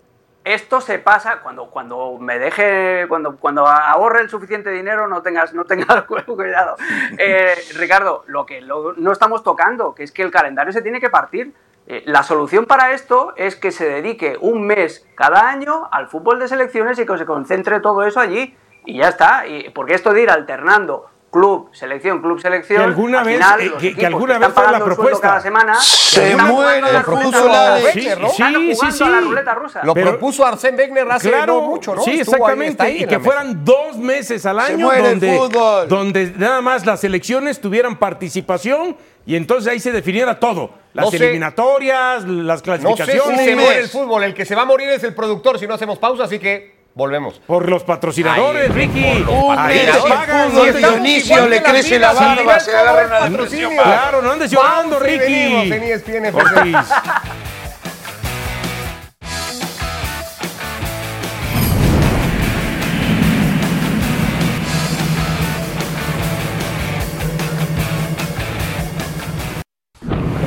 Esto 0.44 0.80
se 0.80 1.00
pasa 1.00 1.40
cuando, 1.40 1.66
cuando 1.70 2.18
me 2.20 2.38
deje, 2.38 3.06
cuando, 3.08 3.36
cuando 3.36 3.66
ahorre 3.66 4.20
el 4.20 4.30
suficiente 4.30 4.70
dinero, 4.70 5.08
no 5.08 5.20
tengas, 5.22 5.52
no 5.54 5.64
tengas 5.64 6.04
cuidado. 6.26 6.76
Eh, 7.18 7.54
Ricardo, 7.74 8.22
lo 8.28 8.46
que 8.46 8.60
lo- 8.60 8.92
no 8.94 9.10
estamos 9.12 9.42
tocando, 9.42 9.94
que 9.94 10.04
es 10.04 10.12
que 10.12 10.22
el 10.22 10.30
calendario 10.30 10.72
se 10.72 10.82
tiene 10.82 11.00
que 11.00 11.10
partir. 11.10 11.52
Eh, 11.88 12.02
la 12.06 12.22
solución 12.24 12.66
para 12.66 12.92
esto 12.92 13.32
es 13.36 13.54
que 13.56 13.70
se 13.72 13.88
dedique 13.88 14.36
un 14.40 14.66
mes 14.66 15.04
cada 15.16 15.48
año 15.48 15.88
al 15.92 16.08
fútbol 16.08 16.38
de 16.40 16.48
selecciones 16.48 16.98
y 16.98 17.06
que 17.06 17.18
se 17.18 17.26
concentre 17.26 17.80
todo 17.80 18.04
eso 18.04 18.20
allí. 18.20 18.56
Y 18.84 18.98
ya 18.98 19.08
está. 19.08 19.46
Y, 19.48 19.70
porque 19.70 19.94
esto 19.94 20.12
de 20.12 20.22
ir 20.22 20.30
alternando 20.30 21.08
club, 21.30 21.68
selección, 21.72 22.22
club, 22.22 22.40
selección. 22.40 22.78
Que 22.78 22.84
alguna 22.84 23.18
al 23.20 23.26
vez- 23.26 23.34
final, 23.36 23.60
eh, 23.60 23.64
los 23.66 23.82
que- 23.82 23.94
que 23.94 24.06
alguna 24.06 24.38
vez 24.38 24.48
fue 24.54 24.70
la 24.72 24.84
propuesta. 24.84 25.20
cada 25.20 25.40
semana. 25.40 25.74
Se 25.80 26.34
muere 26.36 26.80
la 26.92 27.02
propuso 27.02 27.42
rusa. 27.42 27.74
Alex. 27.74 27.92
Sí, 27.92 28.74
sí, 28.74 28.92
sí, 28.92 29.04
la 29.04 29.20
ruleta 29.20 29.54
rusa. 29.54 29.80
Lo 29.84 29.92
Pero- 29.92 30.10
propuso 30.12 30.44
Arsène 30.46 30.78
Wenger 30.78 31.10
hace 31.10 31.28
Claro, 31.28 31.54
no 31.54 31.62
mucho, 31.62 31.94
¿no? 31.94 32.02
sí, 32.02 32.20
Estuvo 32.20 32.36
ahí, 32.36 32.40
exactamente. 32.40 32.70
está 32.70 32.84
ahí 32.84 33.02
y 33.02 33.06
que 33.06 33.14
la 33.16 33.20
fueran 33.20 33.64
dos 33.64 33.98
meses 33.98 34.46
al 34.46 34.60
año 34.60 34.90
donde, 34.90 35.36
fútbol. 35.36 35.88
donde 35.88 36.32
nada 36.38 36.60
más 36.62 36.86
las 36.86 37.00
selecciones 37.00 37.60
tuvieran 37.60 37.98
participación 37.98 38.96
y 39.26 39.36
entonces 39.36 39.70
ahí 39.70 39.80
se 39.80 39.92
definiera 39.92 40.38
todo. 40.40 40.70
Las 40.94 41.06
No 41.06 41.10
sé. 41.10 41.16
eliminatorias, 41.18 42.24
las 42.24 42.26
No 42.26 42.56
sé 42.56 42.56
si 42.56 42.62
clasificaciones. 42.62 43.44
se 43.44 43.54
muere 43.56 43.68
mes. 43.70 43.78
el 43.78 43.88
fútbol. 43.88 44.22
El 44.24 44.32
que 44.34 44.44
se 44.46 44.54
va 44.54 44.62
a 44.62 44.64
morir 44.64 44.88
es 44.88 45.02
el 45.04 45.14
productor 45.14 45.58
si 45.58 45.66
no 45.66 45.74
hacemos 45.74 45.98
pausa, 45.98 46.24
así 46.24 46.38
que 46.38 46.75
volvemos. 46.96 47.38
Por 47.46 47.68
los 47.68 47.84
patrocinadores, 47.84 48.70
Ay, 48.70 48.86
Ricky. 48.88 49.22
por 49.24 50.54
los 50.54 50.76
Dionisio 50.76 51.46
le 51.46 51.62
crece 51.62 51.98
la 51.98 52.12
barba, 52.12 52.58
se 52.58 52.74
agarra 52.74 53.06
una 53.06 53.18
patrocinio. 53.18 53.68
Claro, 53.70 54.22
no 54.22 54.32
andes 54.32 54.50
llorando, 54.50 54.98
Ricky. 54.98 55.18
venimos 55.18 55.64
en 55.66 55.82
ESPN 55.82 56.24
FC. 56.26 56.56
Ortiz. 56.56 56.76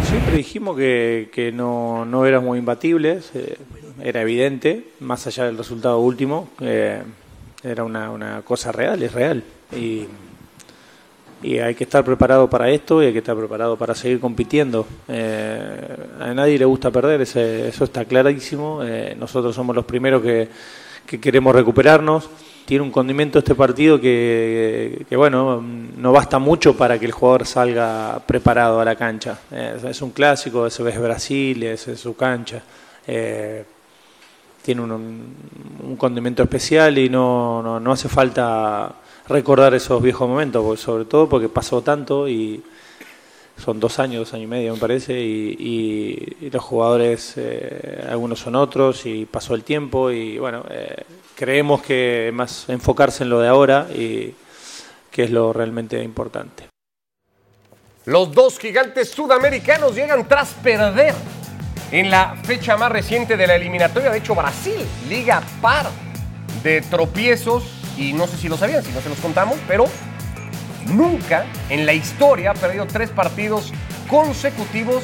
Siempre 0.07 0.37
dijimos 0.37 0.75
que, 0.75 1.29
que 1.31 1.51
no, 1.51 2.05
no 2.05 2.25
éramos 2.25 2.57
imbatibles, 2.57 3.29
eh, 3.35 3.57
era 4.03 4.21
evidente, 4.21 4.85
más 4.99 5.25
allá 5.27 5.45
del 5.45 5.57
resultado 5.57 5.99
último, 5.99 6.49
era 6.59 7.83
una, 7.83 8.11
una 8.11 8.41
cosa 8.43 8.71
real, 8.71 9.01
es 9.03 9.13
real. 9.13 9.43
Y, 9.75 10.05
y 11.41 11.57
hay 11.59 11.73
que 11.75 11.85
estar 11.85 12.03
preparado 12.03 12.49
para 12.49 12.69
esto 12.69 13.01
y 13.01 13.05
hay 13.07 13.13
que 13.13 13.19
estar 13.19 13.35
preparado 13.37 13.77
para 13.77 13.95
seguir 13.95 14.19
compitiendo. 14.19 14.85
Eh, 15.07 15.97
a 16.19 16.33
nadie 16.33 16.57
le 16.59 16.65
gusta 16.65 16.91
perder, 16.91 17.21
ese- 17.21 17.67
eso 17.69 17.83
está 17.85 18.03
clarísimo. 18.05 18.81
Eh, 18.83 19.15
nosotros 19.17 19.55
somos 19.55 19.75
los 19.75 19.85
primeros 19.85 20.21
que, 20.21 20.49
que 21.05 21.19
queremos 21.19 21.55
recuperarnos. 21.55 22.29
Tiene 22.65 22.83
un 22.83 22.91
condimento 22.91 23.39
este 23.39 23.55
partido 23.55 23.99
que, 23.99 25.03
bueno, 25.11 25.59
no 25.97 26.11
basta 26.11 26.37
mucho 26.37 26.77
para 26.77 26.99
que 26.99 27.05
el 27.05 27.11
jugador 27.11 27.47
salga 27.47 28.21
preparado 28.27 28.79
a 28.79 28.85
la 28.85 28.95
cancha. 28.95 29.39
Eh, 29.51 29.77
es 29.89 30.01
un 30.01 30.11
clásico, 30.11 30.67
es 30.67 30.77
Brasil, 30.99 31.63
ese 31.63 31.93
es 31.93 31.99
su 31.99 32.15
cancha. 32.15 32.61
Tiene 34.69 34.83
un, 34.83 35.97
condimento 35.97 36.43
especial 36.43 36.99
y 36.99 37.09
no, 37.09 37.79
no, 37.79 37.91
hace 37.91 38.07
falta 38.07 38.93
recordar 39.27 39.73
esos 39.73 39.99
viejos 39.99 40.29
momentos, 40.29 40.79
sobre 40.79 41.05
todo 41.05 41.27
porque 41.27 41.49
pasó 41.49 41.81
tanto 41.81 42.29
y 42.29 42.61
son 43.57 43.79
dos 43.79 43.97
años, 43.97 44.19
dos 44.19 44.33
años 44.35 44.43
y 44.43 44.47
medio 44.47 44.73
me 44.75 44.79
parece, 44.79 45.19
y 45.19 46.49
los 46.51 46.63
jugadores, 46.63 47.33
eh, 47.37 48.05
algunos 48.11 48.39
son 48.39 48.55
otros 48.55 49.07
y 49.07 49.25
pasó 49.25 49.55
el 49.55 49.63
tiempo 49.63 50.11
y 50.11 50.37
bueno, 50.37 50.63
eh, 50.69 51.03
creemos 51.33 51.81
que 51.81 52.29
más 52.31 52.69
enfocarse 52.69 53.23
en 53.23 53.31
lo 53.31 53.39
de 53.39 53.47
ahora 53.47 53.87
y 53.91 54.35
que 55.09 55.23
es 55.23 55.31
lo 55.31 55.51
realmente 55.51 56.03
importante. 56.03 56.67
Los 58.05 58.31
dos 58.31 58.59
gigantes 58.59 59.09
sudamericanos 59.09 59.95
llegan 59.95 60.27
tras 60.27 60.53
perder 60.53 61.15
en 61.91 62.09
la 62.09 62.35
fecha 62.43 62.77
más 62.77 62.91
reciente 62.91 63.37
de 63.37 63.47
la 63.47 63.55
eliminatoria. 63.55 64.09
De 64.09 64.19
hecho, 64.19 64.35
Brasil, 64.35 64.85
liga 65.07 65.41
par 65.61 65.87
de 66.63 66.81
tropiezos. 66.81 67.75
Y 67.97 68.13
no 68.13 68.27
sé 68.27 68.37
si 68.37 68.47
lo 68.47 68.57
sabían, 68.57 68.83
si 68.83 68.91
no 68.91 69.01
se 69.01 69.09
los 69.09 69.19
contamos, 69.19 69.57
pero 69.67 69.85
nunca 70.87 71.45
en 71.69 71.85
la 71.85 71.93
historia 71.93 72.51
ha 72.51 72.53
perdido 72.53 72.85
tres 72.87 73.09
partidos 73.09 73.73
consecutivos 74.07 75.03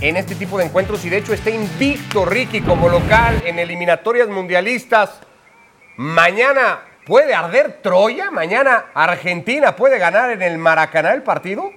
en 0.00 0.16
este 0.16 0.34
tipo 0.34 0.58
de 0.58 0.64
encuentros. 0.64 1.04
Y 1.04 1.10
de 1.10 1.18
hecho 1.18 1.32
está 1.32 1.50
invicto 1.50 2.24
Ricky 2.24 2.60
como 2.60 2.88
local 2.88 3.42
en 3.44 3.58
eliminatorias 3.58 4.28
mundialistas. 4.28 5.20
Mañana 5.96 6.80
puede 7.06 7.34
arder 7.34 7.80
Troya. 7.82 8.30
Mañana 8.32 8.86
Argentina 8.94 9.76
puede 9.76 9.98
ganar 9.98 10.30
en 10.30 10.42
el 10.42 10.58
Maracaná 10.58 11.12
el 11.12 11.22
partido. 11.22 11.70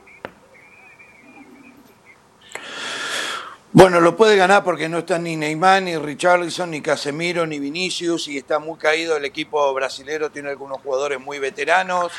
Bueno, 3.80 4.02
lo 4.02 4.18
puede 4.18 4.36
ganar 4.36 4.64
porque 4.64 4.90
no 4.90 4.98
están 4.98 5.22
ni 5.26 5.36
Neymar, 5.36 5.84
ni 5.84 5.96
Richarlison, 5.96 6.72
ni 6.72 6.82
Casemiro, 6.82 7.46
ni 7.46 7.60
Vinicius, 7.60 8.28
y 8.28 8.40
está 8.40 8.58
muy 8.58 8.80
caído 8.80 9.16
el 9.16 9.24
equipo 9.24 9.72
brasilero, 9.72 10.32
tiene 10.32 10.50
algunos 10.50 10.82
jugadores 10.82 11.20
muy 11.20 11.38
veteranos. 11.38 12.12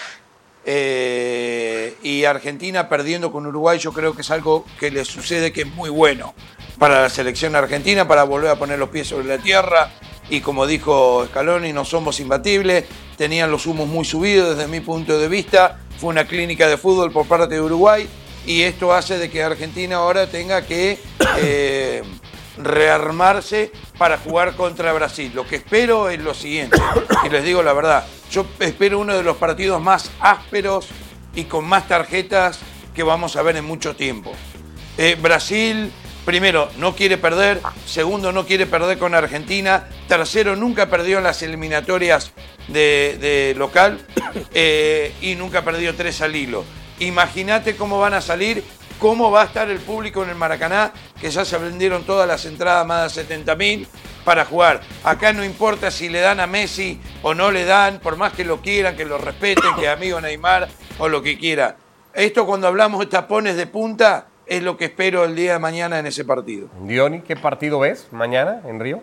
eh, 0.64 1.96
y 2.00 2.24
Argentina 2.26 2.88
perdiendo 2.88 3.32
con 3.32 3.44
Uruguay, 3.44 3.76
yo 3.80 3.92
creo 3.92 4.14
que 4.14 4.20
es 4.22 4.30
algo 4.30 4.64
que 4.78 4.92
le 4.92 5.04
sucede 5.04 5.52
que 5.52 5.62
es 5.62 5.66
muy 5.66 5.90
bueno 5.90 6.32
para 6.78 7.02
la 7.02 7.08
selección 7.08 7.56
argentina, 7.56 8.06
para 8.06 8.22
volver 8.22 8.50
a 8.50 8.56
poner 8.56 8.78
los 8.78 8.90
pies 8.90 9.08
sobre 9.08 9.26
la 9.26 9.38
tierra. 9.38 9.90
Y 10.30 10.40
como 10.40 10.64
dijo 10.64 11.26
Scaloni, 11.26 11.72
no 11.72 11.84
somos 11.84 12.20
imbatibles, 12.20 12.84
tenían 13.16 13.50
los 13.50 13.66
humos 13.66 13.88
muy 13.88 14.04
subidos 14.04 14.56
desde 14.56 14.70
mi 14.70 14.78
punto 14.78 15.18
de 15.18 15.26
vista. 15.26 15.80
Fue 15.98 16.10
una 16.10 16.24
clínica 16.24 16.68
de 16.68 16.76
fútbol 16.76 17.10
por 17.10 17.26
parte 17.26 17.56
de 17.56 17.60
Uruguay 17.60 18.08
y 18.48 18.62
esto 18.62 18.94
hace 18.94 19.18
de 19.18 19.30
que 19.30 19.42
Argentina 19.42 19.96
ahora 19.96 20.26
tenga 20.26 20.64
que 20.64 20.98
eh, 21.36 22.02
rearmarse 22.56 23.70
para 23.98 24.16
jugar 24.16 24.56
contra 24.56 24.90
Brasil. 24.94 25.30
Lo 25.34 25.46
que 25.46 25.56
espero 25.56 26.08
es 26.08 26.18
lo 26.18 26.32
siguiente, 26.32 26.78
y 27.26 27.28
les 27.28 27.44
digo 27.44 27.62
la 27.62 27.74
verdad, 27.74 28.06
yo 28.30 28.46
espero 28.58 29.00
uno 29.00 29.14
de 29.14 29.22
los 29.22 29.36
partidos 29.36 29.82
más 29.82 30.10
ásperos 30.18 30.88
y 31.34 31.44
con 31.44 31.66
más 31.66 31.88
tarjetas 31.88 32.60
que 32.94 33.02
vamos 33.02 33.36
a 33.36 33.42
ver 33.42 33.58
en 33.58 33.66
mucho 33.66 33.94
tiempo. 33.94 34.32
Eh, 34.96 35.18
Brasil, 35.20 35.92
primero, 36.24 36.70
no 36.78 36.96
quiere 36.96 37.18
perder, 37.18 37.60
segundo, 37.84 38.32
no 38.32 38.46
quiere 38.46 38.64
perder 38.64 38.96
con 38.96 39.14
Argentina, 39.14 39.88
tercero, 40.08 40.56
nunca 40.56 40.88
perdió 40.88 41.18
en 41.18 41.24
las 41.24 41.42
eliminatorias 41.42 42.32
de, 42.68 43.54
local 43.58 44.00
eh, 44.54 45.12
y 45.20 45.34
nunca 45.34 45.66
perdió 45.66 45.94
tres 45.94 46.22
al 46.22 46.34
hilo. 46.34 46.64
Imagínate 47.00 47.76
cómo 47.76 48.00
van 48.00 48.14
a 48.14 48.20
salir, 48.20 48.64
cómo 48.98 49.30
va 49.30 49.42
a 49.42 49.44
estar 49.44 49.70
el 49.70 49.78
público 49.78 50.22
en 50.22 50.30
el 50.30 50.34
Maracaná, 50.34 50.92
que 51.20 51.30
ya 51.30 51.44
se 51.44 51.56
vendieron 51.58 52.04
todas 52.04 52.26
las 52.26 52.44
entradas 52.44 52.86
más 52.86 53.14
de 53.14 53.22
70 53.22 53.54
mil 53.56 53.88
para 54.24 54.44
jugar. 54.44 54.80
Acá 55.04 55.32
no 55.32 55.44
importa 55.44 55.90
si 55.90 56.08
le 56.08 56.20
dan 56.20 56.40
a 56.40 56.46
Messi 56.46 57.00
o 57.22 57.34
no 57.34 57.50
le 57.50 57.64
dan, 57.64 58.00
por 58.00 58.16
más 58.16 58.32
que 58.32 58.44
lo 58.44 58.60
quieran, 58.60 58.96
que 58.96 59.04
lo 59.04 59.18
respeten, 59.18 59.74
que 59.78 59.88
amigo 59.88 60.20
Neymar 60.20 60.68
o 60.98 61.08
lo 61.08 61.22
que 61.22 61.38
quiera. 61.38 61.76
Esto 62.14 62.46
cuando 62.46 62.66
hablamos 62.66 63.00
de 63.00 63.06
tapones 63.06 63.56
de 63.56 63.66
punta 63.66 64.26
es 64.46 64.62
lo 64.62 64.76
que 64.76 64.86
espero 64.86 65.24
el 65.24 65.36
día 65.36 65.52
de 65.54 65.58
mañana 65.58 65.98
en 65.98 66.06
ese 66.06 66.24
partido. 66.24 66.68
Diony, 66.82 67.20
¿qué 67.20 67.36
partido 67.36 67.78
ves 67.80 68.08
mañana 68.10 68.62
en 68.66 68.80
Río? 68.80 69.02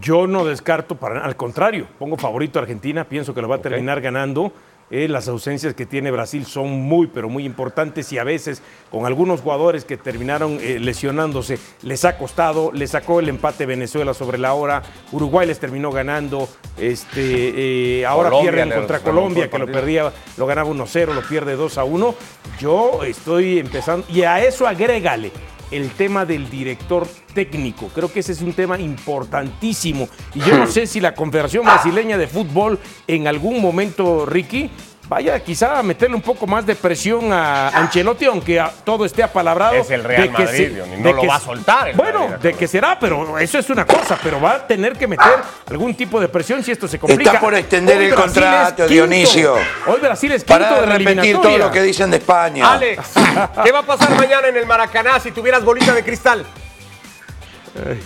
Yo 0.00 0.26
no 0.26 0.44
descarto, 0.44 0.96
para, 0.96 1.24
al 1.24 1.36
contrario, 1.36 1.86
pongo 1.98 2.16
favorito 2.16 2.58
a 2.58 2.62
Argentina, 2.62 3.04
pienso 3.04 3.34
que 3.34 3.40
lo 3.40 3.48
va 3.48 3.56
a 3.56 3.62
terminar 3.62 4.00
ganando, 4.00 4.52
eh, 4.90 5.08
las 5.08 5.26
ausencias 5.26 5.74
que 5.74 5.84
tiene 5.84 6.10
Brasil 6.10 6.46
son 6.46 6.70
muy, 6.70 7.08
pero 7.08 7.28
muy 7.28 7.44
importantes 7.44 8.12
y 8.12 8.18
a 8.18 8.24
veces 8.24 8.62
con 8.90 9.04
algunos 9.04 9.40
jugadores 9.40 9.84
que 9.84 9.96
terminaron 9.96 10.58
eh, 10.60 10.78
lesionándose 10.78 11.58
les 11.82 12.04
ha 12.04 12.16
costado. 12.16 12.70
Le 12.72 12.86
sacó 12.86 13.20
el 13.20 13.28
empate 13.28 13.66
Venezuela 13.66 14.14
sobre 14.14 14.38
la 14.38 14.54
hora. 14.54 14.82
Uruguay 15.10 15.46
les 15.46 15.58
terminó 15.58 15.90
ganando. 15.90 16.48
Este, 16.78 18.00
eh, 18.00 18.06
ahora 18.06 18.30
Colombia 18.30 18.52
pierden 18.52 18.78
contra 18.78 19.00
Colombia, 19.00 19.50
que 19.50 19.58
lo 19.58 19.66
perdía, 19.66 20.12
lo 20.36 20.46
ganaba 20.46 20.70
1-0, 20.70 21.14
lo 21.14 21.22
pierde 21.22 21.56
2-1. 21.56 22.14
Yo 22.60 23.02
estoy 23.02 23.58
empezando. 23.58 24.06
Y 24.08 24.22
a 24.22 24.44
eso 24.44 24.66
agrégale 24.66 25.32
el 25.70 25.90
tema 25.90 26.24
del 26.24 26.48
director 26.50 27.06
técnico. 27.34 27.88
Creo 27.94 28.12
que 28.12 28.20
ese 28.20 28.32
es 28.32 28.42
un 28.42 28.52
tema 28.52 28.78
importantísimo. 28.78 30.08
Y 30.34 30.40
yo 30.40 30.56
no 30.56 30.66
sé 30.70 30.86
si 30.86 31.00
la 31.00 31.14
Confederación 31.14 31.64
Brasileña 31.64 32.18
de 32.18 32.26
Fútbol 32.26 32.78
en 33.06 33.26
algún 33.26 33.60
momento, 33.60 34.26
Ricky, 34.26 34.70
vaya 35.08 35.38
quizá 35.40 35.78
a 35.78 35.82
meterle 35.82 36.16
un 36.16 36.22
poco 36.22 36.46
más 36.46 36.66
de 36.66 36.74
presión 36.74 37.32
a 37.32 37.68
Ancelotti, 37.68 38.24
aunque 38.24 38.58
a- 38.58 38.70
todo 38.84 39.04
esté 39.04 39.22
apalabrado. 39.22 39.76
Es 39.76 39.90
el 39.90 40.02
Real 40.02 40.22
de 40.22 40.28
que 40.32 40.44
Madrid, 40.44 40.68
se- 40.72 40.96
no 40.98 41.08
de 41.08 41.12
lo 41.14 41.20
que 41.20 41.26
va 41.28 41.36
a 41.36 41.40
soltar 41.40 41.88
el 41.88 41.96
Bueno, 41.96 42.28
Madrid, 42.28 42.36
de 42.42 42.54
que 42.54 42.66
será, 42.68 42.98
pero 42.98 43.38
eso 43.38 43.58
es 43.58 43.70
una 43.70 43.84
cosa, 43.86 44.18
pero 44.22 44.40
va 44.40 44.52
a 44.54 44.66
tener 44.66 44.94
que 44.94 45.06
meter 45.06 45.32
algún 45.70 45.94
tipo 45.94 46.20
de 46.20 46.28
presión 46.28 46.62
si 46.64 46.72
esto 46.72 46.88
se 46.88 46.98
complica. 46.98 47.30
Está 47.30 47.40
por 47.40 47.54
extender 47.54 47.98
Hoy 47.98 48.04
el 48.06 48.10
Brasil 48.12 48.32
contrato, 48.32 48.76
quinto. 48.76 48.88
Dionisio. 48.92 49.54
Hoy 49.86 50.00
Brasil 50.00 50.32
es 50.32 50.42
quinto 50.44 50.64
Para 50.64 50.80
de 50.80 50.86
de 50.86 50.98
repetir 50.98 51.40
todo 51.40 51.58
lo 51.58 51.70
que 51.70 51.82
dicen 51.82 52.10
de 52.10 52.16
España. 52.16 52.72
Alex, 52.72 53.00
¿qué 53.64 53.72
va 53.72 53.80
a 53.80 53.86
pasar 53.86 54.10
mañana 54.16 54.48
en 54.48 54.56
el 54.56 54.66
Maracaná 54.66 55.20
si 55.20 55.30
tuvieras 55.30 55.64
bolita 55.64 55.94
de 55.94 56.02
cristal? 56.02 56.44
Eh, 57.76 58.00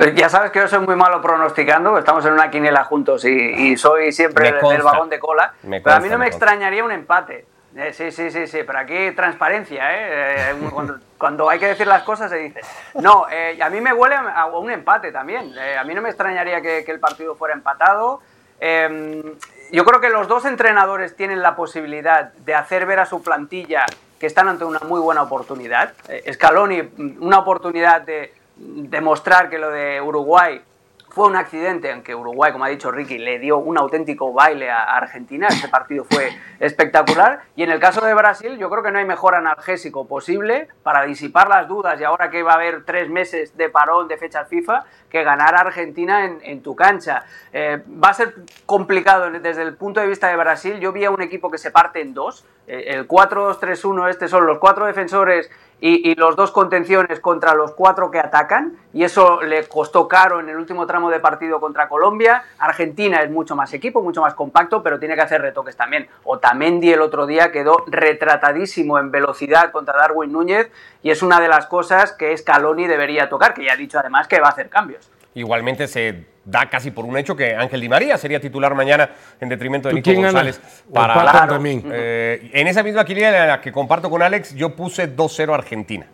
Ya 0.00 0.30
sabes 0.30 0.50
que 0.50 0.60
yo 0.60 0.68
soy 0.68 0.78
muy 0.80 0.96
malo 0.96 1.20
pronosticando, 1.20 1.98
estamos 1.98 2.24
en 2.24 2.32
una 2.32 2.50
quiniela 2.50 2.84
juntos 2.84 3.22
y, 3.26 3.28
y 3.28 3.76
soy 3.76 4.12
siempre 4.12 4.48
el, 4.48 4.58
consta. 4.58 4.76
el 4.76 4.82
vagón 4.82 5.10
de 5.10 5.18
cola. 5.18 5.52
Pero 5.60 5.92
a 5.92 6.00
mí 6.00 6.08
no 6.08 6.16
me, 6.16 6.26
extrañaría 6.26 6.82
un 6.82 6.90
empate. 6.90 7.44
Eh, 7.76 7.92
sí, 7.92 8.10
sí, 8.10 8.30
sí, 8.30 8.46
sí, 8.46 8.60
pero 8.66 8.78
aquí 8.78 9.12
transparencia, 9.12 9.92
¿eh? 9.92 10.50
Eh, 10.52 10.68
cuando, 10.72 10.98
cuando 11.18 11.50
hay 11.50 11.58
que 11.58 11.66
decir 11.66 11.86
las 11.86 12.02
cosas 12.02 12.30
se 12.30 12.38
dice. 12.38 12.62
No, 12.94 13.26
eh, 13.30 13.58
a 13.62 13.68
mí 13.68 13.82
me 13.82 13.92
huele 13.92 14.16
a 14.16 14.46
un 14.46 14.70
empate 14.70 15.12
también. 15.12 15.52
A 15.78 15.84
mí 15.84 15.94
no 15.94 16.00
me 16.00 16.08
extrañaría 16.08 16.62
que, 16.62 16.82
que 16.82 16.92
el 16.92 16.98
partido 16.98 17.34
fuera 17.34 17.54
empatado. 17.54 18.22
Eh, 18.58 19.36
yo 19.70 19.84
creo 19.84 20.00
que 20.00 20.08
los 20.08 20.28
dos 20.28 20.46
entrenadores 20.46 21.14
tienen 21.14 21.42
la 21.42 21.54
posibilidad 21.54 22.32
de 22.32 22.54
hacer 22.54 22.86
ver 22.86 23.00
a 23.00 23.06
su 23.06 23.22
plantilla 23.22 23.84
que 24.18 24.26
están 24.26 24.48
ante 24.48 24.64
una 24.64 24.80
muy 24.80 25.00
buena 25.00 25.22
oportunidad. 25.22 25.92
Scaloni, 26.32 26.82
mm, 26.82 27.22
una 27.22 27.38
oportunidad 27.38 28.00
de 28.00 28.39
demostrar 28.60 29.48
que 29.48 29.58
lo 29.58 29.70
de 29.70 30.00
Uruguay 30.00 30.62
fue 31.10 31.26
un 31.26 31.36
accidente, 31.36 31.92
aunque 31.92 32.14
Uruguay, 32.14 32.52
como 32.52 32.64
ha 32.64 32.68
dicho 32.68 32.90
Ricky, 32.90 33.18
le 33.18 33.38
dio 33.40 33.58
un 33.58 33.76
auténtico 33.76 34.32
baile 34.32 34.70
a 34.70 34.96
Argentina. 34.96 35.48
Ese 35.48 35.68
partido 35.68 36.04
fue 36.08 36.30
espectacular. 36.60 37.42
Y 37.56 37.64
en 37.64 37.70
el 37.70 37.80
caso 37.80 38.04
de 38.04 38.14
Brasil, 38.14 38.56
yo 38.58 38.70
creo 38.70 38.82
que 38.82 38.92
no 38.92 38.98
hay 38.98 39.04
mejor 39.04 39.34
analgésico 39.34 40.06
posible 40.06 40.68
para 40.82 41.02
disipar 41.02 41.48
las 41.48 41.66
dudas. 41.66 42.00
Y 42.00 42.04
ahora 42.04 42.30
que 42.30 42.42
va 42.42 42.52
a 42.52 42.54
haber 42.54 42.84
tres 42.84 43.10
meses 43.10 43.56
de 43.56 43.68
parón 43.68 44.06
de 44.06 44.18
fechas 44.18 44.48
FIFA, 44.48 44.84
que 45.10 45.24
ganar 45.24 45.56
a 45.56 45.60
Argentina 45.60 46.24
en, 46.24 46.38
en 46.42 46.62
tu 46.62 46.76
cancha. 46.76 47.24
Eh, 47.52 47.82
va 48.02 48.10
a 48.10 48.14
ser 48.14 48.34
complicado 48.64 49.30
desde 49.30 49.62
el 49.62 49.74
punto 49.74 50.00
de 50.00 50.06
vista 50.06 50.28
de 50.28 50.36
Brasil. 50.36 50.78
Yo 50.78 50.92
vi 50.92 51.04
a 51.04 51.10
un 51.10 51.22
equipo 51.22 51.50
que 51.50 51.58
se 51.58 51.72
parte 51.72 52.00
en 52.00 52.14
dos. 52.14 52.46
Eh, 52.68 52.94
el 52.94 53.08
4-2-3-1, 53.08 54.10
este 54.10 54.28
son 54.28 54.46
los 54.46 54.58
cuatro 54.58 54.86
defensores 54.86 55.50
y, 55.80 56.14
los 56.14 56.36
dos 56.36 56.50
contenciones 56.50 57.20
contra 57.20 57.54
los 57.54 57.72
cuatro 57.72 58.10
que 58.10 58.18
atacan, 58.18 58.76
y 58.92 59.04
eso 59.04 59.40
le 59.42 59.66
costó 59.66 60.08
caro 60.08 60.40
en 60.40 60.48
el 60.48 60.56
último 60.56 60.86
tramo 60.86 61.10
de 61.10 61.20
partido 61.20 61.60
contra 61.60 61.88
Colombia. 61.88 62.44
Argentina 62.58 63.22
es 63.22 63.30
mucho 63.30 63.56
más 63.56 63.72
equipo, 63.72 64.02
mucho 64.02 64.20
más 64.20 64.34
compacto, 64.34 64.82
pero 64.82 64.98
tiene 64.98 65.14
que 65.14 65.22
hacer 65.22 65.40
retoques 65.40 65.76
también. 65.76 66.08
Otamendi 66.24 66.92
el 66.92 67.00
otro 67.00 67.26
día 67.26 67.50
quedó 67.50 67.84
retratadísimo 67.86 68.98
en 68.98 69.10
velocidad 69.10 69.72
contra 69.72 69.96
Darwin 69.96 70.32
Núñez, 70.32 70.70
y 71.02 71.10
es 71.10 71.22
una 71.22 71.40
de 71.40 71.48
las 71.48 71.66
cosas 71.66 72.12
que 72.12 72.36
Scaloni 72.36 72.86
debería 72.86 73.28
tocar, 73.28 73.54
que 73.54 73.64
ya 73.64 73.72
ha 73.72 73.76
dicho 73.76 73.98
además 73.98 74.28
que 74.28 74.40
va 74.40 74.48
a 74.48 74.50
hacer 74.50 74.68
cambios. 74.68 75.10
Igualmente 75.34 75.86
se 75.86 76.24
da 76.44 76.68
casi 76.68 76.90
por 76.90 77.04
un 77.04 77.16
hecho 77.16 77.36
que 77.36 77.54
Ángel 77.54 77.80
Di 77.80 77.88
María 77.88 78.16
sería 78.18 78.40
titular 78.40 78.74
mañana 78.74 79.10
en 79.40 79.48
detrimento 79.48 79.88
de 79.88 80.00
¿Tú 80.02 80.10
Nico? 80.10 80.22
González. 80.22 80.60
Para, 80.92 81.14
Claro. 81.14 81.54
también. 81.54 81.84
Eh, 81.92 82.50
en 82.52 82.66
esa 82.66 82.82
misma 82.82 83.04
quiniela 83.04 83.42
en 83.42 83.48
la 83.48 83.60
que 83.60 83.70
comparto 83.70 84.10
con 84.10 84.22
Alex, 84.22 84.54
yo 84.54 84.74
puse 84.74 85.06
2-0 85.14 85.54
Argentina. 85.54 86.06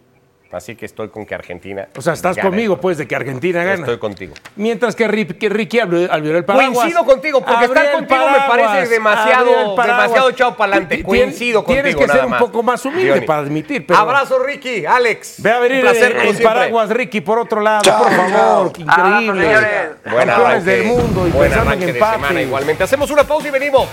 Así 0.52 0.76
que 0.76 0.86
estoy 0.86 1.08
con 1.08 1.26
que 1.26 1.34
Argentina. 1.34 1.88
O 1.96 2.00
sea, 2.00 2.12
estás 2.12 2.36
gane. 2.36 2.48
conmigo, 2.48 2.80
pues, 2.80 2.96
de 2.98 3.06
que 3.08 3.16
Argentina 3.16 3.64
gana. 3.64 3.80
Estoy 3.80 3.98
contigo. 3.98 4.32
Mientras 4.54 4.94
que, 4.94 5.26
que 5.38 5.48
Ricky 5.48 5.80
abrió, 5.80 6.10
abrió 6.10 6.36
el 6.38 6.44
paraguas. 6.44 6.78
Coincido 6.78 7.04
contigo, 7.04 7.40
porque 7.40 7.64
Abrió 7.64 7.68
estar 7.74 7.86
el 7.86 7.92
contigo 7.92 8.20
me 8.30 8.38
parece 8.46 8.88
demasiado- 8.88 9.74
demasiado 9.76 10.56
pa'lante. 10.56 10.96
Ti- 10.98 11.02
tien- 11.02 11.04
Coincido 11.04 11.64
Tienes 11.64 11.94
contigo, 11.94 12.00
que 12.12 12.16
ser 12.18 12.24
un 12.24 12.30
más. 12.30 12.40
poco 12.40 12.62
más 12.62 12.84
humilde 12.84 13.22
para 13.22 13.40
admitir. 13.40 13.86
Pero 13.86 13.98
Abrazo, 13.98 14.38
Ricky, 14.38 14.86
Alex. 14.86 15.42
Ve 15.42 15.50
a 15.50 15.56
abrir 15.56 15.80
placer, 15.80 16.16
el, 16.16 16.42
paraguas, 16.42 16.90
Ricky, 16.90 17.20
por 17.20 17.38
otro 17.40 17.60
lado, 17.60 17.82
Chao, 17.82 18.02
por 18.04 18.12
favor. 18.12 18.30
chao. 18.32 18.72
qué 18.72 18.84
Abrazo, 18.86 19.22
Increíble. 19.22 19.90
Campeones 20.04 20.64
del 20.64 20.84
mundo 20.84 21.28
y 21.28 21.30
pensando 21.32 21.72
en 21.72 21.82
empate. 21.88 22.12
semana 22.16 22.42
igualmente. 22.42 22.84
Hacemos 22.84 23.10
una 23.10 23.24
pausa 23.24 23.48
y 23.48 23.50
venimos. 23.50 23.88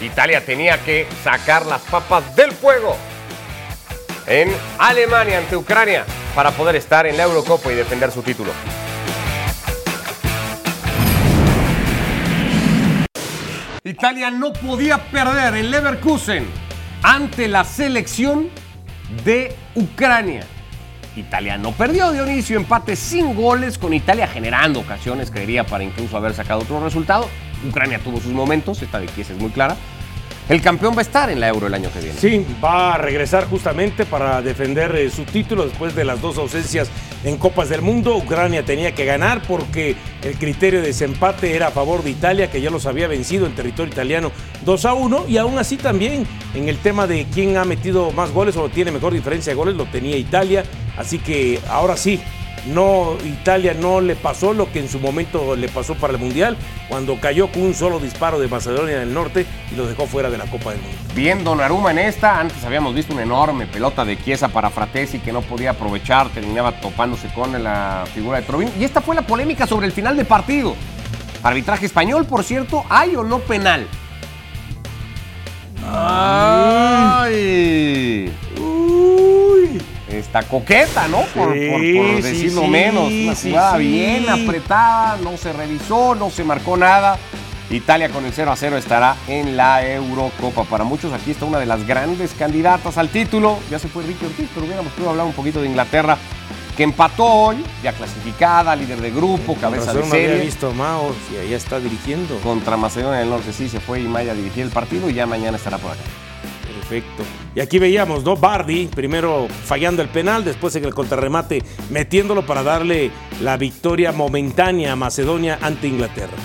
Italia 0.00 0.44
tenía 0.44 0.78
que 0.84 1.06
sacar 1.22 1.64
las 1.66 1.80
papas 1.82 2.34
del 2.36 2.52
fuego 2.52 2.96
en 4.28 4.50
Alemania 4.78 5.38
ante 5.38 5.56
Ucrania 5.56 6.04
para 6.34 6.50
poder 6.50 6.76
estar 6.76 7.06
en 7.06 7.16
la 7.16 7.24
Eurocopa 7.24 7.72
y 7.72 7.74
defender 7.74 8.10
su 8.12 8.22
título. 8.22 8.52
Italia 13.84 14.30
no 14.30 14.52
podía 14.52 14.98
perder 15.10 15.54
en 15.54 15.70
Leverkusen 15.70 16.46
ante 17.02 17.48
la 17.48 17.64
selección 17.64 18.50
de 19.24 19.56
Ucrania. 19.74 20.42
Italia 21.16 21.56
no 21.56 21.72
perdió, 21.72 22.12
Dionisio, 22.12 22.58
empate 22.58 22.94
sin 22.96 23.34
goles, 23.34 23.78
con 23.78 23.94
Italia 23.94 24.28
generando 24.28 24.80
ocasiones, 24.80 25.30
creería, 25.30 25.64
para 25.64 25.82
incluso 25.82 26.16
haber 26.16 26.34
sacado 26.34 26.60
otro 26.60 26.84
resultado. 26.84 27.28
Ucrania 27.66 27.98
tuvo 27.98 28.20
sus 28.20 28.32
momentos, 28.32 28.82
esta 28.82 29.00
de 29.00 29.06
Kies 29.06 29.30
es 29.30 29.38
muy 29.38 29.50
clara. 29.50 29.76
El 30.48 30.62
campeón 30.62 30.94
va 30.94 31.00
a 31.00 31.02
estar 31.02 31.28
en 31.28 31.40
la 31.40 31.48
Euro 31.48 31.66
el 31.66 31.74
año 31.74 31.90
que 31.92 32.00
viene. 32.00 32.18
Sí, 32.18 32.46
va 32.64 32.94
a 32.94 32.98
regresar 32.98 33.46
justamente 33.50 34.06
para 34.06 34.40
defender 34.40 34.96
eh, 34.96 35.10
su 35.10 35.24
título 35.24 35.66
después 35.66 35.94
de 35.94 36.06
las 36.06 36.22
dos 36.22 36.38
ausencias 36.38 36.88
en 37.22 37.36
Copas 37.36 37.68
del 37.68 37.82
Mundo. 37.82 38.16
Ucrania 38.16 38.64
tenía 38.64 38.94
que 38.94 39.04
ganar 39.04 39.42
porque 39.46 39.94
el 40.22 40.38
criterio 40.38 40.80
de 40.80 40.86
desempate 40.86 41.54
era 41.54 41.66
a 41.66 41.70
favor 41.70 42.02
de 42.02 42.10
Italia, 42.10 42.50
que 42.50 42.62
ya 42.62 42.70
los 42.70 42.86
había 42.86 43.08
vencido 43.08 43.44
en 43.44 43.54
territorio 43.54 43.92
italiano 43.92 44.32
2 44.64 44.84
a 44.86 44.94
1. 44.94 45.26
Y 45.28 45.36
aún 45.36 45.58
así 45.58 45.76
también 45.76 46.26
en 46.54 46.70
el 46.70 46.78
tema 46.78 47.06
de 47.06 47.26
quién 47.34 47.58
ha 47.58 47.66
metido 47.66 48.10
más 48.12 48.30
goles 48.30 48.56
o 48.56 48.70
tiene 48.70 48.90
mejor 48.90 49.12
diferencia 49.12 49.52
de 49.52 49.56
goles, 49.56 49.74
lo 49.74 49.84
tenía 49.84 50.16
Italia. 50.16 50.64
Así 50.96 51.18
que 51.18 51.60
ahora 51.68 51.98
sí, 51.98 52.20
no, 52.66 53.16
Italia 53.24 53.74
no 53.74 54.00
le 54.00 54.16
pasó 54.16 54.52
lo 54.52 54.70
que 54.72 54.80
en 54.80 54.88
su 54.88 54.98
momento 55.00 55.56
le 55.56 55.68
pasó 55.68 55.94
para 55.94 56.12
el 56.12 56.18
Mundial, 56.18 56.56
cuando 56.88 57.18
cayó 57.20 57.50
con 57.50 57.62
un 57.62 57.74
solo 57.74 57.98
disparo 57.98 58.38
de 58.38 58.48
Macedonia 58.48 58.98
del 58.98 59.12
Norte 59.14 59.46
y 59.72 59.76
lo 59.76 59.86
dejó 59.86 60.06
fuera 60.06 60.30
de 60.30 60.38
la 60.38 60.46
Copa 60.46 60.70
del 60.70 60.80
Mundo. 60.80 60.96
Bien 61.14 61.44
Donnarumma 61.44 61.90
en 61.90 61.98
esta, 61.98 62.40
antes 62.40 62.64
habíamos 62.64 62.94
visto 62.94 63.12
una 63.12 63.22
enorme 63.22 63.66
pelota 63.66 64.04
de 64.04 64.16
Chiesa 64.22 64.48
para 64.48 64.70
Fratesi 64.70 65.18
que 65.18 65.32
no 65.32 65.42
podía 65.42 65.70
aprovechar, 65.70 66.28
terminaba 66.30 66.80
topándose 66.80 67.28
con 67.34 67.62
la 67.62 68.04
figura 68.14 68.40
de 68.40 68.46
Trovin. 68.46 68.70
Y 68.78 68.84
esta 68.84 69.00
fue 69.00 69.14
la 69.14 69.22
polémica 69.22 69.66
sobre 69.66 69.86
el 69.86 69.92
final 69.92 70.16
de 70.16 70.24
partido. 70.24 70.74
Arbitraje 71.42 71.86
español, 71.86 72.26
por 72.26 72.44
cierto, 72.44 72.84
¿hay 72.88 73.16
o 73.16 73.22
no 73.22 73.38
penal? 73.38 73.86
¡Ay! 75.90 77.28
¡Uy! 80.18 80.20
Está 80.20 80.42
coqueta, 80.42 81.08
¿no? 81.08 81.18
Por, 81.34 81.52
Sí, 81.54 81.68
por- 81.96 82.22
decirlo 82.22 82.62
sí, 82.62 82.68
menos. 82.68 83.04
Una 83.12 83.34
sí, 83.34 83.50
jugada 83.50 83.76
sí. 83.78 83.86
bien 83.86 84.28
apretada, 84.28 85.18
no 85.22 85.36
se 85.36 85.52
revisó, 85.52 86.14
no 86.14 86.30
se 86.30 86.44
marcó 86.44 86.76
nada. 86.76 87.18
Italia 87.70 88.08
con 88.08 88.24
el 88.24 88.32
0 88.32 88.50
a 88.50 88.56
0 88.56 88.78
estará 88.78 89.14
en 89.26 89.56
la 89.56 89.86
Eurocopa. 89.86 90.64
Para 90.64 90.84
muchos 90.84 91.12
aquí 91.12 91.32
está 91.32 91.44
una 91.44 91.58
de 91.58 91.66
las 91.66 91.86
grandes 91.86 92.32
candidatas 92.32 92.96
al 92.96 93.10
título. 93.10 93.58
Ya 93.70 93.78
se 93.78 93.88
fue 93.88 94.02
Ricky 94.04 94.24
Ortiz, 94.24 94.48
pero 94.54 94.64
hubiéramos 94.64 94.90
podido 94.92 95.10
hablar 95.10 95.26
un 95.26 95.34
poquito 95.34 95.60
de 95.60 95.68
Inglaterra, 95.68 96.16
que 96.78 96.82
empató 96.84 97.24
hoy, 97.26 97.62
ya 97.82 97.92
clasificada, 97.92 98.74
líder 98.74 99.02
de 99.02 99.10
grupo, 99.10 99.54
cabeza 99.56 99.92
de 99.92 100.00
Razón 100.00 100.08
no 100.08 100.14
había 100.14 100.28
serie. 100.28 100.44
visto 100.46 100.70
a 100.70 100.72
Mao 100.72 101.14
y 101.30 101.36
ahí 101.36 101.52
está 101.52 101.78
dirigiendo. 101.78 102.38
Contra 102.40 102.78
Macedonia 102.78 103.18
del 103.18 103.28
Norte 103.28 103.52
sí 103.52 103.68
se 103.68 103.80
fue 103.80 104.00
y 104.00 104.04
Maya 104.04 104.32
a 104.32 104.34
dirigir 104.34 104.62
el 104.64 104.70
partido 104.70 105.10
y 105.10 105.14
ya 105.14 105.26
mañana 105.26 105.58
estará 105.58 105.76
por 105.76 105.92
acá. 105.92 106.00
Perfecto. 106.88 107.22
Y 107.54 107.60
aquí 107.60 107.78
veíamos, 107.78 108.24
¿no? 108.24 108.36
Bardi, 108.36 108.86
primero 108.86 109.46
fallando 109.48 110.00
el 110.00 110.08
penal, 110.08 110.44
después 110.44 110.74
en 110.76 110.84
el 110.84 110.94
contrarremate 110.94 111.62
metiéndolo 111.90 112.46
para 112.46 112.62
darle 112.62 113.10
la 113.42 113.56
victoria 113.56 114.12
momentánea 114.12 114.92
a 114.92 114.96
Macedonia 114.96 115.58
ante 115.60 115.88
Inglaterra. 115.88 116.36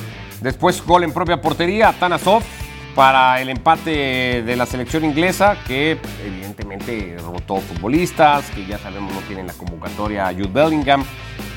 Después 0.41 0.85
gol 0.85 1.03
en 1.03 1.13
propia 1.13 1.39
portería, 1.39 1.93
Tanasov 1.97 2.43
para 2.93 3.41
el 3.41 3.49
empate 3.49 4.43
de 4.43 4.55
la 4.55 4.65
selección 4.65 5.03
inglesa, 5.05 5.57
que 5.65 5.97
evidentemente 6.25 7.17
rotó 7.23 7.57
futbolistas, 7.57 8.45
que 8.51 8.65
ya 8.65 8.77
sabemos 8.77 9.13
no 9.13 9.21
tienen 9.21 9.47
la 9.47 9.53
convocatoria 9.53 10.27
a 10.27 10.33
Jude 10.33 10.49
Bellingham, 10.51 11.03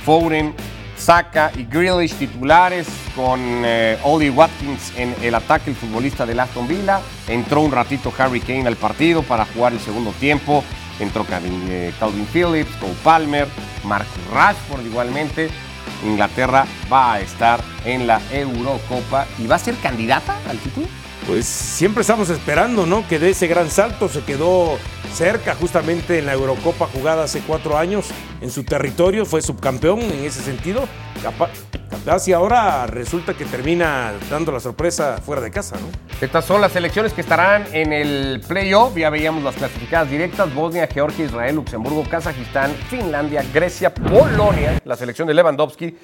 Foden, 0.04 0.54
Saka 0.96 1.52
y 1.56 1.64
Grealish 1.64 2.14
titulares 2.14 2.86
con 3.14 3.40
eh, 3.64 3.98
Oli 4.02 4.30
Watkins 4.30 4.92
en 4.96 5.14
el 5.22 5.34
ataque, 5.34 5.70
el 5.70 5.76
futbolista 5.76 6.26
del 6.26 6.40
Aston 6.40 6.66
Villa. 6.66 7.00
Entró 7.28 7.60
un 7.60 7.72
ratito 7.72 8.12
Harry 8.18 8.40
Kane 8.40 8.66
al 8.66 8.76
partido 8.76 9.22
para 9.22 9.44
jugar 9.46 9.72
el 9.72 9.80
segundo 9.80 10.12
tiempo. 10.12 10.64
Entró 10.98 11.24
Calvin, 11.24 11.66
eh, 11.68 11.92
Calvin 12.00 12.26
Phillips, 12.26 12.74
Cole 12.76 12.94
Palmer, 13.04 13.48
Mark 13.84 14.06
Rashford 14.32 14.84
igualmente. 14.86 15.50
Inglaterra 16.04 16.66
va 16.92 17.14
a 17.14 17.20
estar 17.20 17.60
en 17.84 18.06
la 18.06 18.20
Eurocopa 18.30 19.26
y 19.38 19.46
va 19.46 19.56
a 19.56 19.58
ser 19.58 19.74
candidata 19.76 20.38
al 20.48 20.58
título. 20.58 20.86
Pues 21.26 21.44
siempre 21.44 22.02
estamos 22.02 22.30
esperando, 22.30 22.86
¿no? 22.86 23.06
Que 23.08 23.18
de 23.18 23.30
ese 23.30 23.48
gran 23.48 23.68
salto 23.70 24.08
se 24.08 24.22
quedó 24.22 24.78
cerca 25.16 25.54
justamente 25.54 26.18
en 26.18 26.26
la 26.26 26.34
Eurocopa 26.34 26.86
jugada 26.86 27.24
hace 27.24 27.40
cuatro 27.40 27.78
años 27.78 28.08
en 28.42 28.50
su 28.50 28.64
territorio, 28.64 29.24
fue 29.24 29.40
subcampeón 29.40 30.00
en 30.00 30.24
ese 30.24 30.42
sentido. 30.42 30.86
Capaz, 31.22 31.48
capaz 31.88 32.28
y 32.28 32.34
ahora 32.34 32.86
resulta 32.86 33.32
que 33.32 33.46
termina 33.46 34.12
dando 34.30 34.52
la 34.52 34.60
sorpresa 34.60 35.16
fuera 35.24 35.40
de 35.40 35.50
casa, 35.50 35.76
¿no? 35.76 35.88
Estas 36.20 36.44
son 36.44 36.60
las 36.60 36.72
selecciones 36.72 37.14
que 37.14 37.22
estarán 37.22 37.64
en 37.72 37.94
el 37.94 38.42
playoff. 38.46 38.94
Ya 38.94 39.08
veíamos 39.08 39.42
las 39.42 39.54
clasificadas 39.54 40.10
directas: 40.10 40.54
Bosnia, 40.54 40.86
Georgia, 40.86 41.24
Israel, 41.24 41.56
Luxemburgo, 41.56 42.04
Kazajistán, 42.04 42.74
Finlandia, 42.90 43.42
Grecia, 43.54 43.94
Polonia, 43.94 44.78
la 44.84 44.96
selección 44.96 45.26
de 45.26 45.32
Lewandowski 45.32 45.96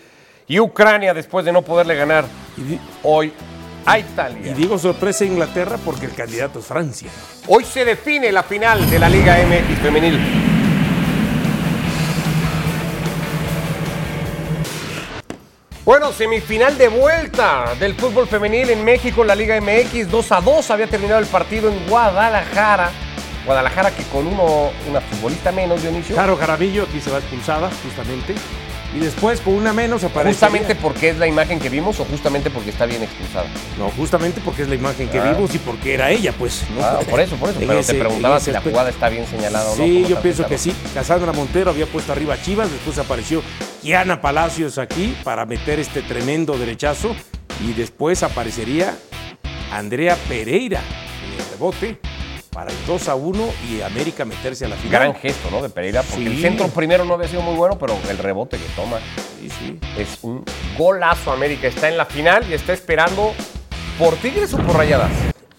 y 0.48 0.58
Ucrania 0.58 1.12
después 1.12 1.44
de 1.44 1.52
no 1.52 1.60
poderle 1.60 1.96
ganar 1.96 2.24
hoy 3.02 3.30
a 3.84 3.98
Italia. 3.98 4.50
Y 4.50 4.54
digo 4.54 4.78
sorpresa 4.78 5.26
Inglaterra 5.26 5.76
porque 5.84 6.06
el 6.06 6.14
candidato 6.14 6.60
es 6.60 6.64
Francia. 6.64 7.10
Hoy 7.48 7.64
se 7.64 7.84
define 7.84 8.30
la 8.30 8.44
final 8.44 8.88
de 8.88 9.00
la 9.00 9.08
Liga 9.08 9.36
MX 9.36 9.80
femenil. 9.80 10.20
Bueno, 15.84 16.12
semifinal 16.12 16.78
de 16.78 16.86
vuelta 16.86 17.74
del 17.80 17.96
fútbol 17.96 18.28
femenil 18.28 18.70
en 18.70 18.84
México, 18.84 19.24
la 19.24 19.34
Liga 19.34 19.60
MX 19.60 20.08
2 20.08 20.32
a 20.32 20.40
2 20.40 20.70
había 20.70 20.86
terminado 20.86 21.18
el 21.18 21.26
partido 21.26 21.68
en 21.68 21.84
Guadalajara. 21.88 22.92
Guadalajara 23.44 23.90
que 23.90 24.04
con 24.04 24.24
uno, 24.28 24.70
una 24.88 25.00
futbolista 25.00 25.50
menos, 25.50 25.82
Dionisio. 25.82 26.14
Claro, 26.14 26.36
Jaramillo 26.36 26.84
aquí 26.84 27.00
se 27.00 27.10
va 27.10 27.18
expulsada 27.18 27.68
justamente. 27.82 28.36
Y 28.94 28.98
después 28.98 29.40
con 29.40 29.54
una 29.54 29.72
menos 29.72 30.04
aparece. 30.04 30.34
¿Justamente 30.34 30.74
porque 30.74 31.08
es 31.10 31.18
la 31.18 31.26
imagen 31.26 31.58
que 31.58 31.70
vimos 31.70 31.98
o 32.00 32.04
justamente 32.04 32.50
porque 32.50 32.68
está 32.70 32.84
bien 32.84 33.02
expulsada? 33.02 33.46
No, 33.78 33.90
justamente 33.90 34.40
porque 34.44 34.62
es 34.62 34.68
la 34.68 34.74
imagen 34.74 35.08
que 35.08 35.18
Ah. 35.18 35.32
vimos 35.32 35.54
y 35.54 35.58
porque 35.58 35.94
era 35.94 36.10
ella, 36.10 36.32
pues. 36.38 36.62
¿no? 36.76 36.84
Ah, 36.84 37.00
por 37.08 37.18
eso, 37.20 37.36
por 37.36 37.48
eso. 37.48 37.58
Pero 37.58 37.78
ese- 37.78 37.94
te 37.94 37.98
preguntaba 38.00 38.38
si 38.38 38.50
la 38.50 38.60
jugada 38.60 38.90
está 38.90 39.08
bien 39.08 39.26
señalada 39.26 39.70
o 39.70 39.76
no. 39.76 39.82
Sí, 39.84 40.04
yo 40.08 40.20
pienso 40.20 40.46
que 40.46 40.58
sí. 40.58 40.74
Cassandra 40.92 41.32
Montero 41.32 41.70
había 41.70 41.86
puesto 41.86 42.12
arriba 42.12 42.34
a 42.34 42.42
Chivas, 42.42 42.70
después 42.70 42.98
apareció 42.98 43.42
Kiana 43.80 44.20
Palacios 44.20 44.76
aquí 44.76 45.16
para 45.24 45.46
meter 45.46 45.80
este 45.80 46.02
tremendo 46.02 46.58
derechazo 46.58 47.16
y 47.66 47.72
después 47.72 48.22
aparecería 48.22 48.94
Andrea 49.72 50.16
Pereira 50.28 50.80
en 51.26 51.32
el 51.40 51.50
rebote 51.50 51.98
para 52.52 52.70
el 52.70 52.76
2 52.86 53.08
a 53.08 53.14
1 53.14 53.48
y 53.70 53.80
América 53.80 54.24
meterse 54.24 54.66
a 54.66 54.68
la 54.68 54.76
final. 54.76 55.00
Gran 55.00 55.14
gesto, 55.14 55.50
¿no? 55.50 55.62
De 55.62 55.70
Pereira, 55.70 56.02
porque 56.02 56.26
el 56.26 56.36
Sí. 56.36 56.42
centro 56.42 56.68
primero 56.68 57.04
no 57.04 57.14
había 57.14 57.28
sido 57.28 57.42
muy 57.42 57.56
bueno, 57.56 57.78
pero 57.78 57.96
el 58.10 58.18
rebote 58.18 58.58
que 58.58 58.64
toma 58.76 58.98
es 59.98 60.18
un 60.22 60.44
golazo. 60.76 61.32
América 61.32 61.66
está 61.68 61.88
en 61.88 61.96
la 61.96 62.04
final 62.04 62.44
y 62.50 62.54
está 62.54 62.72
esperando 62.72 63.32
por 63.98 64.14
Tigres 64.16 64.52
o 64.54 64.58
por 64.58 64.76
Rayadas. 64.76 65.10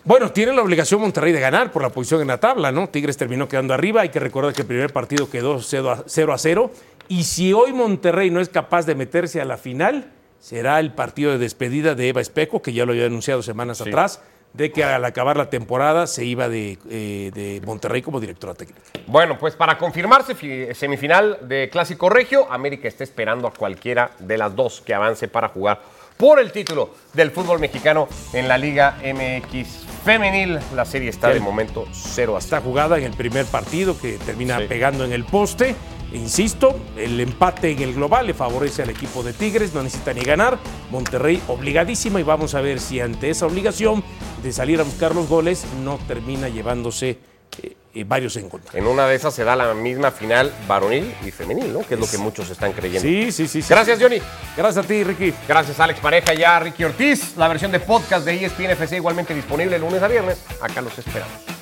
Bueno, 0.05 0.31
tiene 0.31 0.53
la 0.53 0.61
obligación 0.61 0.99
Monterrey 1.01 1.31
de 1.31 1.39
ganar 1.39 1.71
por 1.71 1.81
la 1.81 1.89
posición 1.89 2.21
en 2.21 2.27
la 2.27 2.37
tabla, 2.39 2.71
¿no? 2.71 2.87
Tigres 2.89 3.15
terminó 3.17 3.47
quedando 3.47 3.73
arriba. 3.73 4.01
Hay 4.01 4.09
que 4.09 4.19
recordar 4.19 4.53
que 4.53 4.61
el 4.61 4.67
primer 4.67 4.91
partido 4.91 5.29
quedó 5.29 5.61
0 5.61 5.91
a 5.91 6.03
0. 6.05 6.33
a 6.33 6.37
0. 6.37 6.71
Y 7.07 7.23
si 7.23 7.53
hoy 7.53 7.71
Monterrey 7.73 8.29
no 8.29 8.39
es 8.41 8.49
capaz 8.49 8.85
de 8.85 8.95
meterse 8.95 9.39
a 9.41 9.45
la 9.45 9.57
final, 9.57 10.11
será 10.39 10.79
el 10.81 10.93
partido 10.93 11.31
de 11.31 11.37
despedida 11.37 11.95
de 11.95 12.09
Eva 12.09 12.19
Especo, 12.21 12.61
que 12.61 12.73
ya 12.73 12.85
lo 12.85 12.91
había 12.91 13.05
anunciado 13.05 13.41
semanas 13.41 13.79
atrás, 13.79 14.21
de 14.53 14.71
que 14.71 14.83
al 14.83 15.03
acabar 15.05 15.35
la 15.35 15.49
temporada 15.49 16.05
se 16.07 16.23
iba 16.25 16.47
de, 16.47 16.77
eh, 16.89 17.31
de 17.33 17.61
Monterrey 17.65 18.01
como 18.01 18.19
directora 18.19 18.53
técnica. 18.53 18.81
Bueno, 19.07 19.37
pues 19.39 19.55
para 19.55 19.77
confirmarse 19.77 20.35
fi- 20.35 20.73
semifinal 20.75 21.39
de 21.41 21.69
Clásico 21.69 22.09
Regio, 22.09 22.51
América 22.51 22.87
está 22.87 23.03
esperando 23.03 23.47
a 23.47 23.51
cualquiera 23.51 24.11
de 24.19 24.37
las 24.37 24.55
dos 24.55 24.81
que 24.81 24.93
avance 24.93 25.27
para 25.27 25.49
jugar 25.49 25.81
por 26.17 26.39
el 26.39 26.51
título 26.51 26.91
del 27.13 27.31
fútbol 27.31 27.59
mexicano 27.59 28.07
en 28.33 28.47
la 28.47 28.57
Liga 28.59 28.97
MX 29.03 29.85
femenil. 30.05 30.59
La 30.75 30.85
serie 30.85 31.09
está 31.09 31.29
de 31.29 31.39
momento 31.39 31.85
0 31.91 32.37
a 32.37 32.41
0. 32.41 32.55
Está 32.57 32.61
jugada 32.61 32.97
en 32.99 33.05
el 33.05 33.13
primer 33.13 33.45
partido 33.47 33.99
que 33.99 34.19
termina 34.19 34.59
Sí. 34.59 34.65
pegando 34.69 35.03
en 35.05 35.11
el 35.13 35.25
poste. 35.25 35.75
Insisto, 36.13 36.79
el 36.95 37.19
empate 37.19 37.71
en 37.71 37.81
el 37.81 37.93
global 37.95 38.27
le 38.27 38.33
favorece 38.35 38.83
al 38.83 38.89
equipo 38.91 39.23
de 39.23 39.33
Tigres, 39.33 39.73
no 39.73 39.81
necesita 39.81 40.13
ni 40.13 40.21
ganar. 40.21 40.59
Monterrey 40.91 41.41
obligadísima 41.47 42.19
y 42.19 42.23
vamos 42.23 42.53
a 42.53 42.61
ver 42.61 42.79
si 42.79 42.99
ante 42.99 43.31
esa 43.31 43.47
obligación 43.47 44.03
de 44.43 44.53
salir 44.53 44.79
a 44.79 44.83
buscar 44.83 45.15
los 45.15 45.27
goles 45.27 45.65
no 45.83 45.97
termina 46.07 46.49
llevándose 46.49 47.17
eh, 47.61 47.75
eh, 47.95 48.03
varios 48.03 48.35
en 48.37 48.47
contra. 48.47 48.77
En 48.77 48.85
una 48.85 49.07
de 49.07 49.15
esas 49.15 49.33
se 49.33 49.43
da 49.43 49.55
la 49.55 49.73
misma 49.73 50.11
final 50.11 50.53
varonil 50.67 51.13
y 51.25 51.31
femenil, 51.31 51.73
¿no? 51.73 51.79
Que 51.79 51.95
es 51.95 51.99
lo 51.99 52.07
que 52.07 52.19
muchos 52.19 52.49
están 52.49 52.73
creyendo. 52.73 53.01
Sí, 53.01 53.31
sí, 53.31 53.47
sí. 53.47 53.63
Gracias, 53.67 53.99
Johnny. 53.99 54.19
Gracias 54.55 54.85
a 54.85 54.87
ti, 54.87 55.03
Ricky. 55.03 55.33
Gracias, 55.47 55.79
Alex 55.79 55.99
Pareja, 55.99 56.33
ya 56.33 56.59
Ricky 56.59 56.83
Ortiz. 56.83 57.35
La 57.37 57.47
versión 57.47 57.71
de 57.71 57.79
podcast 57.79 58.25
de 58.25 58.45
ESPN 58.45 58.71
FC 58.71 58.97
igualmente 58.97 59.33
disponible 59.33 59.79
lunes 59.79 60.01
a 60.01 60.07
viernes. 60.07 60.43
Acá 60.61 60.81
los 60.81 60.97
esperamos. 60.97 61.52